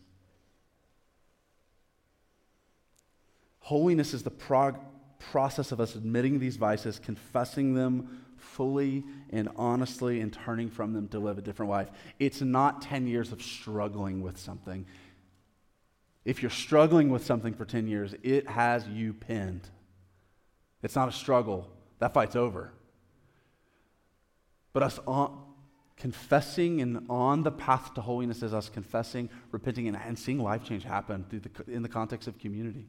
Holiness 3.61 4.13
is 4.13 4.25
the 4.25 4.31
prog- 4.31 4.79
process 5.19 5.73
of 5.73 5.81
us 5.81 5.95
admitting 5.95 6.39
these 6.39 6.57
vices, 6.59 6.99
confessing 6.99 7.73
them 7.73 8.27
fully 8.61 9.03
and 9.31 9.49
honestly 9.57 10.21
and 10.21 10.35
turning 10.35 10.69
from 10.69 10.93
them 10.93 11.09
to 11.09 11.19
live 11.19 11.39
a 11.39 11.41
different 11.41 11.71
life. 11.71 11.89
It's 12.19 12.43
not 12.43 12.83
10 12.83 13.07
years 13.07 13.33
of 13.33 13.41
struggling 13.41 14.21
with 14.21 14.37
something. 14.37 14.85
If 16.27 16.43
you're 16.43 16.51
struggling 16.51 17.09
with 17.09 17.25
something 17.25 17.55
for 17.55 17.65
10 17.65 17.87
years, 17.87 18.15
it 18.23 18.47
has 18.51 18.87
you 18.87 19.15
pinned. 19.15 19.67
It's 20.83 20.95
not 20.95 21.09
a 21.09 21.13
struggle. 21.13 21.71
That 22.01 22.13
fight's 22.13 22.37
over. 22.37 22.75
But 24.75 24.83
us 24.83 25.01
on, 25.07 25.43
confessing 25.97 26.83
and 26.83 27.07
on 27.09 27.45
the 27.45 27.51
path 27.51 27.95
to 27.95 28.03
holiness 28.03 28.43
is 28.43 28.53
us 28.53 28.69
confessing, 28.69 29.31
repenting, 29.53 29.89
and, 29.89 29.97
and 29.97 30.19
seeing 30.19 30.39
life 30.39 30.65
change 30.65 30.85
happen 30.85 31.25
the, 31.31 31.73
in 31.73 31.81
the 31.81 31.89
context 31.89 32.29
of 32.29 32.39
community. 32.39 32.89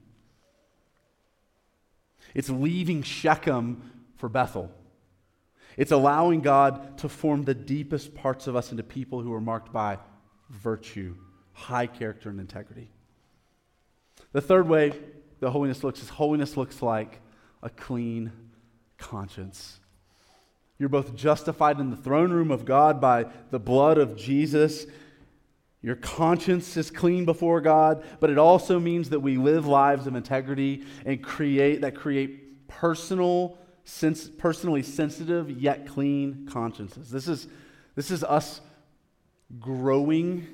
It's 2.36 2.50
leaving 2.50 3.04
Shechem 3.04 3.90
for 4.18 4.28
Bethel. 4.28 4.70
It's 5.78 5.92
allowing 5.92 6.42
God 6.42 6.98
to 7.00 7.10
form 7.10 7.44
the 7.44 7.54
deepest 7.54 8.14
parts 8.14 8.48
of 8.48 8.56
us 8.56 8.72
into 8.72 8.84
people 8.84 9.22
who 9.22 9.34
are 9.34 9.42
marked 9.42 9.72
by 9.72 10.00
virtue, 10.50 11.16
high 11.54 11.88
character, 11.88 12.30
and 12.30 12.40
integrity. 12.40 12.92
The 14.34 14.42
third 14.42 14.68
way 14.68 14.94
that 15.40 15.50
holiness 15.50 15.84
looks 15.84 16.02
is 16.02 16.10
holiness 16.10 16.58
looks 16.58 16.82
like 16.82 17.20
a 17.64 17.70
clean 17.70 18.32
conscience. 18.98 19.80
You're 20.78 20.90
both 20.90 21.16
justified 21.16 21.80
in 21.80 21.90
the 21.90 21.98
throne 21.98 22.32
room 22.32 22.50
of 22.50 22.66
God 22.66 23.00
by 23.00 23.28
the 23.52 23.60
blood 23.60 23.98
of 23.98 24.18
Jesus. 24.18 24.86
Your 25.84 25.96
conscience 25.96 26.78
is 26.78 26.92
clean 26.92 27.26
before 27.26 27.62
God, 27.62 28.04
but 28.20 28.30
it 28.30 28.38
also 28.38 28.80
means 28.80 29.10
that 29.10 29.20
we 29.20 29.38
live 29.38 29.68
lives 29.68 30.08
of 30.08 30.16
integrity 30.16 30.84
and 31.06 31.24
create 31.24 31.82
that 31.82 31.96
create 31.96 32.68
personal 32.68 33.58
sens- 33.84 34.30
personally 34.30 34.84
sensitive 34.84 35.50
yet 35.50 35.88
clean 35.88 36.48
consciences. 36.50 37.10
This 37.10 37.28
is, 37.28 37.48
this 37.96 38.12
is 38.12 38.24
us 38.24 38.62
growing 39.60 40.48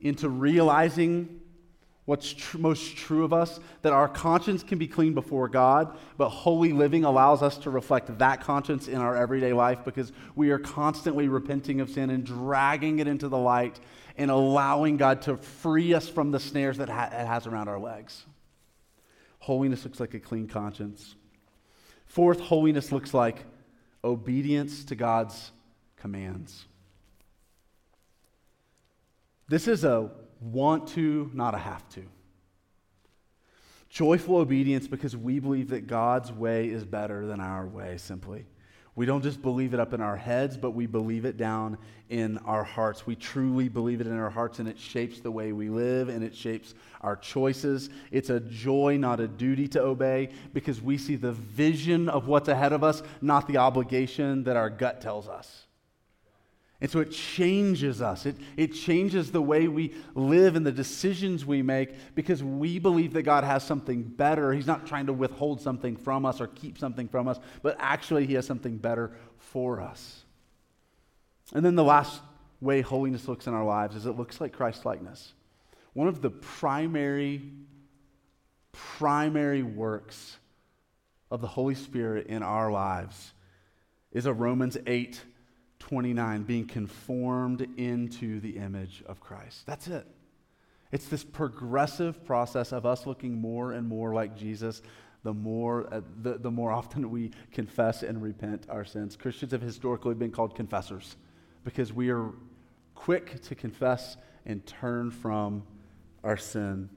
into 0.00 0.28
realizing 0.28 1.40
what's 2.04 2.32
tr- 2.32 2.58
most 2.58 2.96
true 2.96 3.24
of 3.24 3.32
us 3.32 3.60
that 3.82 3.92
our 3.92 4.08
conscience 4.08 4.62
can 4.62 4.78
be 4.78 4.86
clean 4.86 5.12
before 5.12 5.48
God, 5.48 5.96
but 6.16 6.28
holy 6.28 6.72
living 6.72 7.04
allows 7.04 7.42
us 7.42 7.58
to 7.58 7.70
reflect 7.70 8.18
that 8.18 8.40
conscience 8.40 8.88
in 8.88 8.98
our 8.98 9.16
everyday 9.16 9.52
life 9.52 9.84
because 9.84 10.12
we 10.34 10.50
are 10.50 10.58
constantly 10.58 11.28
repenting 11.28 11.80
of 11.80 11.90
sin 11.90 12.10
and 12.10 12.24
dragging 12.24 13.00
it 13.00 13.08
into 13.08 13.28
the 13.28 13.38
light 13.38 13.80
and 14.16 14.30
allowing 14.30 14.96
God 14.96 15.22
to 15.22 15.36
free 15.36 15.92
us 15.94 16.08
from 16.08 16.30
the 16.30 16.40
snares 16.40 16.78
that 16.78 16.88
ha- 16.88 17.10
it 17.12 17.26
has 17.26 17.46
around 17.46 17.68
our 17.68 17.78
legs. 17.78 18.24
Holiness 19.40 19.84
looks 19.84 20.00
like 20.00 20.14
a 20.14 20.20
clean 20.20 20.46
conscience. 20.46 21.14
Fourth, 22.06 22.40
holiness 22.40 22.92
looks 22.92 23.12
like 23.12 23.44
obedience 24.02 24.84
to 24.86 24.94
God's 24.94 25.52
commands. 25.96 26.64
This 29.48 29.68
is 29.68 29.84
a 29.84 30.10
want 30.40 30.88
to, 30.88 31.30
not 31.34 31.54
a 31.54 31.58
have 31.58 31.88
to. 31.90 32.02
Joyful 33.88 34.36
obedience 34.36 34.86
because 34.86 35.16
we 35.16 35.38
believe 35.38 35.68
that 35.70 35.86
God's 35.86 36.32
way 36.32 36.68
is 36.68 36.84
better 36.84 37.26
than 37.26 37.40
our 37.40 37.66
way, 37.66 37.96
simply. 37.96 38.44
We 38.96 39.04
don't 39.04 39.22
just 39.22 39.42
believe 39.42 39.74
it 39.74 39.80
up 39.80 39.92
in 39.92 40.00
our 40.00 40.16
heads, 40.16 40.56
but 40.56 40.70
we 40.70 40.86
believe 40.86 41.26
it 41.26 41.36
down 41.36 41.76
in 42.08 42.38
our 42.38 42.64
hearts. 42.64 43.06
We 43.06 43.14
truly 43.14 43.68
believe 43.68 44.00
it 44.00 44.06
in 44.06 44.16
our 44.16 44.30
hearts, 44.30 44.58
and 44.58 44.66
it 44.66 44.78
shapes 44.78 45.20
the 45.20 45.30
way 45.30 45.52
we 45.52 45.68
live 45.68 46.08
and 46.08 46.24
it 46.24 46.34
shapes 46.34 46.74
our 47.02 47.14
choices. 47.14 47.90
It's 48.10 48.30
a 48.30 48.40
joy, 48.40 48.96
not 48.96 49.20
a 49.20 49.28
duty 49.28 49.68
to 49.68 49.82
obey, 49.82 50.30
because 50.54 50.80
we 50.80 50.96
see 50.96 51.16
the 51.16 51.32
vision 51.32 52.08
of 52.08 52.26
what's 52.26 52.48
ahead 52.48 52.72
of 52.72 52.82
us, 52.82 53.02
not 53.20 53.46
the 53.48 53.58
obligation 53.58 54.44
that 54.44 54.56
our 54.56 54.70
gut 54.70 55.02
tells 55.02 55.28
us. 55.28 55.65
And 56.80 56.90
so 56.90 57.00
it 57.00 57.10
changes 57.10 58.02
us. 58.02 58.26
It, 58.26 58.36
it 58.56 58.74
changes 58.74 59.32
the 59.32 59.40
way 59.40 59.66
we 59.66 59.94
live 60.14 60.56
and 60.56 60.66
the 60.66 60.72
decisions 60.72 61.46
we 61.46 61.62
make 61.62 62.14
because 62.14 62.44
we 62.44 62.78
believe 62.78 63.14
that 63.14 63.22
God 63.22 63.44
has 63.44 63.64
something 63.64 64.02
better. 64.02 64.52
He's 64.52 64.66
not 64.66 64.86
trying 64.86 65.06
to 65.06 65.12
withhold 65.14 65.62
something 65.62 65.96
from 65.96 66.26
us 66.26 66.40
or 66.40 66.48
keep 66.48 66.78
something 66.78 67.08
from 67.08 67.28
us, 67.28 67.38
but 67.62 67.76
actually, 67.78 68.26
He 68.26 68.34
has 68.34 68.46
something 68.46 68.76
better 68.76 69.12
for 69.38 69.80
us. 69.80 70.24
And 71.54 71.64
then 71.64 71.76
the 71.76 71.84
last 71.84 72.20
way 72.60 72.82
holiness 72.82 73.26
looks 73.26 73.46
in 73.46 73.54
our 73.54 73.64
lives 73.64 73.96
is 73.96 74.04
it 74.04 74.16
looks 74.16 74.40
like 74.40 74.52
Christ 74.52 74.84
likeness. 74.84 75.32
One 75.94 76.08
of 76.08 76.20
the 76.20 76.30
primary, 76.30 77.40
primary 78.72 79.62
works 79.62 80.36
of 81.30 81.40
the 81.40 81.46
Holy 81.46 81.74
Spirit 81.74 82.26
in 82.26 82.42
our 82.42 82.70
lives 82.70 83.32
is 84.12 84.26
a 84.26 84.32
Romans 84.32 84.76
8 84.86 85.18
29, 85.78 86.42
being 86.42 86.66
conformed 86.66 87.66
into 87.76 88.40
the 88.40 88.56
image 88.56 89.02
of 89.06 89.20
Christ. 89.20 89.66
That's 89.66 89.88
it. 89.88 90.06
It's 90.92 91.08
this 91.08 91.24
progressive 91.24 92.24
process 92.24 92.72
of 92.72 92.86
us 92.86 93.06
looking 93.06 93.40
more 93.40 93.72
and 93.72 93.86
more 93.86 94.14
like 94.14 94.36
Jesus 94.36 94.82
the 95.26 95.34
more, 95.34 95.92
uh, 95.92 96.02
the, 96.22 96.38
the 96.38 96.50
more 96.52 96.70
often 96.70 97.10
we 97.10 97.32
confess 97.50 98.04
and 98.04 98.22
repent 98.22 98.64
our 98.68 98.84
sins. 98.84 99.16
Christians 99.16 99.50
have 99.50 99.60
historically 99.60 100.14
been 100.14 100.30
called 100.30 100.54
confessors 100.54 101.16
because 101.64 101.92
we 101.92 102.10
are 102.10 102.30
quick 102.94 103.42
to 103.42 103.56
confess 103.56 104.16
and 104.46 104.64
turn 104.66 105.10
from 105.10 105.64
our 106.22 106.36
sin. 106.36 106.88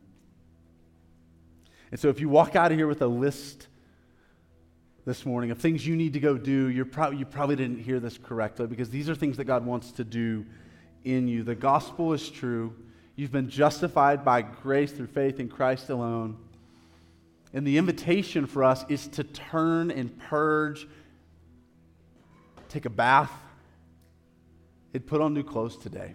And 1.89 1.99
so 1.99 2.09
if 2.09 2.19
you 2.19 2.30
walk 2.30 2.55
out 2.55 2.71
of 2.71 2.77
here 2.77 2.86
with 2.86 3.01
a 3.01 3.07
list 3.07 3.67
this 5.10 5.26
morning 5.26 5.49
of 5.49 5.57
things 5.57 5.88
you 5.88 5.95
need 5.95 6.14
to 6.14 6.20
go 6.20 6.38
do, 6.38 6.68
you're 6.68 6.86
pro- 6.86 7.10
you 7.10 7.26
probably 7.26 7.55
didn't 7.55 7.80
hear 7.80 7.99
this 7.99 8.20
correctly 8.20 8.68
because 8.68 8.91
these 8.91 9.10
are 9.10 9.16
things 9.16 9.38
that 9.38 9.45
God 9.45 9.66
wants 9.66 9.91
to 9.93 10.03
do 10.03 10.45
in 11.03 11.28
you. 11.28 11.41
The 11.41 11.55
gospel 11.55 12.14
is 12.14 12.30
true. 12.30 12.76
You've 13.16 13.32
been 13.32 13.49
justified 13.49 14.24
by 14.24 14.43
grace 14.43 14.91
through 14.91 15.07
faith 15.07 15.39
in 15.39 15.49
Christ 15.49 15.89
alone. 15.89 16.38
And 17.55 17.66
the 17.66 17.80
invitation 17.80 18.45
for 18.45 18.64
us 18.64 18.86
is 18.88 19.07
to 19.07 19.24
turn 19.24 19.89
and 19.89 20.16
purge, 20.20 20.88
take 22.68 22.86
a 22.86 22.91
bath, 22.91 23.32
and 24.93 25.03
put 25.03 25.22
on 25.22 25.34
new 25.34 25.41
clothes 25.41 25.76
today. 25.76 26.14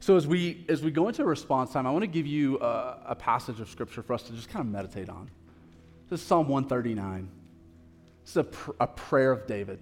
So 0.00 0.16
as 0.16 0.26
we 0.26 0.64
as 0.68 0.82
we 0.82 0.90
go 0.90 1.08
into 1.08 1.24
response 1.24 1.72
time, 1.72 1.86
I 1.86 1.90
want 1.90 2.02
to 2.02 2.08
give 2.08 2.26
you 2.26 2.58
a, 2.58 2.98
a 3.08 3.14
passage 3.14 3.60
of 3.60 3.68
scripture 3.68 4.02
for 4.02 4.14
us 4.14 4.22
to 4.24 4.32
just 4.32 4.48
kind 4.48 4.64
of 4.64 4.72
meditate 4.72 5.10
on. 5.10 5.30
This 6.08 6.20
is 6.20 6.26
Psalm 6.26 6.48
139. 6.48 7.28
This 8.22 8.30
is 8.30 8.36
a, 8.38 8.44
pr- 8.44 8.70
a 8.80 8.86
prayer 8.86 9.30
of 9.30 9.46
David. 9.46 9.78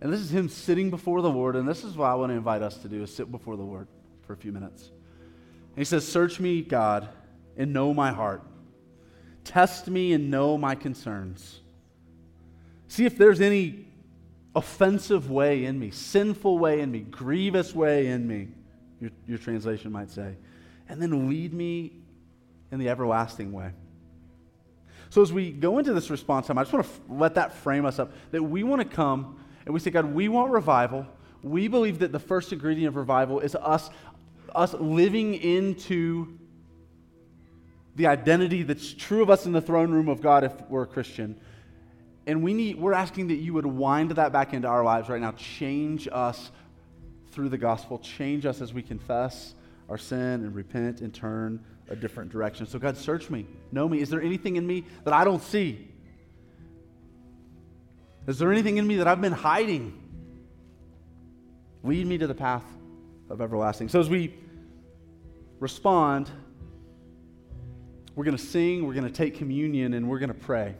And 0.00 0.12
this 0.12 0.20
is 0.20 0.30
him 0.30 0.48
sitting 0.48 0.90
before 0.90 1.20
the 1.20 1.30
Lord, 1.30 1.54
and 1.54 1.68
this 1.68 1.84
is 1.84 1.96
what 1.96 2.06
I 2.06 2.14
want 2.14 2.30
to 2.30 2.36
invite 2.36 2.62
us 2.62 2.78
to 2.78 2.88
do 2.88 3.02
is 3.02 3.14
sit 3.14 3.30
before 3.30 3.56
the 3.56 3.62
Lord 3.62 3.88
for 4.26 4.32
a 4.32 4.36
few 4.36 4.52
minutes. 4.52 4.88
And 4.88 5.76
he 5.78 5.84
says, 5.84 6.06
Search 6.06 6.40
me, 6.40 6.62
God, 6.62 7.08
and 7.56 7.72
know 7.72 7.92
my 7.92 8.10
heart. 8.10 8.42
Test 9.44 9.88
me 9.88 10.14
and 10.14 10.30
know 10.30 10.56
my 10.56 10.74
concerns. 10.74 11.60
See 12.86 13.04
if 13.04 13.18
there's 13.18 13.40
any 13.40 13.86
offensive 14.54 15.30
way 15.30 15.64
in 15.64 15.78
me, 15.78 15.90
sinful 15.90 16.58
way 16.58 16.80
in 16.80 16.90
me, 16.90 17.00
grievous 17.00 17.74
way 17.74 18.06
in 18.06 18.26
me 18.26 18.48
your, 19.00 19.10
your 19.26 19.38
translation 19.38 19.92
might 19.92 20.10
say. 20.10 20.36
And 20.88 21.00
then 21.00 21.28
lead 21.28 21.52
me 21.52 21.92
in 22.70 22.78
the 22.78 22.88
everlasting 22.88 23.52
way. 23.52 23.72
So, 25.10 25.22
as 25.22 25.32
we 25.32 25.50
go 25.52 25.78
into 25.78 25.94
this 25.94 26.10
response 26.10 26.46
time, 26.46 26.58
I 26.58 26.62
just 26.62 26.72
want 26.72 26.84
to 26.84 26.92
f- 26.92 27.00
let 27.08 27.34
that 27.36 27.54
frame 27.54 27.86
us 27.86 27.98
up 27.98 28.12
that 28.30 28.42
we 28.42 28.62
want 28.62 28.82
to 28.82 28.88
come 28.88 29.38
and 29.64 29.72
we 29.72 29.80
say, 29.80 29.90
God, 29.90 30.06
we 30.06 30.28
want 30.28 30.50
revival. 30.50 31.06
We 31.42 31.68
believe 31.68 32.00
that 32.00 32.12
the 32.12 32.18
first 32.18 32.52
ingredient 32.52 32.88
of 32.88 32.96
revival 32.96 33.40
is 33.40 33.54
us, 33.54 33.90
us 34.54 34.74
living 34.74 35.34
into 35.34 36.38
the 37.96 38.06
identity 38.06 38.62
that's 38.62 38.92
true 38.92 39.22
of 39.22 39.30
us 39.30 39.46
in 39.46 39.52
the 39.52 39.60
throne 39.60 39.90
room 39.90 40.08
of 40.08 40.20
God 40.20 40.44
if 40.44 40.52
we're 40.68 40.82
a 40.82 40.86
Christian. 40.86 41.38
And 42.26 42.42
we 42.42 42.54
need, 42.54 42.78
we're 42.78 42.92
asking 42.92 43.28
that 43.28 43.36
you 43.36 43.54
would 43.54 43.66
wind 43.66 44.12
that 44.12 44.32
back 44.32 44.52
into 44.52 44.68
our 44.68 44.84
lives 44.84 45.08
right 45.08 45.20
now. 45.20 45.32
Change 45.32 46.08
us 46.10 46.50
through 47.30 47.48
the 47.48 47.58
gospel 47.58 47.98
change 47.98 48.46
us 48.46 48.60
as 48.60 48.72
we 48.72 48.82
confess 48.82 49.54
our 49.88 49.98
sin 49.98 50.18
and 50.18 50.54
repent 50.54 51.00
and 51.00 51.14
turn 51.14 51.64
a 51.88 51.96
different 51.96 52.30
direction. 52.30 52.66
So, 52.66 52.78
God, 52.78 52.96
search 52.96 53.30
me, 53.30 53.46
know 53.72 53.88
me. 53.88 54.00
Is 54.00 54.10
there 54.10 54.20
anything 54.20 54.56
in 54.56 54.66
me 54.66 54.84
that 55.04 55.14
I 55.14 55.24
don't 55.24 55.42
see? 55.42 55.88
Is 58.26 58.38
there 58.38 58.52
anything 58.52 58.76
in 58.76 58.86
me 58.86 58.96
that 58.96 59.08
I've 59.08 59.20
been 59.20 59.32
hiding? 59.32 59.98
Lead 61.82 62.06
me 62.06 62.18
to 62.18 62.26
the 62.26 62.34
path 62.34 62.64
of 63.30 63.40
everlasting. 63.40 63.88
So, 63.88 64.00
as 64.00 64.10
we 64.10 64.34
respond, 65.60 66.30
we're 68.14 68.24
going 68.24 68.36
to 68.36 68.42
sing, 68.42 68.86
we're 68.86 68.94
going 68.94 69.06
to 69.06 69.12
take 69.12 69.36
communion, 69.36 69.94
and 69.94 70.08
we're 70.08 70.18
going 70.18 70.28
to 70.28 70.34
pray. 70.34 70.74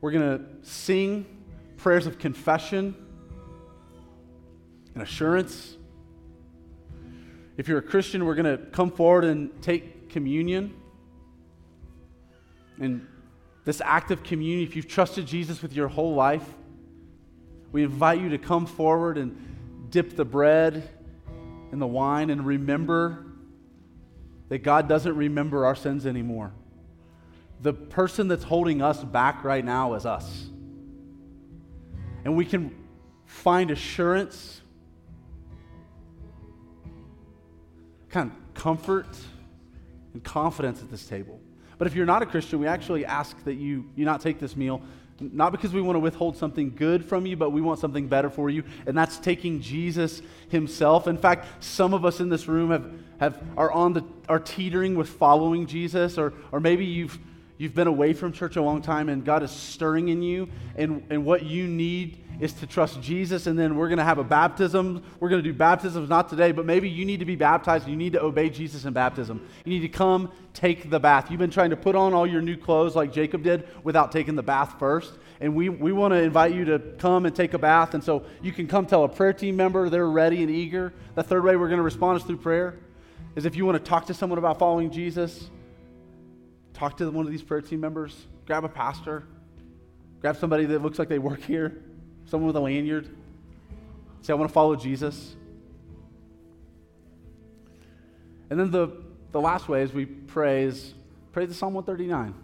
We're 0.00 0.10
going 0.10 0.38
to 0.38 0.68
sing 0.68 1.24
prayers 1.76 2.06
of 2.06 2.18
confession 2.18 2.94
and 4.98 5.06
assurance. 5.06 5.76
If 7.56 7.68
you're 7.68 7.78
a 7.78 7.82
Christian, 7.82 8.24
we're 8.24 8.34
going 8.34 8.58
to 8.58 8.64
come 8.66 8.90
forward 8.90 9.24
and 9.24 9.62
take 9.62 10.10
communion. 10.10 10.74
And 12.80 13.06
this 13.64 13.80
act 13.84 14.10
of 14.10 14.24
communion, 14.24 14.66
if 14.66 14.74
you've 14.74 14.88
trusted 14.88 15.24
Jesus 15.24 15.62
with 15.62 15.72
your 15.72 15.86
whole 15.86 16.14
life, 16.14 16.44
we 17.70 17.84
invite 17.84 18.20
you 18.20 18.30
to 18.30 18.38
come 18.38 18.66
forward 18.66 19.18
and 19.18 19.86
dip 19.90 20.16
the 20.16 20.24
bread 20.24 20.88
in 21.70 21.78
the 21.78 21.86
wine 21.86 22.30
and 22.30 22.44
remember 22.44 23.24
that 24.48 24.64
God 24.64 24.88
doesn't 24.88 25.14
remember 25.14 25.64
our 25.64 25.76
sins 25.76 26.06
anymore. 26.06 26.52
The 27.60 27.72
person 27.72 28.26
that's 28.26 28.44
holding 28.44 28.82
us 28.82 29.04
back 29.04 29.44
right 29.44 29.64
now 29.64 29.94
is 29.94 30.06
us. 30.06 30.46
And 32.24 32.36
we 32.36 32.44
can 32.44 32.74
find 33.26 33.70
assurance 33.70 34.62
kind 38.10 38.30
of 38.30 38.54
comfort 38.54 39.06
and 40.14 40.24
confidence 40.24 40.80
at 40.80 40.90
this 40.90 41.06
table. 41.06 41.40
But 41.78 41.86
if 41.86 41.94
you're 41.94 42.06
not 42.06 42.22
a 42.22 42.26
Christian, 42.26 42.58
we 42.58 42.66
actually 42.66 43.04
ask 43.04 43.42
that 43.44 43.54
you, 43.54 43.84
you 43.94 44.04
not 44.04 44.20
take 44.20 44.40
this 44.40 44.56
meal, 44.56 44.82
not 45.20 45.52
because 45.52 45.72
we 45.72 45.80
want 45.80 45.96
to 45.96 46.00
withhold 46.00 46.36
something 46.36 46.74
good 46.74 47.04
from 47.04 47.26
you, 47.26 47.36
but 47.36 47.50
we 47.50 47.60
want 47.60 47.80
something 47.80 48.06
better 48.06 48.30
for 48.30 48.50
you, 48.50 48.64
and 48.86 48.96
that's 48.96 49.18
taking 49.18 49.60
Jesus 49.60 50.22
himself. 50.48 51.06
In 51.06 51.16
fact, 51.16 51.46
some 51.64 51.94
of 51.94 52.04
us 52.04 52.20
in 52.20 52.28
this 52.28 52.48
room 52.48 52.70
have, 52.70 52.90
have, 53.18 53.42
are, 53.56 53.70
on 53.70 53.92
the, 53.92 54.04
are 54.28 54.38
teetering 54.38 54.96
with 54.96 55.08
following 55.08 55.66
Jesus, 55.66 56.18
or, 56.18 56.34
or 56.52 56.60
maybe 56.60 56.84
you've, 56.84 57.18
you've 57.58 57.74
been 57.74 57.88
away 57.88 58.12
from 58.12 58.32
church 58.32 58.56
a 58.56 58.62
long 58.62 58.80
time 58.82 59.08
and 59.08 59.24
God 59.24 59.42
is 59.42 59.50
stirring 59.50 60.08
in 60.08 60.22
you, 60.22 60.48
and, 60.76 61.04
and 61.10 61.24
what 61.24 61.44
you 61.44 61.66
need 61.66 62.24
is 62.40 62.52
to 62.52 62.66
trust 62.66 63.00
Jesus, 63.00 63.46
and 63.46 63.58
then 63.58 63.76
we're 63.76 63.88
going 63.88 63.98
to 63.98 64.04
have 64.04 64.18
a 64.18 64.24
baptism. 64.24 65.02
We're 65.18 65.28
going 65.28 65.42
to 65.42 65.48
do 65.48 65.56
baptisms 65.56 66.08
not 66.08 66.28
today, 66.28 66.52
but 66.52 66.66
maybe 66.66 66.88
you 66.88 67.04
need 67.04 67.18
to 67.18 67.26
be 67.26 67.34
baptized. 67.34 67.88
You 67.88 67.96
need 67.96 68.12
to 68.12 68.22
obey 68.22 68.48
Jesus 68.48 68.84
in 68.84 68.92
baptism. 68.92 69.46
You 69.64 69.72
need 69.72 69.80
to 69.80 69.88
come 69.88 70.30
take 70.54 70.88
the 70.88 71.00
bath. 71.00 71.30
You've 71.30 71.40
been 71.40 71.50
trying 71.50 71.70
to 71.70 71.76
put 71.76 71.96
on 71.96 72.14
all 72.14 72.26
your 72.26 72.40
new 72.40 72.56
clothes 72.56 72.94
like 72.94 73.12
Jacob 73.12 73.42
did 73.42 73.66
without 73.82 74.12
taking 74.12 74.36
the 74.36 74.42
bath 74.42 74.76
first. 74.78 75.14
And 75.40 75.54
we, 75.54 75.68
we 75.68 75.92
want 75.92 76.14
to 76.14 76.22
invite 76.22 76.54
you 76.54 76.64
to 76.66 76.78
come 76.98 77.26
and 77.26 77.34
take 77.34 77.54
a 77.54 77.58
bath. 77.58 77.94
And 77.94 78.02
so 78.02 78.24
you 78.40 78.52
can 78.52 78.68
come 78.68 78.86
tell 78.86 79.04
a 79.04 79.08
prayer 79.08 79.32
team 79.32 79.56
member 79.56 79.88
they're 79.88 80.08
ready 80.08 80.42
and 80.42 80.50
eager. 80.50 80.92
The 81.16 81.22
third 81.24 81.44
way 81.44 81.56
we're 81.56 81.68
going 81.68 81.78
to 81.78 81.82
respond 81.84 82.18
is 82.18 82.24
through 82.24 82.38
prayer. 82.38 82.78
Is 83.34 83.46
if 83.46 83.56
you 83.56 83.66
want 83.66 83.82
to 83.82 83.88
talk 83.88 84.06
to 84.06 84.14
someone 84.14 84.38
about 84.38 84.58
following 84.58 84.90
Jesus, 84.90 85.50
talk 86.72 86.96
to 86.98 87.10
one 87.10 87.26
of 87.26 87.30
these 87.32 87.42
prayer 87.42 87.60
team 87.60 87.80
members, 87.80 88.26
grab 88.46 88.64
a 88.64 88.68
pastor, 88.68 89.24
grab 90.20 90.36
somebody 90.36 90.66
that 90.66 90.82
looks 90.82 90.98
like 90.98 91.08
they 91.08 91.18
work 91.18 91.42
here 91.42 91.82
someone 92.28 92.48
with 92.48 92.56
a 92.56 92.60
lanyard. 92.60 93.08
Say, 94.22 94.32
I 94.32 94.36
want 94.36 94.48
to 94.48 94.52
follow 94.52 94.76
Jesus. 94.76 95.34
And 98.50 98.58
then 98.58 98.70
the, 98.70 98.88
the 99.32 99.40
last 99.40 99.68
way 99.68 99.82
is 99.82 99.92
we 99.92 100.06
pray 100.06 100.64
is 100.64 100.94
pray 101.32 101.46
the 101.46 101.54
Psalm 101.54 101.74
139. 101.74 102.34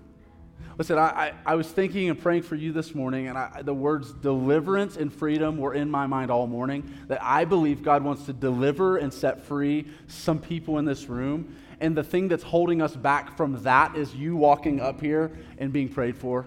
Listen, 0.76 0.98
I, 0.98 1.02
I, 1.02 1.32
I, 1.46 1.54
was 1.54 1.68
thinking 1.68 2.08
and 2.08 2.20
praying 2.20 2.42
for 2.42 2.56
you 2.56 2.72
this 2.72 2.94
morning, 2.94 3.28
and 3.28 3.38
I, 3.38 3.62
the 3.62 3.74
words 3.74 4.12
deliverance 4.12 4.96
and 4.96 5.12
freedom 5.12 5.58
were 5.58 5.72
in 5.72 5.90
my 5.90 6.06
mind 6.06 6.30
all 6.30 6.46
morning. 6.46 6.92
That 7.08 7.22
I 7.22 7.44
believe 7.44 7.82
God 7.82 8.02
wants 8.02 8.24
to 8.26 8.32
deliver 8.32 8.96
and 8.96 9.12
set 9.12 9.44
free 9.44 9.86
some 10.08 10.40
people 10.40 10.78
in 10.78 10.84
this 10.84 11.08
room. 11.08 11.56
And 11.80 11.96
the 11.96 12.02
thing 12.02 12.28
that's 12.28 12.42
holding 12.42 12.82
us 12.82 12.96
back 12.96 13.36
from 13.36 13.62
that 13.62 13.96
is 13.96 14.14
you 14.14 14.36
walking 14.36 14.80
up 14.80 15.00
here 15.00 15.36
and 15.58 15.72
being 15.72 15.88
prayed 15.88 16.16
for 16.16 16.46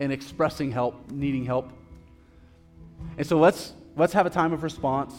and 0.00 0.12
expressing 0.12 0.70
help, 0.70 1.10
needing 1.10 1.44
help. 1.44 1.72
And 3.16 3.26
so 3.26 3.38
let's, 3.38 3.72
let's 3.96 4.12
have 4.12 4.26
a 4.26 4.30
time 4.30 4.52
of 4.52 4.62
response. 4.62 5.14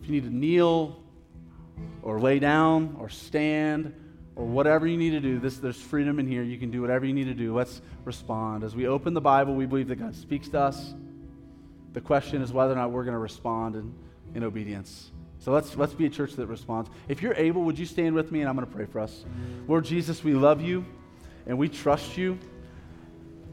If 0.00 0.08
you 0.08 0.12
need 0.12 0.24
to 0.24 0.34
kneel 0.34 1.02
or 2.02 2.20
lay 2.20 2.38
down 2.38 2.96
or 2.98 3.08
stand 3.08 3.94
or 4.34 4.44
whatever 4.44 4.86
you 4.86 4.96
need 4.96 5.10
to 5.10 5.20
do, 5.20 5.38
this, 5.38 5.58
there's 5.58 5.80
freedom 5.80 6.18
in 6.18 6.26
here. 6.26 6.42
You 6.42 6.58
can 6.58 6.70
do 6.70 6.80
whatever 6.80 7.04
you 7.04 7.12
need 7.12 7.24
to 7.24 7.34
do. 7.34 7.54
Let's 7.54 7.82
respond. 8.04 8.64
As 8.64 8.74
we 8.74 8.86
open 8.86 9.14
the 9.14 9.20
Bible, 9.20 9.54
we 9.54 9.66
believe 9.66 9.88
that 9.88 9.96
God 9.96 10.14
speaks 10.14 10.48
to 10.50 10.60
us. 10.60 10.94
The 11.92 12.00
question 12.00 12.42
is 12.42 12.52
whether 12.52 12.72
or 12.72 12.76
not 12.76 12.90
we're 12.90 13.04
going 13.04 13.12
to 13.14 13.18
respond 13.18 13.76
in, 13.76 13.94
in 14.34 14.44
obedience. 14.44 15.12
So 15.38 15.52
let's, 15.52 15.76
let's 15.76 15.92
be 15.92 16.06
a 16.06 16.10
church 16.10 16.34
that 16.34 16.46
responds. 16.46 16.88
If 17.08 17.20
you're 17.20 17.34
able, 17.34 17.62
would 17.64 17.78
you 17.78 17.84
stand 17.86 18.14
with 18.14 18.30
me 18.30 18.40
and 18.40 18.48
I'm 18.48 18.54
going 18.54 18.66
to 18.66 18.72
pray 18.72 18.86
for 18.86 19.00
us? 19.00 19.24
Lord 19.66 19.84
Jesus, 19.84 20.22
we 20.22 20.34
love 20.34 20.62
you 20.62 20.86
and 21.46 21.58
we 21.58 21.68
trust 21.68 22.16
you. 22.16 22.38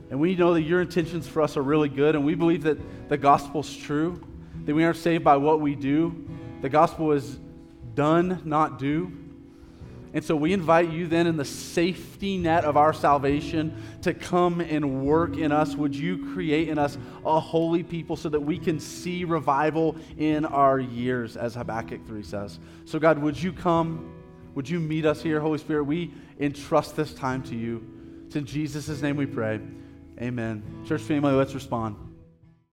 And 0.10 0.20
we 0.20 0.36
know 0.36 0.54
that 0.54 0.62
your 0.62 0.82
intentions 0.82 1.28
for 1.28 1.42
us 1.42 1.56
are 1.58 1.62
really 1.62 1.90
good. 1.90 2.16
And 2.16 2.26
we 2.26 2.36
believe 2.36 2.64
that 2.64 3.10
the 3.10 3.18
gospel's 3.18 3.76
true, 3.76 4.22
that 4.66 4.74
we 4.74 4.84
aren't 4.84 4.98
saved 4.98 5.24
by 5.24 5.38
what 5.38 5.62
we 5.62 5.76
do. 5.76 6.28
The 6.62 6.70
gospel 6.70 7.12
is 7.12 7.40
done, 7.94 8.42
not 8.44 8.80
do. 8.80 9.12
And 10.12 10.26
so 10.26 10.36
we 10.36 10.54
invite 10.54 10.90
you 10.90 11.08
then 11.08 11.28
in 11.28 11.38
the 11.38 11.46
safety 11.46 12.38
net 12.38 12.66
of 12.66 12.76
our 12.78 12.94
salvation 12.94 13.80
to 14.02 14.14
come 14.14 14.60
and 14.60 15.06
work 15.06 15.38
in 15.38 15.52
us. 15.52 15.76
Would 15.76 15.96
you 15.96 16.34
create 16.34 16.70
in 16.70 16.80
us 16.80 16.98
a 17.24 17.40
holy 17.40 17.84
people 17.84 18.16
so 18.16 18.28
that 18.30 18.40
we 18.40 18.58
can 18.58 18.80
see 18.80 19.24
revival 19.24 19.96
in 20.18 20.46
our 20.46 20.80
years, 20.80 21.38
as 21.38 21.54
Habakkuk 21.54 22.08
3 22.08 22.24
says? 22.24 22.60
So, 22.86 22.98
God, 22.98 23.20
would 23.20 23.42
you 23.42 23.54
come? 23.54 24.16
Would 24.56 24.68
you 24.68 24.80
meet 24.80 25.06
us 25.06 25.22
here, 25.22 25.40
Holy 25.40 25.60
Spirit? 25.60 25.84
We 25.84 26.12
entrust 26.40 26.96
this 26.96 27.14
time 27.14 27.44
to 27.44 27.56
you. 27.56 27.86
It's 28.26 28.36
in 28.36 28.46
Jesus' 28.46 29.02
name 29.04 29.16
we 29.16 29.28
pray. 29.28 29.60
Amen. 30.22 30.64
Church 30.86 31.02
family, 31.02 31.32
let's 31.34 31.54
respond. 31.54 32.09